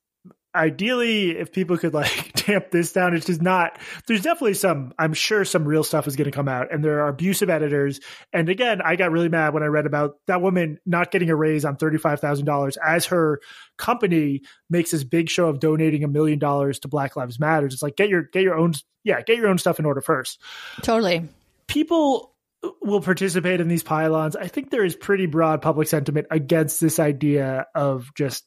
ideally 0.55 1.37
if 1.37 1.53
people 1.53 1.77
could 1.77 1.93
like 1.93 2.33
tamp 2.35 2.71
this 2.71 2.93
down 2.93 3.15
it's 3.15 3.27
just 3.27 3.43
not 3.43 3.79
there's 4.07 4.23
definitely 4.23 4.55
some 4.55 4.95
i'm 4.99 5.13
sure 5.13 5.45
some 5.45 5.65
real 5.65 5.85
stuff 5.85 6.07
is 6.07 6.17
going 6.17 6.25
to 6.25 6.35
come 6.35 6.49
out 6.49 6.73
and 6.73 6.83
there 6.83 7.01
are 7.01 7.09
abusive 7.09 7.51
editors 7.51 8.01
and 8.33 8.49
again 8.49 8.81
i 8.83 8.97
got 8.97 9.13
really 9.13 9.29
mad 9.29 9.53
when 9.53 9.63
i 9.63 9.67
read 9.67 9.85
about 9.85 10.15
that 10.27 10.41
woman 10.41 10.79
not 10.87 11.11
getting 11.11 11.29
a 11.29 11.37
raise 11.37 11.67
on 11.67 11.77
$35000 11.77 12.77
as 12.85 13.07
her 13.07 13.41
company 13.77 14.41
makes 14.71 14.91
this 14.91 15.05
big 15.05 15.29
show 15.29 15.49
of 15.49 15.61
donating 15.61 16.03
a 16.03 16.09
million 16.09 16.39
dollars 16.39 16.79
to 16.79 16.89
black 16.89 17.15
lives 17.15 17.39
matter 17.39 17.67
it's 17.67 17.83
like 17.83 17.97
get 17.97 18.09
your 18.09 18.23
get 18.23 18.43
your 18.43 18.57
own 18.57 18.73
yeah 19.05 19.21
get 19.21 19.37
your 19.37 19.49
own 19.49 19.59
stuff 19.59 19.79
in 19.79 19.85
order 19.85 20.01
first 20.01 20.41
Totally. 20.83 21.29
people 21.67 22.35
will 22.83 23.01
participate 23.01 23.61
in 23.61 23.69
these 23.69 23.85
pile-ons. 23.85 24.35
I 24.35 24.49
think 24.49 24.71
there 24.71 24.85
is 24.85 24.97
pretty 24.97 25.27
broad 25.27 25.63
public 25.63 25.87
sentiment 25.87 26.27
against 26.31 26.81
this 26.81 26.99
idea 26.99 27.67
of 27.73 28.11
just 28.17 28.45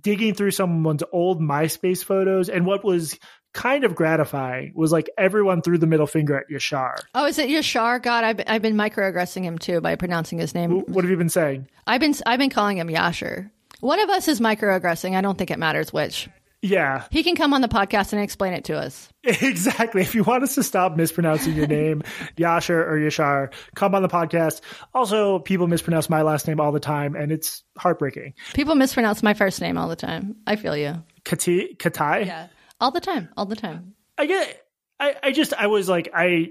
digging 0.00 0.34
through 0.34 0.50
someone's 0.50 1.02
old 1.12 1.40
MySpace 1.40 2.04
photos. 2.04 2.48
And 2.48 2.66
what 2.66 2.84
was 2.84 3.18
kind 3.52 3.84
of 3.84 3.94
gratifying 3.94 4.72
was 4.74 4.92
like 4.92 5.08
everyone 5.16 5.62
threw 5.62 5.78
the 5.78 5.86
middle 5.86 6.06
finger 6.06 6.38
at 6.38 6.48
Yashar. 6.50 6.96
Oh, 7.14 7.24
is 7.24 7.38
it 7.38 7.48
Yashar? 7.48 8.02
God, 8.02 8.22
I've, 8.24 8.40
I've 8.46 8.62
been 8.62 8.76
microaggressing 8.76 9.42
him 9.42 9.58
too 9.58 9.80
by 9.80 9.96
pronouncing 9.96 10.38
his 10.38 10.54
name. 10.54 10.80
What 10.86 11.04
have 11.04 11.10
you 11.10 11.16
been 11.16 11.28
saying? 11.28 11.68
I've 11.86 12.00
been 12.00 12.14
I've 12.26 12.38
been 12.38 12.50
calling 12.50 12.78
him 12.78 12.88
Yasher. 12.88 13.50
One 13.80 14.00
of 14.00 14.10
us 14.10 14.28
is 14.28 14.40
microaggressing. 14.40 15.14
I 15.16 15.20
don't 15.20 15.36
think 15.36 15.50
it 15.50 15.58
matters 15.58 15.92
which. 15.92 16.28
Yeah, 16.62 17.04
He 17.10 17.22
can 17.22 17.36
come 17.36 17.52
on 17.52 17.60
the 17.60 17.68
podcast 17.68 18.12
and 18.12 18.22
explain 18.22 18.52
it 18.52 18.64
to 18.64 18.76
us. 18.76 19.08
exactly. 19.22 20.02
If 20.02 20.14
you 20.14 20.24
want 20.24 20.42
us 20.42 20.54
to 20.56 20.62
stop 20.62 20.96
mispronouncing 20.96 21.54
your 21.54 21.66
name, 21.66 22.02
Yasher 22.36 22.70
or 22.70 22.98
Yashar, 22.98 23.52
come 23.74 23.94
on 23.94 24.02
the 24.02 24.08
podcast. 24.08 24.62
Also, 24.94 25.38
people 25.38 25.66
mispronounce 25.68 26.08
my 26.08 26.22
last 26.22 26.48
name 26.48 26.58
all 26.60 26.72
the 26.72 26.80
time, 26.80 27.14
and 27.14 27.30
it's 27.30 27.62
heartbreaking. 27.78 28.34
People 28.54 28.74
mispronounce 28.74 29.22
my 29.22 29.34
first 29.34 29.60
name 29.60 29.78
all 29.78 29.88
the 29.88 29.96
time. 29.96 30.36
I 30.46 30.56
feel 30.56 30.76
you. 30.76 31.02
Kati, 31.24 31.76
Katai? 31.76 32.26
Yeah. 32.26 32.48
All 32.80 32.90
the 32.90 33.00
time. 33.00 33.28
All 33.36 33.46
the 33.46 33.56
time. 33.56 33.94
I 34.18 34.26
get. 34.26 34.62
I, 34.98 35.14
I 35.22 35.32
just. 35.32 35.52
I 35.52 35.66
was 35.66 35.88
like. 35.88 36.10
I. 36.14 36.50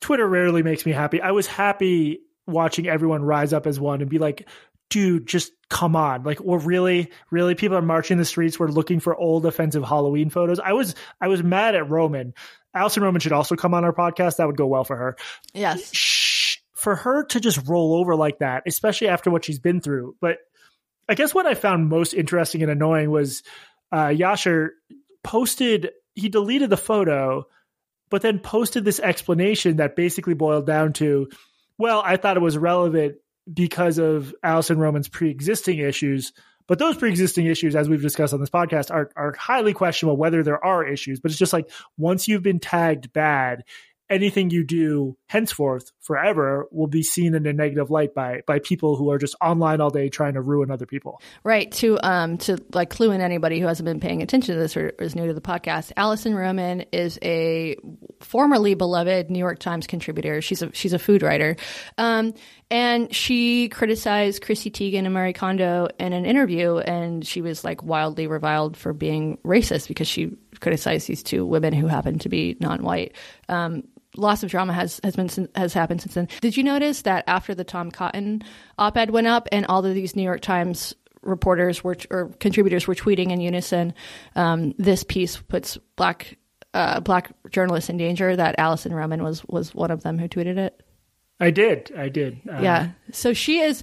Twitter 0.00 0.28
rarely 0.28 0.62
makes 0.62 0.84
me 0.84 0.92
happy. 0.92 1.22
I 1.22 1.30
was 1.30 1.46
happy 1.46 2.20
watching 2.46 2.86
everyone 2.88 3.22
rise 3.22 3.52
up 3.54 3.66
as 3.66 3.80
one 3.80 4.02
and 4.02 4.10
be 4.10 4.18
like, 4.18 4.46
dude, 4.90 5.26
just 5.26 5.52
come 5.68 5.96
on. 5.96 6.22
Like, 6.22 6.40
we're 6.40 6.58
really, 6.58 7.10
really 7.30 7.54
people 7.54 7.76
are 7.76 7.82
marching 7.82 8.18
the 8.18 8.24
streets. 8.24 8.58
We're 8.58 8.68
looking 8.68 9.00
for 9.00 9.16
old 9.16 9.46
offensive 9.46 9.84
Halloween 9.84 10.30
photos. 10.30 10.60
I 10.60 10.72
was, 10.72 10.94
I 11.20 11.28
was 11.28 11.42
mad 11.42 11.74
at 11.74 11.90
Roman. 11.90 12.34
Alison 12.74 13.02
Roman 13.02 13.20
should 13.20 13.32
also 13.32 13.56
come 13.56 13.74
on 13.74 13.84
our 13.84 13.92
podcast. 13.92 14.36
That 14.36 14.46
would 14.46 14.56
go 14.56 14.66
well 14.66 14.84
for 14.84 14.96
her. 14.96 15.16
Yes. 15.52 15.92
Shh, 15.94 16.58
for 16.74 16.96
her 16.96 17.24
to 17.24 17.40
just 17.40 17.66
roll 17.66 17.94
over 17.94 18.14
like 18.14 18.40
that, 18.40 18.64
especially 18.66 19.08
after 19.08 19.30
what 19.30 19.44
she's 19.44 19.58
been 19.58 19.80
through. 19.80 20.16
But 20.20 20.38
I 21.08 21.14
guess 21.14 21.34
what 21.34 21.46
I 21.46 21.54
found 21.54 21.88
most 21.88 22.14
interesting 22.14 22.62
and 22.62 22.70
annoying 22.70 23.10
was 23.10 23.42
uh, 23.90 24.08
Yasher 24.08 24.70
posted, 25.22 25.90
he 26.14 26.28
deleted 26.28 26.70
the 26.70 26.76
photo, 26.76 27.46
but 28.10 28.22
then 28.22 28.38
posted 28.38 28.84
this 28.84 29.00
explanation 29.00 29.76
that 29.76 29.96
basically 29.96 30.34
boiled 30.34 30.66
down 30.66 30.92
to, 30.94 31.28
well, 31.78 32.02
I 32.04 32.16
thought 32.16 32.36
it 32.36 32.42
was 32.42 32.58
relevant 32.58 33.16
because 33.52 33.98
of 33.98 34.34
Alison 34.42 34.78
Roman's 34.78 35.08
pre-existing 35.08 35.78
issues. 35.78 36.32
But 36.66 36.78
those 36.78 36.96
pre-existing 36.96 37.46
issues, 37.46 37.76
as 37.76 37.88
we've 37.88 38.00
discussed 38.00 38.32
on 38.32 38.40
this 38.40 38.50
podcast, 38.50 38.90
are 38.90 39.10
are 39.16 39.34
highly 39.38 39.74
questionable 39.74 40.16
whether 40.16 40.42
there 40.42 40.64
are 40.64 40.86
issues. 40.86 41.20
But 41.20 41.30
it's 41.30 41.38
just 41.38 41.52
like 41.52 41.70
once 41.98 42.26
you've 42.26 42.42
been 42.42 42.60
tagged 42.60 43.12
bad, 43.12 43.64
anything 44.10 44.50
you 44.50 44.64
do 44.64 45.16
henceforth 45.28 45.90
forever 46.00 46.66
will 46.70 46.86
be 46.86 47.02
seen 47.02 47.34
in 47.34 47.46
a 47.46 47.52
negative 47.52 47.90
light 47.90 48.14
by 48.14 48.42
by 48.46 48.58
people 48.58 48.96
who 48.96 49.10
are 49.10 49.18
just 49.18 49.34
online 49.40 49.80
all 49.80 49.90
day 49.90 50.08
trying 50.08 50.34
to 50.34 50.40
ruin 50.40 50.70
other 50.70 50.86
people. 50.86 51.20
Right. 51.42 51.72
To 51.72 51.98
um 52.06 52.36
to 52.38 52.58
like 52.72 52.90
clue 52.90 53.10
in 53.10 53.20
anybody 53.20 53.60
who 53.60 53.66
hasn't 53.66 53.86
been 53.86 54.00
paying 54.00 54.22
attention 54.22 54.54
to 54.54 54.60
this 54.60 54.76
or 54.76 54.90
is 55.00 55.16
new 55.16 55.26
to 55.26 55.34
the 55.34 55.40
podcast, 55.40 55.92
Alison 55.96 56.34
Roman 56.34 56.82
is 56.92 57.18
a 57.22 57.76
formerly 58.20 58.74
beloved 58.74 59.30
New 59.30 59.38
York 59.38 59.58
Times 59.58 59.86
contributor. 59.86 60.42
She's 60.42 60.62
a 60.62 60.72
she's 60.74 60.92
a 60.92 60.98
food 60.98 61.22
writer. 61.22 61.56
Um 61.96 62.34
and 62.70 63.14
she 63.14 63.68
criticized 63.68 64.42
Chrissy 64.42 64.70
Teigen 64.70 65.04
and 65.04 65.14
Marie 65.14 65.32
Kondo 65.32 65.88
in 65.98 66.12
an 66.12 66.26
interview 66.26 66.78
and 66.78 67.26
she 67.26 67.40
was 67.40 67.64
like 67.64 67.82
wildly 67.82 68.26
reviled 68.26 68.76
for 68.76 68.92
being 68.92 69.38
racist 69.44 69.88
because 69.88 70.08
she 70.08 70.36
criticized 70.60 71.08
these 71.08 71.22
two 71.22 71.46
women 71.46 71.72
who 71.72 71.86
happen 71.86 72.18
to 72.18 72.28
be 72.28 72.56
non-white. 72.60 73.14
Um 73.48 73.84
lots 74.16 74.42
of 74.42 74.50
drama 74.50 74.72
has 74.72 75.00
has 75.02 75.16
been 75.16 75.48
has 75.54 75.74
happened 75.74 76.02
since 76.02 76.14
then. 76.14 76.28
Did 76.40 76.56
you 76.56 76.62
notice 76.62 77.02
that 77.02 77.24
after 77.26 77.54
the 77.54 77.64
Tom 77.64 77.90
Cotton 77.90 78.42
op-ed 78.78 79.10
went 79.10 79.26
up 79.26 79.48
and 79.52 79.66
all 79.66 79.84
of 79.84 79.94
these 79.94 80.16
New 80.16 80.22
York 80.22 80.40
Times 80.40 80.94
reporters 81.22 81.82
were 81.82 81.96
or 82.10 82.28
contributors 82.40 82.86
were 82.86 82.94
tweeting 82.94 83.30
in 83.30 83.40
unison, 83.40 83.94
um, 84.36 84.74
this 84.78 85.04
piece 85.04 85.36
puts 85.36 85.78
black 85.96 86.38
uh, 86.74 87.00
black 87.00 87.32
journalists 87.50 87.90
in 87.90 87.96
danger. 87.96 88.34
That 88.36 88.56
Alison 88.58 88.92
Roman 88.92 89.22
was 89.22 89.44
was 89.46 89.74
one 89.74 89.90
of 89.90 90.02
them 90.02 90.18
who 90.18 90.28
tweeted 90.28 90.58
it. 90.58 90.80
I 91.40 91.50
did, 91.50 91.92
I 91.96 92.08
did. 92.08 92.40
Uh, 92.48 92.60
Yeah, 92.60 92.90
so 93.12 93.32
she 93.32 93.58
is 93.58 93.82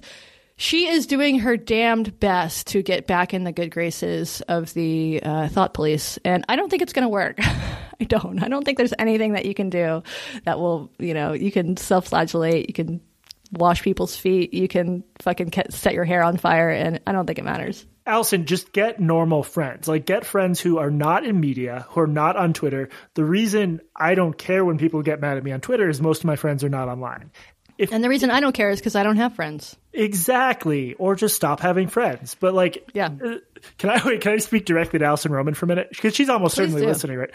she 0.56 0.88
is 0.88 1.06
doing 1.06 1.40
her 1.40 1.56
damned 1.56 2.18
best 2.20 2.68
to 2.68 2.82
get 2.82 3.06
back 3.06 3.34
in 3.34 3.44
the 3.44 3.52
good 3.52 3.70
graces 3.70 4.40
of 4.42 4.72
the 4.74 5.22
uh, 5.22 5.48
thought 5.48 5.74
police, 5.74 6.18
and 6.24 6.44
I 6.48 6.56
don't 6.56 6.68
think 6.68 6.82
it's 6.82 6.92
going 6.92 7.04
to 7.04 7.08
work. 7.08 7.38
I 8.00 8.04
don't. 8.04 8.42
I 8.42 8.48
don't 8.48 8.64
think 8.64 8.78
there's 8.78 8.94
anything 8.98 9.34
that 9.34 9.46
you 9.46 9.54
can 9.54 9.70
do 9.70 10.02
that 10.44 10.58
will, 10.58 10.90
you 10.98 11.14
know, 11.14 11.32
you 11.32 11.52
can 11.52 11.76
self-flagellate, 11.76 12.68
you 12.68 12.74
can 12.74 13.00
wash 13.52 13.82
people's 13.82 14.16
feet, 14.16 14.54
you 14.54 14.66
can 14.66 15.04
fucking 15.20 15.50
ke- 15.50 15.70
set 15.70 15.94
your 15.94 16.04
hair 16.04 16.22
on 16.22 16.36
fire, 16.36 16.70
and 16.70 17.00
I 17.06 17.12
don't 17.12 17.26
think 17.26 17.38
it 17.38 17.44
matters. 17.44 17.86
Alison, 18.04 18.46
just 18.46 18.72
get 18.72 18.98
normal 18.98 19.44
friends. 19.44 19.86
Like 19.86 20.06
get 20.06 20.24
friends 20.24 20.60
who 20.60 20.78
are 20.78 20.90
not 20.90 21.24
in 21.24 21.38
media, 21.38 21.86
who 21.90 22.00
are 22.00 22.08
not 22.08 22.36
on 22.36 22.52
Twitter. 22.52 22.88
The 23.14 23.24
reason 23.24 23.80
I 23.94 24.16
don't 24.16 24.36
care 24.36 24.64
when 24.64 24.78
people 24.78 25.02
get 25.02 25.20
mad 25.20 25.36
at 25.36 25.44
me 25.44 25.52
on 25.52 25.60
Twitter 25.60 25.88
is 25.88 26.00
most 26.00 26.18
of 26.18 26.24
my 26.24 26.34
friends 26.34 26.64
are 26.64 26.68
not 26.68 26.88
online. 26.88 27.30
And 27.90 28.02
the 28.04 28.08
reason 28.08 28.30
I 28.30 28.40
don't 28.40 28.52
care 28.54 28.70
is 28.70 28.78
because 28.80 28.94
I 28.96 29.02
don't 29.02 29.16
have 29.16 29.34
friends. 29.34 29.76
Exactly. 29.92 30.94
Or 30.94 31.14
just 31.14 31.34
stop 31.34 31.60
having 31.60 31.88
friends. 31.88 32.36
But 32.38 32.54
like 32.54 32.90
Yeah. 32.94 33.08
uh, 33.24 33.36
can 33.78 33.90
I 33.90 34.00
wait, 34.06 34.20
can 34.20 34.32
I 34.32 34.36
speak 34.38 34.64
directly 34.66 34.98
to 34.98 35.04
Alison 35.04 35.32
Roman 35.32 35.54
for 35.54 35.66
a 35.66 35.68
minute? 35.68 35.88
Because 35.90 36.14
she's 36.14 36.28
almost 36.28 36.54
Please 36.54 36.64
certainly 36.64 36.82
do. 36.82 36.88
listening, 36.88 37.18
right? 37.18 37.30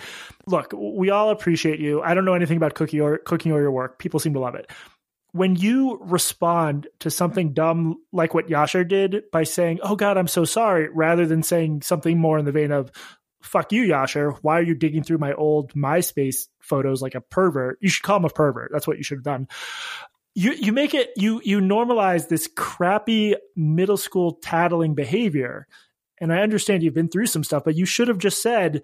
Look, 0.46 0.74
we 0.74 1.10
all 1.10 1.30
appreciate 1.32 1.80
you. 1.80 2.02
I 2.02 2.14
don't 2.14 2.26
know 2.26 2.34
anything 2.34 2.58
about 2.58 2.76
cooking 2.76 3.02
or 3.02 3.18
cooking 3.18 3.52
or 3.52 3.62
your 3.62 3.72
work. 3.72 4.00
People 4.00 4.20
seem 4.20 4.34
to 4.34 4.40
love 4.40 4.56
it. 4.56 4.70
When 5.34 5.56
you 5.56 6.00
respond 6.02 6.88
to 7.00 7.12
something 7.12 7.54
dumb 7.54 7.98
like 8.12 8.34
what 8.34 8.48
Yasher 8.48 8.88
did 8.88 9.24
by 9.32 9.44
saying, 9.44 9.80
Oh 9.84 9.96
God, 9.96 10.18
I'm 10.18 10.28
so 10.28 10.46
sorry, 10.46 10.88
rather 10.90 11.26
than 11.26 11.44
saying 11.44 11.82
something 11.82 12.18
more 12.18 12.40
in 12.40 12.46
the 12.46 12.52
vein 12.52 12.72
of 12.72 12.92
fuck 13.44 13.72
you, 13.72 13.84
Yasher. 13.84 14.38
Why 14.42 14.58
are 14.60 14.64
you 14.64 14.74
digging 14.74 15.04
through 15.04 15.20
my 15.20 15.34
old 15.34 15.74
MySpace 15.74 16.48
photos 16.60 17.02
like 17.02 17.14
a 17.16 17.22
pervert? 17.22 17.78
You 17.82 17.88
should 17.90 18.04
call 18.04 18.18
him 18.18 18.26
a 18.26 18.30
pervert. 18.30 18.72
That's 18.74 18.88
what 18.88 18.98
you 18.98 19.04
should 19.04 19.20
have 19.20 19.24
done 19.24 19.48
you 20.38 20.52
you 20.52 20.72
make 20.72 20.94
it 20.94 21.10
you 21.18 21.42
you 21.44 21.60
normalize 21.60 22.28
this 22.28 22.48
crappy 22.56 23.36
middle 23.56 23.98
school 23.98 24.34
tattling 24.34 24.94
behavior. 24.94 25.68
And 26.22 26.32
i 26.32 26.42
understand 26.42 26.84
you've 26.84 26.94
been 26.94 27.10
through 27.10 27.26
some 27.26 27.44
stuff 27.44 27.64
but 27.64 27.76
you 27.76 27.86
should 27.86 28.08
have 28.08 28.20
just 28.20 28.42
said 28.42 28.84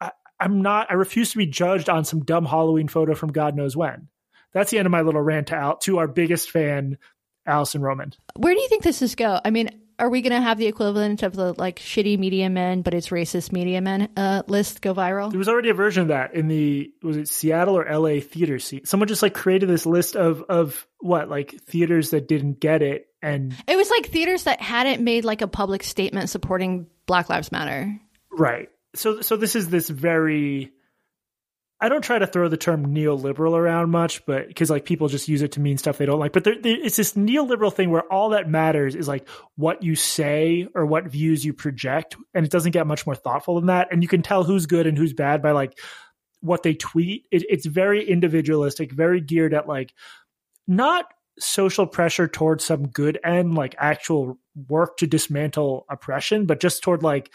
I, 0.00 0.12
i'm 0.40 0.62
not 0.62 0.88
i 0.90 0.94
refuse 0.94 1.32
to 1.32 1.38
be 1.38 1.46
judged 1.46 1.88
on 1.88 2.04
some 2.04 2.24
dumb 2.24 2.44
halloween 2.44 2.88
photo 2.88 3.14
from 3.14 3.32
god 3.32 3.56
knows 3.56 3.76
when. 3.76 4.08
That's 4.52 4.70
the 4.70 4.78
end 4.78 4.86
of 4.86 4.92
my 4.92 5.02
little 5.02 5.20
rant 5.20 5.48
to, 5.48 5.56
Al, 5.56 5.76
to 5.78 5.98
our 5.98 6.08
biggest 6.08 6.50
fan 6.50 6.98
alison 7.46 7.82
roman. 7.82 8.14
Where 8.36 8.54
do 8.54 8.60
you 8.60 8.68
think 8.68 8.84
this 8.84 9.02
is 9.02 9.14
go? 9.14 9.40
I 9.44 9.50
mean, 9.50 9.68
are 9.98 10.10
we 10.10 10.22
going 10.22 10.32
to 10.32 10.40
have 10.40 10.58
the 10.58 10.66
equivalent 10.66 11.22
of 11.22 11.34
the 11.34 11.54
like 11.54 11.78
shitty 11.78 12.18
media 12.18 12.50
men, 12.50 12.82
but 12.82 12.94
it's 12.94 13.08
racist 13.08 13.52
media 13.52 13.80
men 13.80 14.08
uh, 14.16 14.42
list 14.46 14.82
go 14.82 14.94
viral? 14.94 15.30
there 15.30 15.38
was 15.38 15.48
already 15.48 15.70
a 15.70 15.74
version 15.74 16.02
of 16.02 16.08
that 16.08 16.34
in 16.34 16.48
the 16.48 16.92
was 17.02 17.16
it 17.16 17.28
seattle 17.28 17.76
or 17.76 17.98
la 17.98 18.20
theater 18.20 18.58
scene 18.58 18.84
someone 18.84 19.08
just 19.08 19.22
like 19.22 19.34
created 19.34 19.68
this 19.68 19.86
list 19.86 20.16
of 20.16 20.42
of 20.48 20.86
what 21.00 21.28
like 21.28 21.54
theaters 21.62 22.10
that 22.10 22.28
didn't 22.28 22.60
get 22.60 22.82
it 22.82 23.08
and 23.22 23.54
It 23.66 23.76
was 23.76 23.90
like 23.90 24.06
theaters 24.06 24.44
that 24.44 24.60
hadn't 24.60 25.02
made 25.02 25.24
like 25.24 25.42
a 25.42 25.48
public 25.48 25.82
statement 25.82 26.30
supporting 26.30 26.86
Black 27.06 27.28
Lives 27.28 27.50
Matter. 27.50 27.98
Right. 28.30 28.68
So 28.94 29.20
so 29.20 29.36
this 29.36 29.56
is 29.56 29.68
this 29.68 29.88
very 29.88 30.70
I 31.78 31.90
don't 31.90 32.02
try 32.02 32.18
to 32.18 32.26
throw 32.26 32.48
the 32.48 32.56
term 32.56 32.94
neoliberal 32.94 33.54
around 33.54 33.90
much, 33.90 34.24
but 34.24 34.48
because 34.48 34.70
like 34.70 34.86
people 34.86 35.08
just 35.08 35.28
use 35.28 35.42
it 35.42 35.52
to 35.52 35.60
mean 35.60 35.76
stuff 35.76 35.98
they 35.98 36.06
don't 36.06 36.18
like. 36.18 36.32
But 36.32 36.44
there, 36.44 36.60
there, 36.60 36.76
it's 36.82 36.96
this 36.96 37.12
neoliberal 37.12 37.72
thing 37.72 37.90
where 37.90 38.10
all 38.10 38.30
that 38.30 38.48
matters 38.48 38.94
is 38.94 39.06
like 39.06 39.28
what 39.56 39.82
you 39.82 39.94
say 39.94 40.66
or 40.74 40.86
what 40.86 41.06
views 41.08 41.44
you 41.44 41.52
project, 41.52 42.16
and 42.32 42.46
it 42.46 42.52
doesn't 42.52 42.72
get 42.72 42.86
much 42.86 43.04
more 43.04 43.14
thoughtful 43.14 43.56
than 43.56 43.66
that. 43.66 43.88
And 43.92 44.02
you 44.02 44.08
can 44.08 44.22
tell 44.22 44.42
who's 44.42 44.64
good 44.64 44.86
and 44.86 44.96
who's 44.96 45.12
bad 45.12 45.42
by 45.42 45.50
like 45.50 45.78
what 46.40 46.62
they 46.62 46.74
tweet. 46.74 47.24
It, 47.30 47.44
it's 47.48 47.66
very 47.66 48.08
individualistic, 48.08 48.90
very 48.92 49.20
geared 49.20 49.52
at 49.52 49.68
like 49.68 49.92
not 50.66 51.04
social 51.38 51.86
pressure 51.86 52.26
towards 52.26 52.64
some 52.64 52.88
good 52.88 53.18
end, 53.22 53.54
like 53.54 53.74
actual 53.78 54.38
work 54.68 54.96
to 54.96 55.06
dismantle 55.06 55.84
oppression, 55.90 56.46
but 56.46 56.60
just 56.60 56.82
toward 56.82 57.02
like 57.02 57.30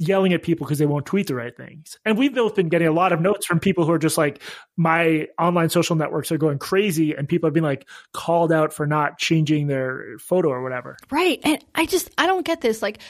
yelling 0.00 0.32
at 0.32 0.42
people 0.42 0.66
because 0.66 0.78
they 0.78 0.86
won't 0.86 1.04
tweet 1.04 1.26
the 1.26 1.34
right 1.34 1.54
things. 1.54 1.98
And 2.04 2.18
we've 2.18 2.34
both 2.34 2.54
been 2.54 2.70
getting 2.70 2.88
a 2.88 2.92
lot 2.92 3.12
of 3.12 3.20
notes 3.20 3.46
from 3.46 3.60
people 3.60 3.84
who 3.84 3.92
are 3.92 3.98
just 3.98 4.16
like, 4.16 4.42
my 4.76 5.28
online 5.38 5.68
social 5.68 5.94
networks 5.94 6.32
are 6.32 6.38
going 6.38 6.58
crazy, 6.58 7.14
and 7.14 7.28
people 7.28 7.46
have 7.46 7.54
been 7.54 7.62
like 7.62 7.86
called 8.12 8.50
out 8.50 8.72
for 8.72 8.86
not 8.86 9.18
changing 9.18 9.66
their 9.66 10.16
photo 10.18 10.48
or 10.48 10.62
whatever. 10.62 10.96
Right. 11.10 11.38
And 11.44 11.62
I 11.74 11.84
just, 11.84 12.10
I 12.16 12.26
don't 12.26 12.46
get 12.46 12.62
this. 12.62 12.80
Like, 12.80 13.00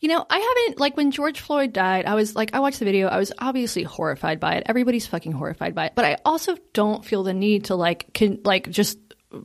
you 0.00 0.08
know, 0.08 0.26
I 0.28 0.38
haven't, 0.38 0.78
like, 0.78 0.98
when 0.98 1.12
George 1.12 1.40
Floyd 1.40 1.72
died, 1.72 2.04
I 2.04 2.14
was 2.14 2.36
like, 2.36 2.52
I 2.52 2.60
watched 2.60 2.78
the 2.78 2.84
video. 2.84 3.08
I 3.08 3.16
was 3.16 3.32
obviously 3.38 3.84
horrified 3.84 4.38
by 4.38 4.56
it. 4.56 4.64
Everybody's 4.66 5.06
fucking 5.06 5.32
horrified 5.32 5.74
by 5.74 5.86
it. 5.86 5.92
But 5.94 6.04
I 6.04 6.18
also 6.26 6.56
don't 6.74 7.02
feel 7.02 7.22
the 7.22 7.32
need 7.32 7.66
to, 7.66 7.74
like, 7.74 8.12
can, 8.12 8.40
like, 8.44 8.68
just 8.68 8.98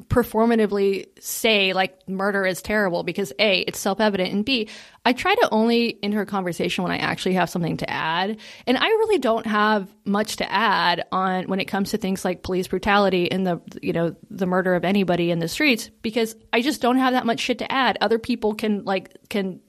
performatively 0.08 1.08
say 1.20 1.74
like 1.74 2.08
murder 2.08 2.46
is 2.46 2.62
terrible 2.62 3.04
because 3.04 3.34
a 3.40 3.60
it's 3.62 3.80
self-evident 3.80 4.32
and 4.32 4.46
b 4.46 4.68
i 5.06 5.14
try 5.14 5.34
to 5.34 5.50
only 5.52 5.98
enter 6.04 6.22
a 6.22 6.26
conversation 6.26 6.84
when 6.84 6.92
i 6.92 6.98
actually 6.98 7.34
have 7.34 7.50
something 7.50 7.78
to 7.78 7.90
add 7.90 8.38
and 8.68 8.78
i 8.78 8.88
really 8.88 9.20
don't 9.20 9.46
have 9.46 9.94
much 10.06 10.38
to 10.38 10.52
add 10.52 11.06
on 11.12 11.46
when 11.48 11.60
it 11.60 11.66
comes 11.66 11.92
to 11.92 11.98
things 11.98 12.24
like 12.24 12.44
police 12.44 12.68
brutality 12.68 13.32
and 13.32 13.46
the 13.46 13.62
you 13.82 13.94
know 13.94 14.16
the 14.30 14.46
murder 14.46 14.76
of 14.76 14.86
anybody 14.86 15.32
in 15.32 15.40
the 15.40 15.48
streets 15.48 15.90
because 16.02 16.36
i 16.54 16.62
just 16.62 16.82
don't 16.82 16.98
have 16.98 17.14
that 17.14 17.26
much 17.26 17.40
shit 17.40 17.60
to 17.60 17.72
add. 17.72 17.98
Other 18.02 18.20
people 18.20 18.56
can 18.56 18.84
like 18.84 19.16
can 19.30 19.60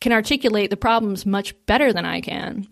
can 0.00 0.12
articulate 0.12 0.70
the 0.70 0.76
problems 0.76 1.26
much 1.26 1.54
better 1.66 1.92
than 1.92 2.04
i 2.04 2.20
can 2.20 2.66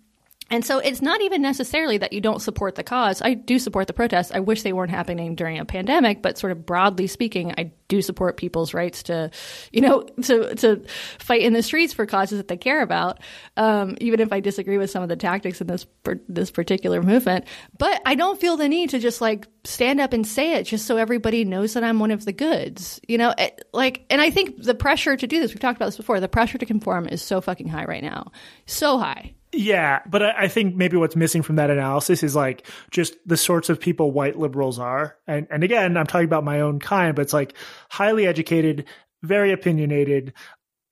and 0.50 0.64
so 0.64 0.78
it's 0.78 1.02
not 1.02 1.20
even 1.20 1.42
necessarily 1.42 1.98
that 1.98 2.12
you 2.12 2.20
don't 2.20 2.40
support 2.40 2.74
the 2.74 2.82
cause. 2.82 3.20
I 3.20 3.34
do 3.34 3.58
support 3.58 3.86
the 3.86 3.92
protests. 3.92 4.32
I 4.32 4.40
wish 4.40 4.62
they 4.62 4.72
weren't 4.72 4.90
happening 4.90 5.34
during 5.34 5.58
a 5.58 5.64
pandemic, 5.64 6.22
but 6.22 6.38
sort 6.38 6.52
of 6.52 6.64
broadly 6.64 7.06
speaking, 7.06 7.52
I 7.58 7.72
do 7.88 8.00
support 8.00 8.38
people's 8.38 8.72
rights 8.72 9.04
to, 9.04 9.30
you 9.72 9.82
know, 9.82 10.02
to 10.22 10.54
to 10.56 10.84
fight 11.18 11.42
in 11.42 11.52
the 11.52 11.62
streets 11.62 11.92
for 11.92 12.06
causes 12.06 12.38
that 12.38 12.48
they 12.48 12.56
care 12.56 12.82
about. 12.82 13.20
Um, 13.56 13.96
even 14.00 14.20
if 14.20 14.32
I 14.32 14.40
disagree 14.40 14.78
with 14.78 14.90
some 14.90 15.02
of 15.02 15.10
the 15.10 15.16
tactics 15.16 15.60
in 15.60 15.66
this 15.66 15.86
this 16.28 16.50
particular 16.50 17.02
movement, 17.02 17.44
but 17.76 18.00
I 18.06 18.14
don't 18.14 18.40
feel 18.40 18.56
the 18.56 18.68
need 18.68 18.90
to 18.90 18.98
just 18.98 19.20
like 19.20 19.46
stand 19.64 20.00
up 20.00 20.14
and 20.14 20.26
say 20.26 20.54
it 20.54 20.64
just 20.64 20.86
so 20.86 20.96
everybody 20.96 21.44
knows 21.44 21.74
that 21.74 21.84
I'm 21.84 21.98
one 21.98 22.10
of 22.10 22.24
the 22.24 22.32
goods. 22.32 23.00
You 23.06 23.18
know, 23.18 23.34
it, 23.36 23.68
like, 23.74 24.06
and 24.08 24.20
I 24.20 24.30
think 24.30 24.62
the 24.62 24.74
pressure 24.74 25.14
to 25.14 25.26
do 25.26 25.40
this. 25.40 25.50
We've 25.50 25.60
talked 25.60 25.76
about 25.76 25.86
this 25.86 25.98
before. 25.98 26.20
The 26.20 26.28
pressure 26.28 26.56
to 26.56 26.66
conform 26.66 27.06
is 27.06 27.20
so 27.20 27.42
fucking 27.42 27.68
high 27.68 27.84
right 27.84 28.02
now, 28.02 28.32
so 28.64 28.98
high. 28.98 29.34
Yeah, 29.52 30.00
but 30.06 30.22
I, 30.22 30.44
I 30.44 30.48
think 30.48 30.76
maybe 30.76 30.96
what's 30.96 31.16
missing 31.16 31.42
from 31.42 31.56
that 31.56 31.70
analysis 31.70 32.22
is 32.22 32.36
like 32.36 32.66
just 32.90 33.14
the 33.24 33.36
sorts 33.36 33.70
of 33.70 33.80
people 33.80 34.10
white 34.10 34.38
liberals 34.38 34.78
are. 34.78 35.16
And 35.26 35.46
and 35.50 35.64
again, 35.64 35.96
I'm 35.96 36.06
talking 36.06 36.26
about 36.26 36.44
my 36.44 36.60
own 36.60 36.80
kind, 36.80 37.16
but 37.16 37.22
it's 37.22 37.32
like 37.32 37.54
highly 37.90 38.26
educated, 38.26 38.86
very 39.22 39.52
opinionated, 39.52 40.34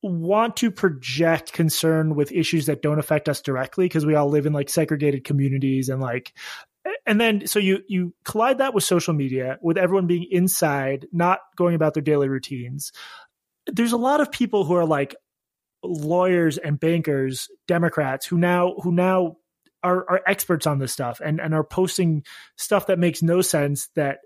want 0.02 0.57
to 0.57 0.70
project 0.70 1.52
concern 1.52 2.14
with 2.14 2.32
issues 2.32 2.66
that 2.66 2.82
don't 2.82 2.98
affect 2.98 3.28
us 3.28 3.42
directly 3.42 3.86
because 3.86 4.07
we 4.07 4.14
all 4.14 4.28
live 4.28 4.46
in 4.46 4.52
like 4.52 4.70
segregated 4.70 5.24
communities 5.24 5.88
and 5.88 6.00
like 6.00 6.32
and 7.04 7.20
then 7.20 7.46
so 7.46 7.59
you 7.59 7.80
you 7.88 8.14
collide 8.24 8.59
that 8.59 8.74
with 8.74 8.84
social 8.84 9.14
media 9.14 9.59
with 9.61 9.76
everyone 9.76 10.07
being 10.07 10.26
inside 10.30 11.07
not 11.12 11.40
going 11.57 11.74
about 11.74 11.94
their 11.94 12.02
daily 12.02 12.28
routines 12.28 12.92
there's 13.66 13.92
a 13.92 13.96
lot 13.96 14.20
of 14.20 14.30
people 14.30 14.64
who 14.64 14.74
are 14.74 14.86
like 14.86 15.16
lawyers 15.83 16.59
and 16.59 16.79
bankers, 16.81 17.49
Democrats 17.68 18.27
who 18.27 18.39
now 18.39 18.74
who 18.83 18.93
now 18.93 19.37
are, 19.83 20.09
are 20.11 20.22
experts 20.27 20.66
on 20.66 20.79
this 20.79 20.93
stuff 20.93 21.20
and, 21.24 21.41
and 21.41 21.55
are 21.55 21.64
posting 21.64 22.24
stuff 22.57 22.89
that 22.89 22.99
makes 22.99 23.22
no 23.22 23.41
sense 23.41 23.89
that 23.95 24.18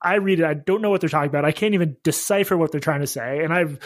I 0.00 0.16
read 0.16 0.40
it, 0.40 0.44
I 0.44 0.54
don't 0.54 0.82
know 0.82 0.90
what 0.90 1.00
they're 1.00 1.10
talking 1.10 1.30
about. 1.30 1.44
I 1.44 1.52
can't 1.52 1.74
even 1.74 1.96
decipher 2.04 2.56
what 2.56 2.70
they're 2.70 2.80
trying 2.80 3.00
to 3.00 3.06
say. 3.06 3.42
And 3.42 3.52
I've 3.52 3.78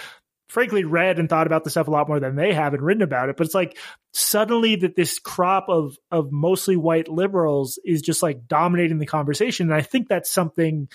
frankly 0.49 0.85
read 0.85 1.19
and 1.19 1.29
thought 1.29 1.47
about 1.47 1.65
the 1.65 1.71
stuff 1.71 1.89
a 1.89 1.91
lot 1.91 2.09
more 2.09 2.21
than 2.21 2.37
they 2.37 2.53
have 2.53 2.75
and 2.75 2.83
written 2.83 3.03
about 3.03 3.31
it. 3.31 3.37
But 3.37 3.47
it's 3.47 3.55
like 3.55 3.79
suddenly 4.13 4.77
that 4.77 4.97
this 4.97 5.19
crop 5.19 5.67
of 5.69 5.97
of 6.11 6.31
mostly 6.31 6.77
white 6.77 7.09
liberals 7.09 7.79
is 7.85 8.03
just 8.03 8.23
like 8.23 8.47
dominating 8.47 8.99
the 8.99 9.07
conversation. 9.07 9.71
And 9.71 9.75
I 9.75 9.83
think 9.83 10.09
that's 10.09 10.31
something 10.31 10.89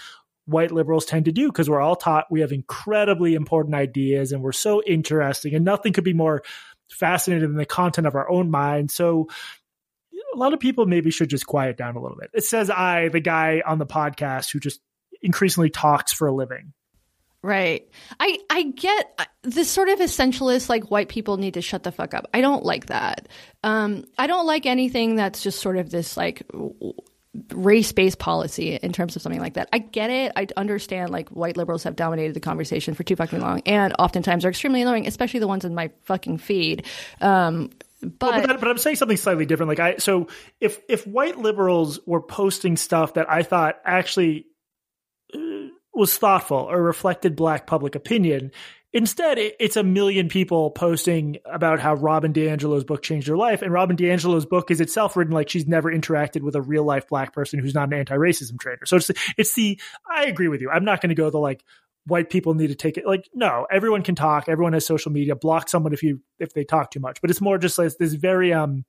white 0.47 0.71
liberals 0.71 1.05
tend 1.05 1.25
to 1.25 1.31
do 1.31 1.47
because 1.47 1.69
we're 1.69 1.81
all 1.81 1.95
taught 1.95 2.25
we 2.31 2.41
have 2.41 2.51
incredibly 2.51 3.35
important 3.35 3.75
ideas 3.75 4.31
and 4.31 4.41
we're 4.41 4.53
so 4.53 4.81
interesting 4.83 5.53
and 5.53 5.65
nothing 5.65 5.93
could 5.93 6.03
be 6.03 6.13
more 6.13 6.41
fascinating 6.89 7.49
than 7.49 7.57
the 7.57 7.65
content 7.65 8.07
of 8.07 8.15
our 8.15 8.29
own 8.29 8.49
mind. 8.49 8.89
So 8.89 9.27
a 10.33 10.37
lot 10.37 10.53
of 10.53 10.59
people 10.59 10.85
maybe 10.85 11.11
should 11.11 11.29
just 11.29 11.45
quiet 11.45 11.77
down 11.77 11.95
a 11.95 12.01
little 12.01 12.17
bit. 12.17 12.29
It 12.33 12.43
says 12.43 12.69
I, 12.69 13.09
the 13.09 13.19
guy 13.19 13.61
on 13.65 13.77
the 13.77 13.85
podcast 13.85 14.51
who 14.51 14.59
just 14.59 14.79
increasingly 15.21 15.69
talks 15.69 16.13
for 16.13 16.27
a 16.27 16.33
living. 16.33 16.73
Right. 17.43 17.87
I 18.19 18.39
I 18.49 18.63
get 18.63 19.13
uh, 19.19 19.25
this 19.43 19.69
sort 19.69 19.89
of 19.89 19.99
essentialist 19.99 20.69
like 20.69 20.89
white 20.89 21.07
people 21.07 21.37
need 21.37 21.53
to 21.53 21.61
shut 21.61 21.83
the 21.83 21.91
fuck 21.91 22.13
up. 22.13 22.27
I 22.33 22.41
don't 22.41 22.65
like 22.65 22.87
that. 22.87 23.27
Um 23.63 24.05
I 24.17 24.27
don't 24.27 24.47
like 24.47 24.65
anything 24.65 25.15
that's 25.15 25.43
just 25.43 25.59
sort 25.59 25.77
of 25.77 25.89
this 25.89 26.17
like 26.17 26.43
race 27.53 27.91
based 27.91 28.19
policy 28.19 28.75
in 28.75 28.91
terms 28.91 29.15
of 29.15 29.21
something 29.21 29.41
like 29.41 29.53
that. 29.55 29.69
I 29.71 29.79
get 29.79 30.09
it. 30.09 30.31
I 30.35 30.47
understand 30.57 31.11
like 31.11 31.29
white 31.29 31.57
liberals 31.57 31.83
have 31.83 31.95
dominated 31.95 32.33
the 32.33 32.39
conversation 32.39 32.93
for 32.93 33.03
too 33.03 33.15
fucking 33.15 33.39
long 33.39 33.61
and 33.65 33.93
oftentimes 33.99 34.45
are 34.45 34.49
extremely 34.49 34.81
annoying, 34.81 35.07
especially 35.07 35.39
the 35.39 35.47
ones 35.47 35.65
in 35.65 35.75
my 35.75 35.91
fucking 36.03 36.39
feed. 36.39 36.85
Um, 37.21 37.69
but, 38.01 38.21
well, 38.21 38.41
but, 38.41 38.47
that, 38.47 38.59
but, 38.59 38.69
I'm 38.69 38.77
saying 38.77 38.97
something 38.97 39.17
slightly 39.17 39.45
different. 39.45 39.69
Like 39.69 39.79
I, 39.79 39.97
so 39.97 40.27
if 40.59 40.79
if 40.87 41.07
white 41.07 41.37
liberals 41.37 41.99
were 42.05 42.21
posting 42.21 42.77
stuff 42.77 43.15
that 43.15 43.29
I 43.29 43.43
thought 43.43 43.79
actually 43.83 44.45
uh, 45.33 45.39
was 45.93 46.15
thoughtful 46.15 46.57
or 46.57 46.81
reflected 46.81 47.35
black 47.35 47.65
public 47.65 47.95
opinion, 47.95 48.51
Instead, 48.93 49.37
it's 49.37 49.75
a 49.75 49.83
million 49.83 50.29
people 50.29 50.71
posting 50.71 51.37
about 51.45 51.79
how 51.79 51.93
Robin 51.95 52.31
DiAngelo's 52.31 52.85
book 52.85 53.03
changed 53.03 53.27
their 53.27 53.37
life. 53.37 53.61
And 53.61 53.71
Robin 53.71 53.97
DiAngelo's 53.97 54.45
book 54.45 54.71
is 54.71 54.79
itself 54.79 55.17
written 55.17 55.33
like 55.33 55.49
she's 55.49 55.67
never 55.67 55.91
interacted 55.91 56.41
with 56.41 56.55
a 56.55 56.61
real 56.61 56.83
life 56.83 57.07
black 57.07 57.33
person 57.33 57.59
who's 57.59 57.75
not 57.75 57.89
an 57.89 57.93
anti 57.93 58.15
racism 58.15 58.57
trainer. 58.59 58.85
So 58.85 58.95
it's, 58.95 59.11
it's 59.37 59.53
the, 59.53 59.79
I 60.09 60.25
agree 60.25 60.47
with 60.47 60.61
you. 60.61 60.69
I'm 60.69 60.85
not 60.85 61.01
going 61.01 61.09
to 61.09 61.15
go 61.15 61.29
the 61.29 61.37
like, 61.37 61.63
white 62.05 62.29
people 62.29 62.53
need 62.53 62.67
to 62.67 62.75
take 62.75 62.97
it 62.97 63.05
like 63.05 63.29
no 63.33 63.67
everyone 63.69 64.01
can 64.01 64.15
talk 64.15 64.47
everyone 64.47 64.71
has 64.71 64.85
social 64.85 65.11
media 65.11 65.35
block 65.35 65.67
someone 65.67 65.91
if 65.91 66.01
you 66.01 66.21
if 66.39 66.53
they 66.53 66.63
talk 66.63 66.89
too 66.89 67.01
much 67.01 67.19
but 67.19 67.29
it's 67.29 67.41
more 67.41 67.57
just 67.57 67.77
like 67.77 67.91
this 67.97 68.13
very 68.13 68.53
um 68.53 68.85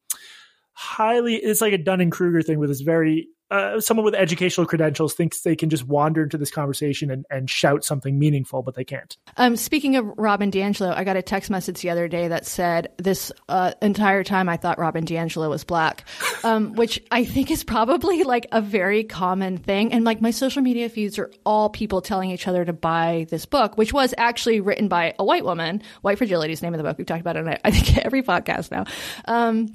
highly 0.79 1.35
it's 1.35 1.61
like 1.61 1.73
a 1.73 1.79
dunning-kruger 1.79 2.41
thing 2.41 2.61
with 2.61 2.69
this 2.69 2.83
very 2.83 3.29
uh, 3.51 3.81
someone 3.81 4.05
with 4.05 4.15
educational 4.15 4.67
credentials 4.67 5.15
thinks 5.15 5.41
they 5.41 5.57
can 5.57 5.71
just 5.71 5.85
wander 5.85 6.23
into 6.23 6.37
this 6.37 6.51
conversation 6.51 7.11
and, 7.11 7.25
and 7.31 7.49
shout 7.49 7.83
something 7.83 8.19
meaningful, 8.19 8.63
but 8.63 8.75
they 8.75 8.85
can't. 8.85 9.17
Um, 9.39 9.57
speaking 9.57 9.97
of 9.97 10.07
Robin 10.19 10.51
DiAngelo, 10.51 10.95
I 10.95 11.03
got 11.05 11.17
a 11.17 11.23
text 11.23 11.49
message 11.49 11.81
the 11.81 11.89
other 11.91 12.09
day 12.09 12.29
that 12.29 12.45
said 12.45 12.93
this 12.99 13.33
uh, 13.49 13.73
entire 13.81 14.23
time 14.23 14.51
I 14.51 14.59
thought 14.59 14.79
Robin 14.79 15.07
DiAngelo 15.07 15.49
was 15.49 15.65
black, 15.65 16.05
um, 16.45 16.73
which 16.75 17.03
I 17.11 17.25
think 17.25 17.51
is 17.51 17.65
probably 17.65 18.23
like 18.23 18.47
a 18.53 18.61
very 18.61 19.03
common 19.05 19.57
thing. 19.57 19.95
And 19.95 20.05
like 20.05 20.21
my 20.21 20.31
social 20.31 20.61
media 20.61 20.91
feeds 20.91 21.19
are 21.19 21.31
all 21.47 21.71
people 21.71 22.03
telling 22.03 22.31
each 22.31 22.47
other 22.47 22.67
to 22.67 22.75
buy 22.75 23.27
this 23.31 23.47
book, 23.47 23.79
which 23.79 23.95
was 23.95 24.13
actually 24.19 24.61
written 24.61 24.89
by 24.89 25.15
a 25.19 25.25
white 25.25 25.45
woman. 25.45 25.83
White 26.03 26.19
Fragility 26.19 26.53
is 26.53 26.61
the 26.61 26.67
name 26.67 26.75
of 26.75 26.79
the 26.79 26.85
book. 26.85 26.99
We've 26.99 27.07
talked 27.07 27.23
about 27.23 27.37
it 27.37 27.49
on 27.49 27.57
I 27.65 27.71
think 27.71 27.97
every 28.05 28.23
podcast 28.23 28.71
now. 28.71 28.85
Um, 29.25 29.75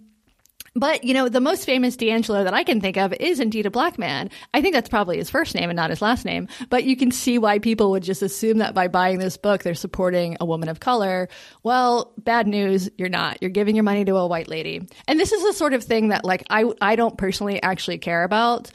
but, 0.75 1.03
you 1.03 1.13
know, 1.13 1.29
the 1.29 1.39
most 1.39 1.65
famous 1.65 1.95
D'Angelo 1.95 2.43
that 2.43 2.53
I 2.53 2.63
can 2.63 2.81
think 2.81 2.97
of 2.97 3.13
is 3.13 3.39
indeed 3.39 3.65
a 3.65 3.71
black 3.71 3.99
man. 3.99 4.29
I 4.53 4.61
think 4.61 4.73
that's 4.73 4.89
probably 4.89 5.17
his 5.17 5.29
first 5.29 5.53
name 5.53 5.69
and 5.69 5.77
not 5.77 5.91
his 5.91 6.01
last 6.01 6.25
name. 6.25 6.47
But 6.69 6.83
you 6.83 6.95
can 6.95 7.11
see 7.11 7.37
why 7.37 7.59
people 7.59 7.91
would 7.91 8.03
just 8.03 8.21
assume 8.21 8.57
that 8.57 8.73
by 8.73 8.87
buying 8.87 9.19
this 9.19 9.37
book, 9.37 9.61
they're 9.61 9.75
supporting 9.75 10.37
a 10.39 10.45
woman 10.45 10.69
of 10.69 10.79
color. 10.79 11.29
Well, 11.61 12.13
bad 12.17 12.47
news, 12.47 12.89
you're 12.97 13.09
not. 13.09 13.37
You're 13.41 13.51
giving 13.51 13.75
your 13.75 13.83
money 13.83 14.03
to 14.05 14.15
a 14.15 14.27
white 14.27 14.47
lady. 14.47 14.87
And 15.07 15.19
this 15.19 15.31
is 15.31 15.43
the 15.43 15.53
sort 15.53 15.73
of 15.73 15.83
thing 15.83 16.07
that, 16.07 16.25
like, 16.25 16.43
I, 16.49 16.65
I 16.81 16.95
don't 16.95 17.17
personally 17.17 17.61
actually 17.61 17.99
care 17.99 18.23
about. 18.23 18.71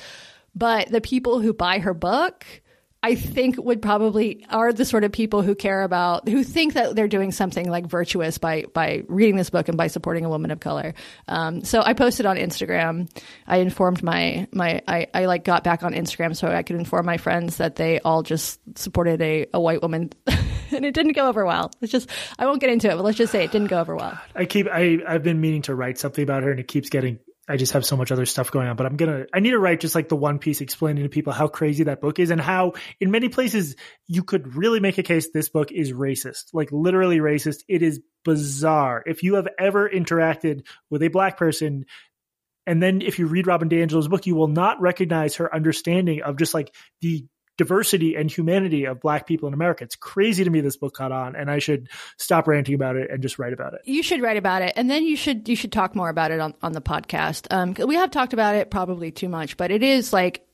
But 0.54 0.88
the 0.90 1.00
people 1.00 1.40
who 1.40 1.52
buy 1.52 1.78
her 1.80 1.94
book, 1.94 2.44
I 3.00 3.14
think 3.14 3.56
would 3.58 3.80
probably 3.80 4.44
are 4.50 4.72
the 4.72 4.84
sort 4.84 5.04
of 5.04 5.12
people 5.12 5.42
who 5.42 5.54
care 5.54 5.82
about 5.82 6.28
who 6.28 6.42
think 6.42 6.74
that 6.74 6.96
they're 6.96 7.06
doing 7.06 7.30
something 7.30 7.70
like 7.70 7.86
virtuous 7.86 8.38
by 8.38 8.64
by 8.72 9.04
reading 9.06 9.36
this 9.36 9.50
book 9.50 9.68
and 9.68 9.78
by 9.78 9.86
supporting 9.86 10.24
a 10.24 10.28
woman 10.28 10.50
of 10.50 10.58
color. 10.58 10.94
Um, 11.28 11.62
so 11.64 11.80
I 11.80 11.92
posted 11.92 12.26
on 12.26 12.36
Instagram. 12.36 13.08
I 13.46 13.58
informed 13.58 14.02
my 14.02 14.48
my 14.50 14.82
I, 14.88 15.06
I 15.14 15.26
like 15.26 15.44
got 15.44 15.62
back 15.62 15.84
on 15.84 15.92
Instagram 15.92 16.34
so 16.34 16.48
I 16.48 16.64
could 16.64 16.74
inform 16.74 17.06
my 17.06 17.18
friends 17.18 17.58
that 17.58 17.76
they 17.76 18.00
all 18.00 18.24
just 18.24 18.58
supported 18.74 19.22
a, 19.22 19.46
a 19.54 19.60
white 19.60 19.80
woman, 19.80 20.10
and 20.72 20.84
it 20.84 20.92
didn't 20.92 21.12
go 21.12 21.28
over 21.28 21.46
well. 21.46 21.70
It's 21.80 21.92
just 21.92 22.10
I 22.36 22.46
won't 22.46 22.60
get 22.60 22.70
into 22.70 22.90
it, 22.90 22.96
but 22.96 23.04
let's 23.04 23.18
just 23.18 23.30
say 23.30 23.44
it 23.44 23.52
didn't 23.52 23.68
go 23.68 23.80
over 23.80 23.94
well. 23.94 24.18
I 24.34 24.44
keep 24.44 24.66
I 24.66 24.98
I've 25.06 25.22
been 25.22 25.40
meaning 25.40 25.62
to 25.62 25.74
write 25.76 25.98
something 25.98 26.24
about 26.24 26.42
her, 26.42 26.50
and 26.50 26.58
it 26.58 26.66
keeps 26.66 26.88
getting 26.88 27.20
I 27.48 27.56
just 27.56 27.72
have 27.72 27.84
so 27.84 27.96
much 27.96 28.12
other 28.12 28.26
stuff 28.26 28.50
going 28.50 28.68
on. 28.68 28.76
But 28.76 28.86
I'm 28.86 28.96
gonna 28.96 29.26
I 29.32 29.40
need 29.40 29.50
to 29.50 29.58
write 29.58 29.80
just 29.80 29.94
like 29.94 30.08
the 30.08 30.16
one 30.16 30.38
piece 30.38 30.60
explaining 30.60 31.04
to 31.04 31.08
people 31.08 31.32
how 31.32 31.48
crazy 31.48 31.84
that 31.84 32.00
book 32.00 32.18
is 32.18 32.30
and 32.30 32.40
how 32.40 32.74
in 33.00 33.10
many 33.10 33.28
places 33.28 33.76
you 34.06 34.22
could 34.22 34.54
really 34.54 34.80
make 34.80 34.98
a 34.98 35.02
case 35.02 35.30
this 35.30 35.48
book 35.48 35.72
is 35.72 35.92
racist, 35.92 36.52
like 36.52 36.70
literally 36.72 37.18
racist. 37.18 37.64
It 37.68 37.82
is 37.82 38.00
bizarre. 38.24 39.02
If 39.06 39.22
you 39.22 39.36
have 39.36 39.48
ever 39.58 39.88
interacted 39.88 40.66
with 40.90 41.02
a 41.02 41.08
black 41.08 41.36
person 41.38 41.86
and 42.66 42.82
then 42.82 43.00
if 43.00 43.18
you 43.18 43.26
read 43.26 43.46
Robin 43.46 43.70
DiAngelo's 43.70 44.08
book, 44.08 44.26
you 44.26 44.34
will 44.34 44.48
not 44.48 44.78
recognize 44.82 45.36
her 45.36 45.52
understanding 45.54 46.22
of 46.22 46.36
just 46.36 46.52
like 46.52 46.74
the 47.00 47.24
diversity 47.58 48.14
and 48.14 48.30
humanity 48.30 48.86
of 48.86 49.00
black 49.00 49.26
people 49.26 49.48
in 49.48 49.52
America. 49.52 49.84
It's 49.84 49.96
crazy 49.96 50.44
to 50.44 50.50
me 50.50 50.62
this 50.62 50.76
book 50.76 50.94
caught 50.94 51.12
on 51.12 51.36
and 51.36 51.50
I 51.50 51.58
should 51.58 51.88
stop 52.16 52.48
ranting 52.48 52.74
about 52.74 52.96
it 52.96 53.10
and 53.10 53.20
just 53.20 53.38
write 53.38 53.52
about 53.52 53.74
it. 53.74 53.82
You 53.84 54.02
should 54.02 54.22
write 54.22 54.38
about 54.38 54.62
it 54.62 54.72
and 54.76 54.88
then 54.88 55.04
you 55.04 55.16
should 55.16 55.46
you 55.48 55.56
should 55.56 55.72
talk 55.72 55.94
more 55.94 56.08
about 56.08 56.30
it 56.30 56.40
on, 56.40 56.54
on 56.62 56.72
the 56.72 56.80
podcast. 56.80 57.46
Um, 57.50 57.74
we 57.86 57.96
have 57.96 58.10
talked 58.10 58.32
about 58.32 58.54
it 58.54 58.70
probably 58.70 59.10
too 59.10 59.28
much, 59.28 59.58
but 59.58 59.70
it 59.70 59.82
is 59.82 60.12
like 60.12 60.47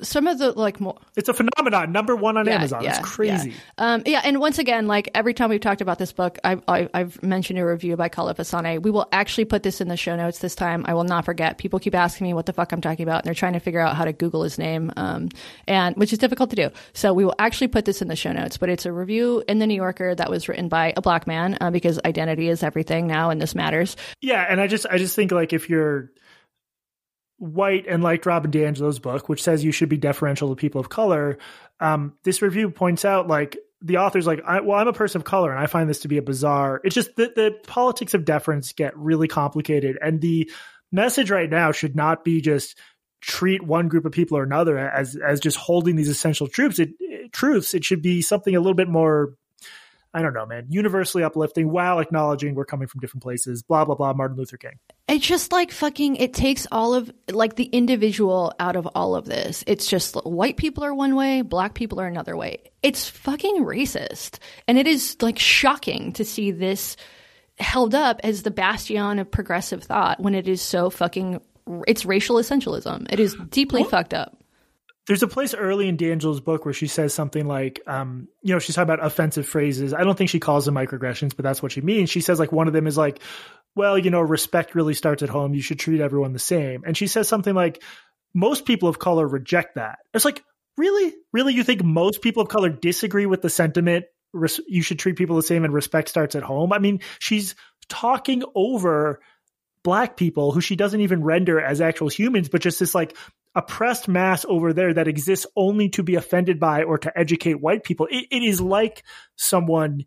some 0.00 0.26
of 0.26 0.38
the 0.38 0.52
like 0.52 0.80
more 0.80 0.98
it's 1.16 1.28
a 1.28 1.34
phenomenon 1.34 1.92
number 1.92 2.16
one 2.16 2.36
on 2.36 2.46
yeah, 2.46 2.54
amazon. 2.54 2.82
Yeah, 2.82 2.98
it's 2.98 3.08
crazy. 3.08 3.50
yeah. 3.50 3.56
Um, 3.94 4.02
yeah 4.06 4.22
and 4.24 4.40
once 4.40 4.58
again 4.58 4.86
like 4.86 5.10
every 5.14 5.34
time 5.34 5.50
we've 5.50 5.60
talked 5.60 5.80
about 5.80 5.98
this 5.98 6.12
book 6.12 6.38
I've, 6.42 6.62
I've 6.66 7.22
mentioned 7.22 7.58
a 7.58 7.66
review 7.66 7.96
by 7.96 8.08
Kelefa 8.08 8.40
Sanneh 8.40 8.82
we 8.82 8.90
will 8.90 9.06
actually 9.12 9.44
put 9.44 9.62
this 9.62 9.80
in 9.80 9.88
the 9.88 9.96
show 9.96 10.16
notes 10.16 10.38
this 10.38 10.54
time. 10.54 10.84
I 10.88 10.94
will 10.94 11.04
not 11.04 11.24
forget. 11.24 11.58
People 11.58 11.78
keep 11.78 11.94
asking 11.94 12.26
me 12.26 12.34
what 12.34 12.46
the 12.46 12.52
fuck 12.52 12.72
i'm 12.72 12.80
talking 12.80 13.02
about 13.04 13.22
and 13.22 13.24
they're 13.24 13.34
trying 13.34 13.52
to 13.52 13.60
figure 13.60 13.80
out 13.80 13.94
how 13.94 14.04
to 14.04 14.12
google 14.12 14.42
his 14.42 14.58
name 14.58 14.90
um, 14.96 15.28
and 15.68 15.96
which 15.96 16.12
is 16.12 16.18
difficult 16.18 16.50
to 16.50 16.56
do. 16.56 16.70
So 16.94 17.12
we 17.12 17.24
will 17.24 17.36
actually 17.38 17.68
put 17.68 17.84
this 17.84 18.00
in 18.02 18.08
the 18.08 18.16
show 18.16 18.32
notes 18.32 18.56
but 18.56 18.68
it's 18.70 18.86
a 18.86 18.92
review 18.92 19.44
in 19.46 19.58
the 19.58 19.66
new 19.66 19.76
yorker 19.76 20.14
that 20.14 20.30
was 20.30 20.48
written 20.48 20.68
by 20.68 20.94
a 20.96 21.02
black 21.02 21.26
man 21.26 21.58
uh, 21.60 21.70
because 21.70 22.00
identity 22.04 22.48
is 22.48 22.62
everything 22.62 23.06
now 23.06 23.30
and 23.30 23.40
this 23.40 23.54
matters. 23.54 23.96
Yeah 24.20 24.46
and 24.48 24.60
i 24.60 24.66
just 24.66 24.86
i 24.90 24.96
just 24.98 25.14
think 25.14 25.30
like 25.30 25.52
if 25.52 25.68
you're 25.68 26.10
white 27.42 27.88
and 27.88 28.04
liked 28.04 28.24
Robin 28.24 28.52
DiAngelo's 28.52 29.00
book, 29.00 29.28
which 29.28 29.42
says 29.42 29.64
you 29.64 29.72
should 29.72 29.88
be 29.88 29.96
deferential 29.96 30.50
to 30.50 30.54
people 30.54 30.80
of 30.80 30.88
color, 30.88 31.38
um, 31.80 32.14
this 32.22 32.40
review 32.40 32.70
points 32.70 33.04
out 33.04 33.26
like 33.26 33.58
the 33.80 33.96
author's 33.96 34.28
like, 34.28 34.40
I, 34.46 34.60
well, 34.60 34.78
I'm 34.78 34.86
a 34.86 34.92
person 34.92 35.20
of 35.20 35.24
color 35.24 35.50
and 35.50 35.58
I 35.58 35.66
find 35.66 35.90
this 35.90 36.00
to 36.00 36.08
be 36.08 36.18
a 36.18 36.22
bizarre. 36.22 36.80
It's 36.84 36.94
just 36.94 37.16
that 37.16 37.34
the 37.34 37.58
politics 37.66 38.14
of 38.14 38.24
deference 38.24 38.72
get 38.72 38.96
really 38.96 39.26
complicated. 39.26 39.98
And 40.00 40.20
the 40.20 40.52
message 40.92 41.32
right 41.32 41.50
now 41.50 41.72
should 41.72 41.96
not 41.96 42.22
be 42.22 42.40
just 42.40 42.78
treat 43.20 43.60
one 43.60 43.88
group 43.88 44.04
of 44.04 44.12
people 44.12 44.38
or 44.38 44.44
another 44.44 44.78
as, 44.78 45.16
as 45.16 45.40
just 45.40 45.56
holding 45.56 45.96
these 45.96 46.08
essential 46.08 46.46
truths. 46.46 46.78
It, 46.78 46.90
it, 47.00 47.32
truths. 47.32 47.74
It 47.74 47.84
should 47.84 48.02
be 48.02 48.22
something 48.22 48.54
a 48.54 48.60
little 48.60 48.74
bit 48.74 48.88
more 48.88 49.34
I 50.14 50.20
don't 50.20 50.34
know, 50.34 50.44
man, 50.44 50.66
universally 50.68 51.24
uplifting 51.24 51.70
while 51.70 51.98
acknowledging 51.98 52.54
we're 52.54 52.66
coming 52.66 52.86
from 52.86 53.00
different 53.00 53.22
places, 53.22 53.62
blah, 53.62 53.84
blah, 53.84 53.94
blah, 53.94 54.12
Martin 54.12 54.36
Luther 54.36 54.58
King. 54.58 54.78
It's 55.08 55.26
just 55.26 55.52
like 55.52 55.70
fucking, 55.70 56.16
it 56.16 56.34
takes 56.34 56.66
all 56.70 56.92
of, 56.94 57.10
like 57.30 57.56
the 57.56 57.64
individual 57.64 58.52
out 58.60 58.76
of 58.76 58.86
all 58.94 59.14
of 59.14 59.24
this. 59.24 59.64
It's 59.66 59.86
just 59.86 60.14
white 60.16 60.58
people 60.58 60.84
are 60.84 60.94
one 60.94 61.14
way, 61.14 61.40
black 61.40 61.74
people 61.74 61.98
are 61.98 62.06
another 62.06 62.36
way. 62.36 62.58
It's 62.82 63.08
fucking 63.08 63.64
racist. 63.64 64.38
And 64.68 64.78
it 64.78 64.86
is 64.86 65.16
like 65.22 65.38
shocking 65.38 66.12
to 66.14 66.24
see 66.24 66.50
this 66.50 66.96
held 67.58 67.94
up 67.94 68.20
as 68.22 68.42
the 68.42 68.50
bastion 68.50 69.18
of 69.18 69.30
progressive 69.30 69.82
thought 69.82 70.20
when 70.20 70.34
it 70.34 70.46
is 70.46 70.60
so 70.60 70.90
fucking, 70.90 71.40
it's 71.86 72.04
racial 72.04 72.36
essentialism. 72.36 73.10
It 73.10 73.18
is 73.18 73.34
deeply 73.48 73.84
fucked 73.84 74.12
up 74.12 74.41
there's 75.06 75.22
a 75.22 75.28
place 75.28 75.54
early 75.54 75.88
in 75.88 75.96
DiAngelo's 75.96 76.40
book 76.40 76.64
where 76.64 76.74
she 76.74 76.86
says 76.86 77.12
something 77.12 77.46
like, 77.46 77.80
um, 77.86 78.28
you 78.42 78.52
know, 78.52 78.58
she's 78.58 78.76
talking 78.76 78.92
about 78.92 79.04
offensive 79.04 79.46
phrases. 79.46 79.92
I 79.92 80.04
don't 80.04 80.16
think 80.16 80.30
she 80.30 80.38
calls 80.38 80.64
them 80.64 80.76
microaggressions, 80.76 81.34
but 81.34 81.42
that's 81.42 81.62
what 81.62 81.72
she 81.72 81.80
means. 81.80 82.08
She 82.08 82.20
says 82.20 82.38
like 82.38 82.52
one 82.52 82.68
of 82.68 82.72
them 82.72 82.86
is 82.86 82.96
like, 82.96 83.20
well, 83.74 83.98
you 83.98 84.10
know, 84.10 84.20
respect 84.20 84.74
really 84.74 84.94
starts 84.94 85.22
at 85.22 85.28
home. 85.28 85.54
You 85.54 85.62
should 85.62 85.78
treat 85.78 86.00
everyone 86.00 86.32
the 86.32 86.38
same. 86.38 86.84
And 86.86 86.96
she 86.96 87.06
says 87.08 87.26
something 87.26 87.54
like, 87.54 87.82
most 88.34 88.64
people 88.64 88.88
of 88.88 88.98
color 88.98 89.26
reject 89.26 89.74
that. 89.74 89.98
It's 90.14 90.24
like, 90.24 90.42
really? 90.76 91.14
Really? 91.32 91.52
You 91.54 91.64
think 91.64 91.82
most 91.82 92.22
people 92.22 92.42
of 92.42 92.48
color 92.48 92.70
disagree 92.70 93.26
with 93.26 93.42
the 93.42 93.50
sentiment? 93.50 94.04
You 94.66 94.82
should 94.82 94.98
treat 94.98 95.16
people 95.16 95.36
the 95.36 95.42
same 95.42 95.64
and 95.64 95.74
respect 95.74 96.08
starts 96.08 96.34
at 96.34 96.42
home. 96.42 96.72
I 96.72 96.78
mean, 96.78 97.00
she's 97.18 97.54
talking 97.88 98.42
over 98.54 99.20
black 99.82 100.16
people 100.16 100.52
who 100.52 100.60
she 100.60 100.76
doesn't 100.76 101.00
even 101.00 101.24
render 101.24 101.60
as 101.60 101.80
actual 101.80 102.08
humans, 102.08 102.48
but 102.48 102.62
just 102.62 102.78
this 102.78 102.94
like 102.94 103.16
oppressed 103.54 104.08
mass 104.08 104.44
over 104.48 104.72
there 104.72 104.94
that 104.94 105.08
exists 105.08 105.46
only 105.56 105.88
to 105.90 106.02
be 106.02 106.14
offended 106.14 106.58
by 106.58 106.82
or 106.84 106.98
to 106.98 107.18
educate 107.18 107.60
white 107.60 107.84
people. 107.84 108.06
it, 108.10 108.26
it 108.30 108.42
is 108.42 108.60
like 108.60 109.02
someone, 109.36 110.04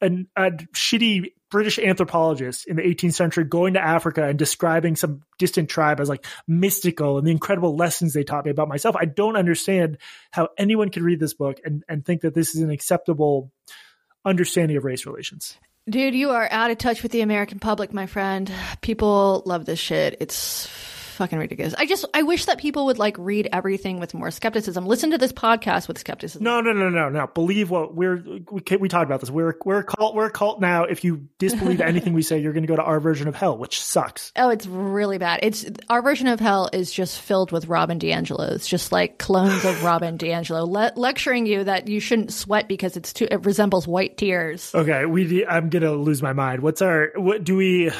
an, 0.00 0.28
a 0.36 0.50
shitty 0.74 1.32
British 1.50 1.78
anthropologist 1.78 2.66
in 2.66 2.76
the 2.76 2.82
18th 2.82 3.14
century 3.14 3.44
going 3.44 3.74
to 3.74 3.84
Africa 3.84 4.24
and 4.24 4.38
describing 4.38 4.94
some 4.96 5.22
distant 5.38 5.68
tribe 5.68 6.00
as 6.00 6.08
like 6.08 6.24
mystical 6.46 7.18
and 7.18 7.26
the 7.26 7.32
incredible 7.32 7.76
lessons 7.76 8.12
they 8.12 8.22
taught 8.22 8.44
me 8.44 8.52
about 8.52 8.68
myself. 8.68 8.96
I 8.96 9.04
don't 9.04 9.36
understand 9.36 9.98
how 10.30 10.48
anyone 10.56 10.90
could 10.90 11.02
read 11.02 11.20
this 11.20 11.34
book 11.34 11.58
and, 11.64 11.82
and 11.88 12.04
think 12.04 12.22
that 12.22 12.34
this 12.34 12.54
is 12.54 12.62
an 12.62 12.70
acceptable 12.70 13.50
understanding 14.24 14.76
of 14.76 14.84
race 14.84 15.06
relations. 15.06 15.58
Dude, 15.88 16.14
you 16.14 16.30
are 16.30 16.46
out 16.50 16.70
of 16.70 16.78
touch 16.78 17.02
with 17.02 17.10
the 17.10 17.22
American 17.22 17.58
public, 17.58 17.92
my 17.92 18.06
friend. 18.06 18.50
People 18.80 19.42
love 19.44 19.64
this 19.64 19.80
shit. 19.80 20.18
It's 20.20 20.70
fucking 21.20 21.38
ridiculous. 21.38 21.74
I 21.76 21.84
just 21.84 22.06
I 22.14 22.22
wish 22.22 22.46
that 22.46 22.56
people 22.56 22.86
would 22.86 22.98
like 22.98 23.14
read 23.18 23.46
everything 23.52 24.00
with 24.00 24.14
more 24.14 24.30
skepticism. 24.30 24.86
Listen 24.86 25.10
to 25.10 25.18
this 25.18 25.32
podcast 25.32 25.86
with 25.86 25.98
skepticism. 25.98 26.42
No, 26.42 26.62
no, 26.62 26.72
no, 26.72 26.88
no, 26.88 27.10
no. 27.10 27.26
Believe 27.26 27.68
what 27.68 27.94
we're 27.94 28.24
we 28.50 28.62
we 28.78 28.88
talked 28.88 29.04
about 29.04 29.20
this. 29.20 29.30
We're 29.30 29.54
we're 29.62 29.80
a 29.80 29.84
cult. 29.84 30.14
We're 30.14 30.26
a 30.26 30.30
cult 30.30 30.62
now. 30.62 30.84
If 30.84 31.04
you 31.04 31.28
disbelieve 31.38 31.80
anything 31.82 32.14
we 32.14 32.22
say, 32.22 32.38
you're 32.38 32.54
going 32.54 32.62
to 32.62 32.68
go 32.68 32.76
to 32.76 32.82
our 32.82 33.00
version 33.00 33.28
of 33.28 33.34
hell, 33.34 33.58
which 33.58 33.82
sucks. 33.82 34.32
Oh, 34.34 34.48
it's 34.48 34.66
really 34.66 35.18
bad. 35.18 35.40
It's 35.42 35.66
our 35.90 36.00
version 36.00 36.26
of 36.26 36.40
hell 36.40 36.70
is 36.72 36.90
just 36.90 37.20
filled 37.20 37.52
with 37.52 37.66
Robin 37.66 37.98
DiAngelo. 37.98 38.52
It's 38.52 38.66
just 38.66 38.90
like 38.90 39.18
clones 39.18 39.62
of 39.66 39.84
Robin 39.84 40.16
DiAngelo 40.18 40.66
le- 40.66 40.92
lecturing 40.96 41.44
you 41.44 41.64
that 41.64 41.86
you 41.86 42.00
shouldn't 42.00 42.32
sweat 42.32 42.66
because 42.66 42.96
it's 42.96 43.12
too 43.12 43.28
it 43.30 43.44
resembles 43.44 43.86
white 43.86 44.16
tears. 44.16 44.74
Okay, 44.74 45.04
we 45.04 45.44
I'm 45.44 45.68
gonna 45.68 45.92
lose 45.92 46.22
my 46.22 46.32
mind. 46.32 46.62
What's 46.62 46.80
our 46.80 47.12
what 47.16 47.44
do 47.44 47.56
we? 47.56 47.90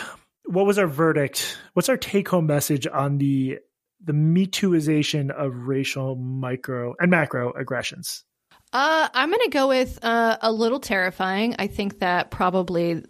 What 0.47 0.67
was 0.67 0.79
our 0.79 0.87
verdict? 0.87 1.59
What's 1.75 1.89
our 1.89 1.97
take 1.97 2.29
home 2.29 2.47
message 2.47 2.87
on 2.87 3.19
the 3.19 3.59
the 4.03 4.13
Me 4.13 4.47
Tooization 4.47 5.31
of 5.31 5.67
racial 5.67 6.17
micro 6.17 6.95
and 6.99 7.11
macro 7.11 7.53
aggressions? 7.53 8.25
Uh, 8.73 9.09
I'm 9.13 9.31
going 9.31 9.41
to 9.45 9.51
go 9.51 9.69
with 9.69 9.99
uh, 10.03 10.39
a 10.41 10.53
little 10.53 10.81
terrifying. 10.81 11.57
I 11.59 11.67
think 11.67 11.99
that 11.99 12.31
probably 12.31 13.05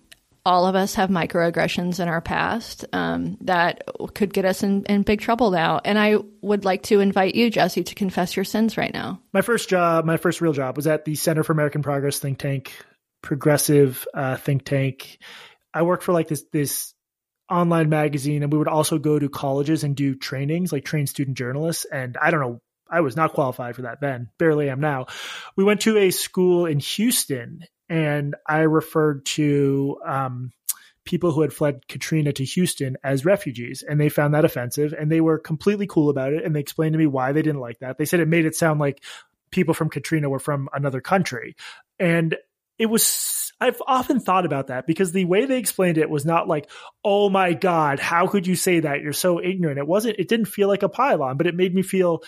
all 0.45 0.66
of 0.66 0.74
us 0.74 0.95
have 0.95 1.11
microaggressions 1.11 2.01
in 2.01 2.09
our 2.09 2.22
past 2.22 2.87
um, 2.93 3.37
that 3.43 3.83
could 4.14 4.33
get 4.33 4.47
us 4.47 4.62
in, 4.62 4.85
in 4.85 5.03
big 5.03 5.20
trouble 5.20 5.51
now. 5.51 5.81
And 5.85 5.99
I 5.99 6.16
would 6.41 6.64
like 6.64 6.85
to 6.85 7.01
invite 7.01 7.35
you, 7.35 7.51
Jesse, 7.51 7.85
to 7.85 7.95
confess 7.95 8.37
your 8.37 8.45
sins 8.45 8.78
right 8.78 8.93
now. 8.93 9.20
My 9.33 9.43
first 9.43 9.68
job, 9.68 10.07
my 10.07 10.16
first 10.16 10.41
real 10.41 10.55
job, 10.55 10.76
was 10.76 10.87
at 10.87 11.05
the 11.05 11.14
Center 11.14 11.43
for 11.43 11.53
American 11.53 11.83
Progress 11.83 12.18
think 12.18 12.39
tank, 12.39 12.72
progressive 13.22 14.07
uh, 14.14 14.37
think 14.37 14.64
tank. 14.64 15.18
I 15.74 15.83
worked 15.83 16.05
for 16.05 16.12
like 16.12 16.28
this 16.28 16.45
this 16.53 16.95
online 17.51 17.88
magazine 17.88 18.42
and 18.42 18.53
we 18.53 18.59
would 18.59 18.68
also 18.68 18.98
go 18.98 19.18
to 19.18 19.28
colleges 19.28 19.84
and 19.84 19.96
do 19.96 20.14
trainings 20.14 20.72
like 20.72 20.84
train 20.84 21.07
student 21.07 21.36
journalists 21.36 21.84
and 21.84 22.16
i 22.20 22.30
don't 22.30 22.40
know 22.40 22.61
i 22.88 23.01
was 23.01 23.16
not 23.16 23.32
qualified 23.32 23.74
for 23.74 23.82
that 23.82 24.01
then 24.01 24.28
barely 24.38 24.70
am 24.70 24.80
now. 24.80 25.07
We 25.57 25.64
went 25.64 25.80
to 25.82 25.98
a 25.98 26.11
school 26.11 26.66
in 26.66 26.78
houston 26.78 27.64
and 27.88 28.36
i 28.46 28.61
referred 28.61 29.26
to 29.26 29.98
um, 30.07 30.53
people 31.05 31.32
who 31.32 31.40
had 31.40 31.53
fled 31.53 31.88
katrina 31.88 32.32
to 32.32 32.44
houston 32.44 32.96
as 33.03 33.24
refugees 33.24 33.82
and 33.86 34.01
they 34.01 34.09
found 34.09 34.34
that 34.34 34.44
offensive 34.44 34.92
and 34.92 35.11
they 35.11 35.20
were 35.20 35.38
completely 35.38 35.86
cool 35.86 36.09
about 36.09 36.32
it 36.32 36.44
and 36.44 36.55
they 36.55 36.61
explained 36.61 36.92
to 36.92 36.98
me 36.98 37.07
why 37.07 37.32
they 37.32 37.42
didn't 37.42 37.61
like 37.61 37.80
that. 37.80 37.98
They 37.98 38.05
said 38.05 38.20
it 38.20 38.28
made 38.28 38.46
it 38.46 38.55
sound 38.55 38.78
like 38.78 39.03
people 39.51 39.74
from 39.74 39.90
katrina 39.90 40.28
were 40.28 40.38
from 40.38 40.68
another 40.72 41.01
country. 41.01 41.57
And 41.98 42.36
it 42.81 42.87
was 42.87 43.53
I've 43.61 43.81
often 43.87 44.20
thought 44.20 44.47
about 44.47 44.68
that 44.68 44.87
because 44.87 45.12
the 45.12 45.26
way 45.26 45.45
they 45.45 45.59
explained 45.59 45.99
it 45.99 46.09
was 46.09 46.24
not 46.24 46.49
like, 46.49 46.70
"Oh 47.05 47.28
my 47.28 47.53
god, 47.53 48.01
how 48.01 48.26
could 48.26 48.47
you 48.47 48.57
say 48.57 48.81
that? 48.81 49.03
You're 49.03 49.12
so 49.12 49.39
ignorant." 49.39 49.78
It 49.78 49.87
wasn't 49.87 50.18
it 50.18 50.28
didn't 50.28 50.47
feel 50.47 50.66
like 50.66 50.83
a 50.83 50.89
pile-on, 50.89 51.37
but 51.37 51.47
it 51.47 51.55
made 51.55 51.74
me 51.74 51.83
feel 51.83 52.22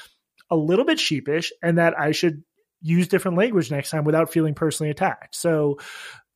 a 0.51 0.57
little 0.57 0.85
bit 0.85 1.01
sheepish 1.01 1.53
and 1.63 1.79
that 1.79 1.99
I 1.99 2.13
should 2.13 2.45
use 2.83 3.09
different 3.09 3.39
language 3.39 3.71
next 3.71 3.89
time 3.89 4.05
without 4.05 4.31
feeling 4.31 4.55
personally 4.55 4.91
attacked. 4.91 5.35
So, 5.35 5.79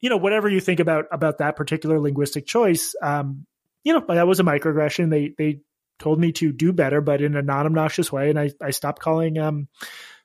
you 0.01 0.09
know, 0.09 0.17
whatever 0.17 0.49
you 0.49 0.61
think 0.61 0.81
about 0.81 1.05
about 1.13 1.39
that 1.39 1.57
particular 1.57 2.01
linguistic 2.01 2.47
choice, 2.47 2.95
um, 3.03 3.45
you 3.85 3.93
know, 3.93 4.03
that 4.09 4.27
was 4.27 4.41
a 4.41 4.45
microaggression. 4.45 5.11
They 5.11 5.35
they 5.37 5.61
told 5.99 6.19
me 6.19 6.33
to 6.33 6.53
do 6.53 6.73
better, 6.73 7.03
but 7.03 7.21
in 7.21 7.37
a 7.37 7.43
non-obnoxious 7.43 8.11
way, 8.11 8.31
and 8.31 8.41
I 8.41 8.51
I 8.63 8.71
stopped 8.71 9.03
calling 9.03 9.37
um, 9.37 9.69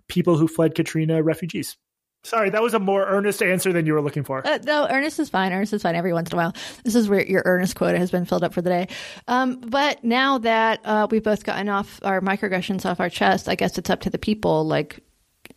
people 0.08 0.38
who 0.38 0.48
fled 0.48 0.76
Katrina 0.76 1.22
refugees. 1.22 1.76
Sorry, 2.24 2.52
that 2.52 2.62
was 2.62 2.74
a 2.76 2.80
more 2.80 3.06
earnest 3.06 3.42
answer 3.42 3.74
than 3.74 3.86
you 3.86 3.94
were 3.94 4.02
looking 4.02 4.24
for. 4.24 4.46
Uh, 4.46 4.60
no, 4.64 4.88
earnest 4.88 5.20
is 5.20 5.30
fine. 5.30 5.52
Earnest 5.52 5.74
is 5.74 5.82
fine 5.82 5.96
every 5.96 6.14
once 6.14 6.30
in 6.30 6.36
a 6.36 6.38
while. 6.38 6.54
This 6.84 6.94
is 6.94 7.10
where 7.10 7.26
your 7.26 7.42
earnest 7.46 7.76
quota 7.76 7.98
has 7.98 8.12
been 8.12 8.26
filled 8.26 8.44
up 8.44 8.54
for 8.54 8.62
the 8.62 8.70
day. 8.70 8.88
Um, 9.28 9.60
but 9.60 10.04
now 10.04 10.38
that 10.38 10.82
uh, 10.84 11.08
we've 11.10 11.24
both 11.24 11.44
gotten 11.44 11.68
off 11.68 12.00
our 12.04 12.22
microaggressions 12.22 12.86
off 12.86 13.00
our 13.00 13.10
chest, 13.10 13.50
I 13.50 13.56
guess 13.56 13.78
it's 13.78 13.90
up 13.90 14.02
to 14.02 14.12
the 14.12 14.20
people. 14.20 14.66
Like, 14.66 15.00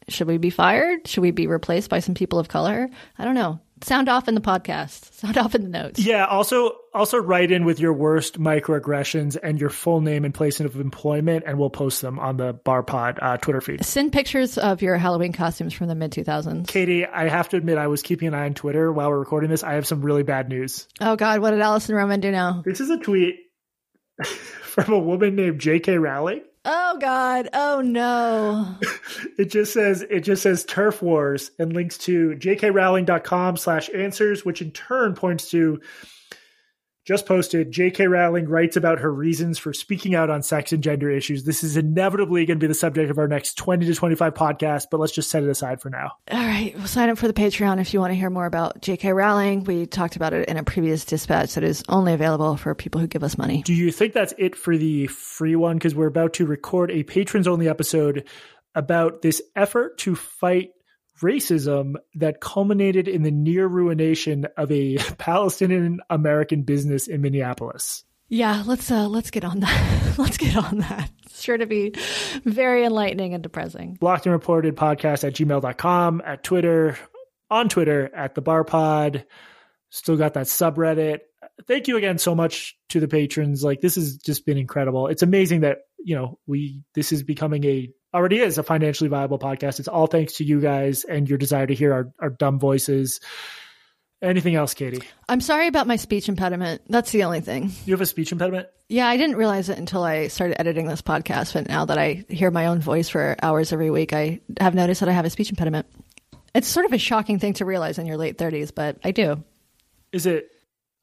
should 0.08 0.26
we 0.26 0.38
be 0.38 0.50
fired? 0.50 1.06
Should 1.06 1.20
we 1.20 1.32
be 1.32 1.46
replaced 1.46 1.90
by 1.90 2.00
some 2.00 2.14
people 2.14 2.38
of 2.38 2.48
color? 2.48 2.88
I 3.18 3.24
don't 3.24 3.34
know. 3.34 3.60
Sound 3.82 4.08
off 4.08 4.28
in 4.28 4.34
the 4.34 4.40
podcast. 4.40 5.12
Sound 5.14 5.36
off 5.38 5.54
in 5.54 5.62
the 5.62 5.68
notes. 5.68 6.00
Yeah. 6.00 6.26
Also, 6.26 6.72
also 6.92 7.18
write 7.18 7.50
in 7.50 7.64
with 7.64 7.80
your 7.80 7.92
worst 7.92 8.38
microaggressions 8.38 9.36
and 9.42 9.60
your 9.60 9.70
full 9.70 10.00
name 10.00 10.24
and 10.24 10.32
place 10.32 10.60
of 10.60 10.76
employment, 10.76 11.44
and 11.46 11.58
we'll 11.58 11.70
post 11.70 12.00
them 12.00 12.18
on 12.18 12.36
the 12.36 12.52
Bar 12.52 12.82
Pod 12.82 13.18
uh, 13.20 13.36
Twitter 13.36 13.60
feed. 13.60 13.84
Send 13.84 14.12
pictures 14.12 14.58
of 14.58 14.82
your 14.82 14.96
Halloween 14.96 15.32
costumes 15.32 15.74
from 15.74 15.88
the 15.88 15.94
mid 15.94 16.12
2000s. 16.12 16.66
Katie, 16.66 17.04
I 17.04 17.28
have 17.28 17.48
to 17.50 17.56
admit, 17.56 17.78
I 17.78 17.88
was 17.88 18.02
keeping 18.02 18.28
an 18.28 18.34
eye 18.34 18.46
on 18.46 18.54
Twitter 18.54 18.92
while 18.92 19.10
we're 19.10 19.18
recording 19.18 19.50
this. 19.50 19.62
I 19.62 19.74
have 19.74 19.86
some 19.86 20.02
really 20.02 20.22
bad 20.22 20.48
news. 20.48 20.86
Oh 21.00 21.16
God, 21.16 21.40
what 21.40 21.50
did 21.50 21.60
Alison 21.60 21.94
Roman 21.94 22.20
do 22.20 22.30
now? 22.30 22.62
This 22.64 22.80
is 22.80 22.90
a 22.90 22.98
tweet 22.98 23.36
from 24.24 24.92
a 24.92 24.98
woman 24.98 25.36
named 25.36 25.60
J.K. 25.60 25.98
Rowling. 25.98 26.42
Oh 26.64 26.98
God. 26.98 27.48
Oh 27.52 27.82
no. 27.82 28.76
it 29.38 29.46
just 29.46 29.72
says 29.72 30.02
it 30.02 30.20
just 30.20 30.42
says 30.42 30.64
turf 30.64 31.02
wars 31.02 31.50
and 31.58 31.72
links 31.72 31.98
to 31.98 32.30
jkrowling.com 32.36 33.56
slash 33.56 33.90
answers, 33.94 34.44
which 34.44 34.62
in 34.62 34.70
turn 34.70 35.14
points 35.14 35.50
to 35.50 35.80
just 37.04 37.26
posted 37.26 37.70
J.K. 37.70 38.06
Rowling 38.06 38.48
writes 38.48 38.76
about 38.76 39.00
her 39.00 39.12
reasons 39.12 39.58
for 39.58 39.72
speaking 39.72 40.14
out 40.14 40.30
on 40.30 40.42
sex 40.42 40.72
and 40.72 40.82
gender 40.82 41.10
issues. 41.10 41.44
This 41.44 41.62
is 41.62 41.76
inevitably 41.76 42.46
going 42.46 42.58
to 42.58 42.64
be 42.64 42.66
the 42.66 42.74
subject 42.74 43.10
of 43.10 43.18
our 43.18 43.28
next 43.28 43.58
20 43.58 43.84
to 43.86 43.94
25 43.94 44.32
podcasts, 44.34 44.86
but 44.90 45.00
let's 45.00 45.12
just 45.12 45.30
set 45.30 45.42
it 45.42 45.48
aside 45.48 45.82
for 45.82 45.90
now. 45.90 46.12
All 46.30 46.38
right. 46.38 46.74
Well, 46.76 46.86
sign 46.86 47.10
up 47.10 47.18
for 47.18 47.28
the 47.28 47.34
Patreon 47.34 47.80
if 47.80 47.92
you 47.92 48.00
want 48.00 48.12
to 48.12 48.16
hear 48.16 48.30
more 48.30 48.46
about 48.46 48.80
J.K. 48.80 49.12
Rowling. 49.12 49.64
We 49.64 49.86
talked 49.86 50.16
about 50.16 50.32
it 50.32 50.48
in 50.48 50.56
a 50.56 50.64
previous 50.64 51.04
dispatch 51.04 51.54
that 51.54 51.64
is 51.64 51.82
only 51.88 52.14
available 52.14 52.56
for 52.56 52.74
people 52.74 53.00
who 53.00 53.06
give 53.06 53.22
us 53.22 53.36
money. 53.36 53.62
Do 53.62 53.74
you 53.74 53.92
think 53.92 54.14
that's 54.14 54.34
it 54.38 54.56
for 54.56 54.76
the 54.76 55.06
free 55.08 55.56
one? 55.56 55.76
Because 55.76 55.94
we're 55.94 56.06
about 56.06 56.32
to 56.34 56.46
record 56.46 56.90
a 56.90 57.02
patrons 57.02 57.46
only 57.46 57.68
episode 57.68 58.26
about 58.74 59.22
this 59.22 59.42
effort 59.54 59.98
to 59.98 60.16
fight 60.16 60.70
racism 61.24 61.94
that 62.14 62.40
culminated 62.40 63.08
in 63.08 63.22
the 63.22 63.30
near 63.30 63.66
ruination 63.66 64.46
of 64.56 64.70
a 64.70 64.96
Palestinian 65.18 66.00
American 66.10 66.62
business 66.62 67.08
in 67.08 67.22
Minneapolis. 67.22 68.04
Yeah, 68.28 68.62
let's 68.66 68.90
uh 68.90 69.08
let's 69.08 69.30
get 69.30 69.44
on 69.44 69.60
that. 69.60 70.14
let's 70.18 70.36
get 70.36 70.56
on 70.56 70.78
that. 70.78 71.10
It's 71.24 71.42
sure 71.42 71.56
to 71.56 71.66
be 71.66 71.94
very 72.44 72.84
enlightening 72.84 73.34
and 73.34 73.42
depressing. 73.42 73.94
Blocked 73.94 74.26
and 74.26 74.32
reported 74.32 74.76
podcast 74.76 75.24
at 75.24 75.34
gmail.com, 75.34 76.22
at 76.24 76.42
Twitter, 76.42 76.98
on 77.50 77.68
Twitter 77.68 78.14
at 78.14 78.34
the 78.34 78.40
bar 78.40 78.64
pod. 78.64 79.26
Still 79.90 80.16
got 80.16 80.34
that 80.34 80.46
subreddit. 80.46 81.20
Thank 81.68 81.86
you 81.86 81.96
again 81.96 82.18
so 82.18 82.34
much 82.34 82.76
to 82.88 83.00
the 83.00 83.08
patrons. 83.08 83.62
Like 83.62 83.80
this 83.80 83.94
has 83.94 84.16
just 84.16 84.44
been 84.44 84.58
incredible. 84.58 85.08
It's 85.08 85.22
amazing 85.22 85.60
that, 85.60 85.78
you 85.98 86.16
know, 86.16 86.38
we 86.46 86.82
this 86.94 87.12
is 87.12 87.22
becoming 87.22 87.64
a 87.64 87.90
already 88.14 88.38
is 88.38 88.56
a 88.56 88.62
financially 88.62 89.08
viable 89.08 89.38
podcast. 89.38 89.80
It's 89.80 89.88
all 89.88 90.06
thanks 90.06 90.34
to 90.34 90.44
you 90.44 90.60
guys 90.60 91.04
and 91.04 91.28
your 91.28 91.36
desire 91.36 91.66
to 91.66 91.74
hear 91.74 91.92
our, 91.92 92.12
our 92.20 92.30
dumb 92.30 92.58
voices. 92.58 93.20
Anything 94.22 94.54
else, 94.54 94.72
Katie? 94.72 95.02
I'm 95.28 95.40
sorry 95.40 95.66
about 95.66 95.86
my 95.86 95.96
speech 95.96 96.28
impediment. 96.30 96.82
That's 96.88 97.10
the 97.10 97.24
only 97.24 97.40
thing. 97.40 97.72
You 97.84 97.92
have 97.92 98.00
a 98.00 98.06
speech 98.06 98.32
impediment? 98.32 98.68
Yeah, 98.88 99.06
I 99.06 99.16
didn't 99.16 99.36
realize 99.36 99.68
it 99.68 99.76
until 99.76 100.02
I 100.02 100.28
started 100.28 100.58
editing 100.58 100.86
this 100.86 101.02
podcast. 101.02 101.52
But 101.52 101.68
now 101.68 101.84
that 101.84 101.98
I 101.98 102.24
hear 102.28 102.50
my 102.50 102.66
own 102.66 102.80
voice 102.80 103.08
for 103.08 103.36
hours 103.42 103.72
every 103.72 103.90
week, 103.90 104.12
I 104.14 104.40
have 104.60 104.74
noticed 104.74 105.00
that 105.00 105.08
I 105.08 105.12
have 105.12 105.24
a 105.24 105.30
speech 105.30 105.50
impediment. 105.50 105.86
It's 106.54 106.68
sort 106.68 106.86
of 106.86 106.92
a 106.92 106.98
shocking 106.98 107.38
thing 107.38 107.54
to 107.54 107.64
realize 107.64 107.98
in 107.98 108.06
your 108.06 108.16
late 108.16 108.38
30s, 108.38 108.72
but 108.74 108.96
I 109.02 109.10
do. 109.10 109.42
Is 110.12 110.24
it 110.24 110.48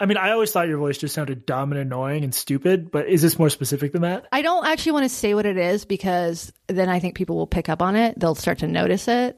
I 0.02 0.08
mean, 0.08 0.18
I 0.18 0.32
always 0.32 0.52
thought 0.52 0.68
your 0.68 0.80
voice 0.80 0.98
just 0.98 1.14
sounded 1.14 1.46
dumb 1.46 1.72
and 1.72 1.80
annoying 1.80 2.24
and 2.24 2.34
stupid, 2.34 2.90
but 2.90 3.08
is 3.08 3.22
this 3.22 3.38
more 3.38 3.52
specific 3.52 3.92
than 3.92 4.02
that? 4.02 4.26
I 4.32 4.42
don't 4.42 4.66
actually 4.66 4.94
want 4.94 5.06
to 5.06 5.10
say 5.10 5.36
what 5.36 5.46
it 5.46 5.58
is 5.58 5.86
because 5.86 6.52
then 6.66 6.90
I 6.90 7.00
think 7.00 7.14
people 7.14 7.36
will 7.36 7.46
pick 7.46 7.70
up 7.70 7.84
on 7.84 7.96
it. 7.96 8.20
They'll 8.20 8.34
start 8.34 8.58
to 8.60 8.68
notice 8.68 9.08
it. 9.08 9.38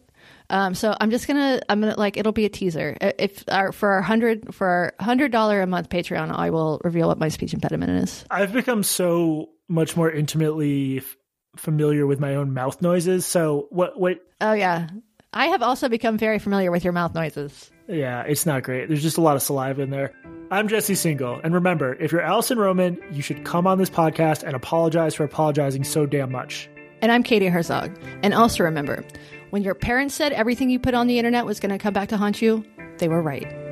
Um, 0.49 0.73
so 0.73 0.95
I'm 1.01 1.11
just 1.11 1.27
gonna, 1.27 1.59
I'm 1.67 1.81
gonna 1.81 1.97
like, 1.97 2.15
it'll 2.15 2.31
be 2.31 2.45
a 2.45 2.49
teaser. 2.49 2.95
If 3.01 3.43
our, 3.49 3.73
for 3.73 3.89
our 3.89 4.01
hundred, 4.01 4.55
for 4.55 4.65
our 4.65 4.93
hundred 5.01 5.33
dollar 5.33 5.61
a 5.61 5.67
month 5.67 5.89
Patreon, 5.89 6.33
I 6.33 6.49
will 6.49 6.79
reveal 6.85 7.09
what 7.09 7.19
my 7.19 7.27
speech 7.27 7.53
impediment 7.53 7.91
is. 8.01 8.23
I've 8.31 8.53
become 8.53 8.83
so 8.83 9.49
much 9.67 9.97
more 9.97 10.09
intimately 10.09 10.99
f- 10.99 11.17
familiar 11.57 12.07
with 12.07 12.21
my 12.21 12.35
own 12.35 12.53
mouth 12.53 12.81
noises. 12.81 13.25
So 13.25 13.67
what, 13.69 13.99
what? 13.99 14.19
Oh 14.39 14.53
yeah, 14.53 14.87
I 15.33 15.47
have 15.47 15.61
also 15.61 15.89
become 15.89 16.17
very 16.17 16.39
familiar 16.39 16.71
with 16.71 16.85
your 16.85 16.93
mouth 16.93 17.13
noises. 17.13 17.69
Yeah, 17.87 18.23
it's 18.23 18.45
not 18.45 18.63
great. 18.63 18.87
There's 18.87 19.01
just 19.01 19.17
a 19.17 19.21
lot 19.21 19.35
of 19.35 19.41
saliva 19.41 19.81
in 19.81 19.89
there. 19.89 20.13
I'm 20.51 20.67
Jesse 20.67 20.93
Singal. 20.93 21.41
And 21.43 21.53
remember, 21.53 21.95
if 21.95 22.11
you're 22.11 22.21
Alison 22.21 22.57
Roman, 22.57 22.97
you 23.11 23.21
should 23.21 23.43
come 23.43 23.67
on 23.67 23.77
this 23.77 23.89
podcast 23.89 24.43
and 24.43 24.55
apologize 24.55 25.15
for 25.15 25.23
apologizing 25.23 25.83
so 25.83 26.05
damn 26.05 26.31
much. 26.31 26.69
And 27.01 27.11
I'm 27.11 27.23
Katie 27.23 27.47
Herzog. 27.47 27.97
And 28.21 28.33
also 28.33 28.63
remember, 28.63 29.03
when 29.49 29.63
your 29.63 29.75
parents 29.75 30.15
said 30.15 30.31
everything 30.31 30.69
you 30.69 30.79
put 30.79 30.93
on 30.93 31.07
the 31.07 31.17
internet 31.17 31.45
was 31.45 31.59
going 31.59 31.71
to 31.71 31.77
come 31.77 31.93
back 31.93 32.09
to 32.09 32.17
haunt 32.17 32.41
you, 32.41 32.63
they 32.99 33.07
were 33.07 33.21
right. 33.21 33.62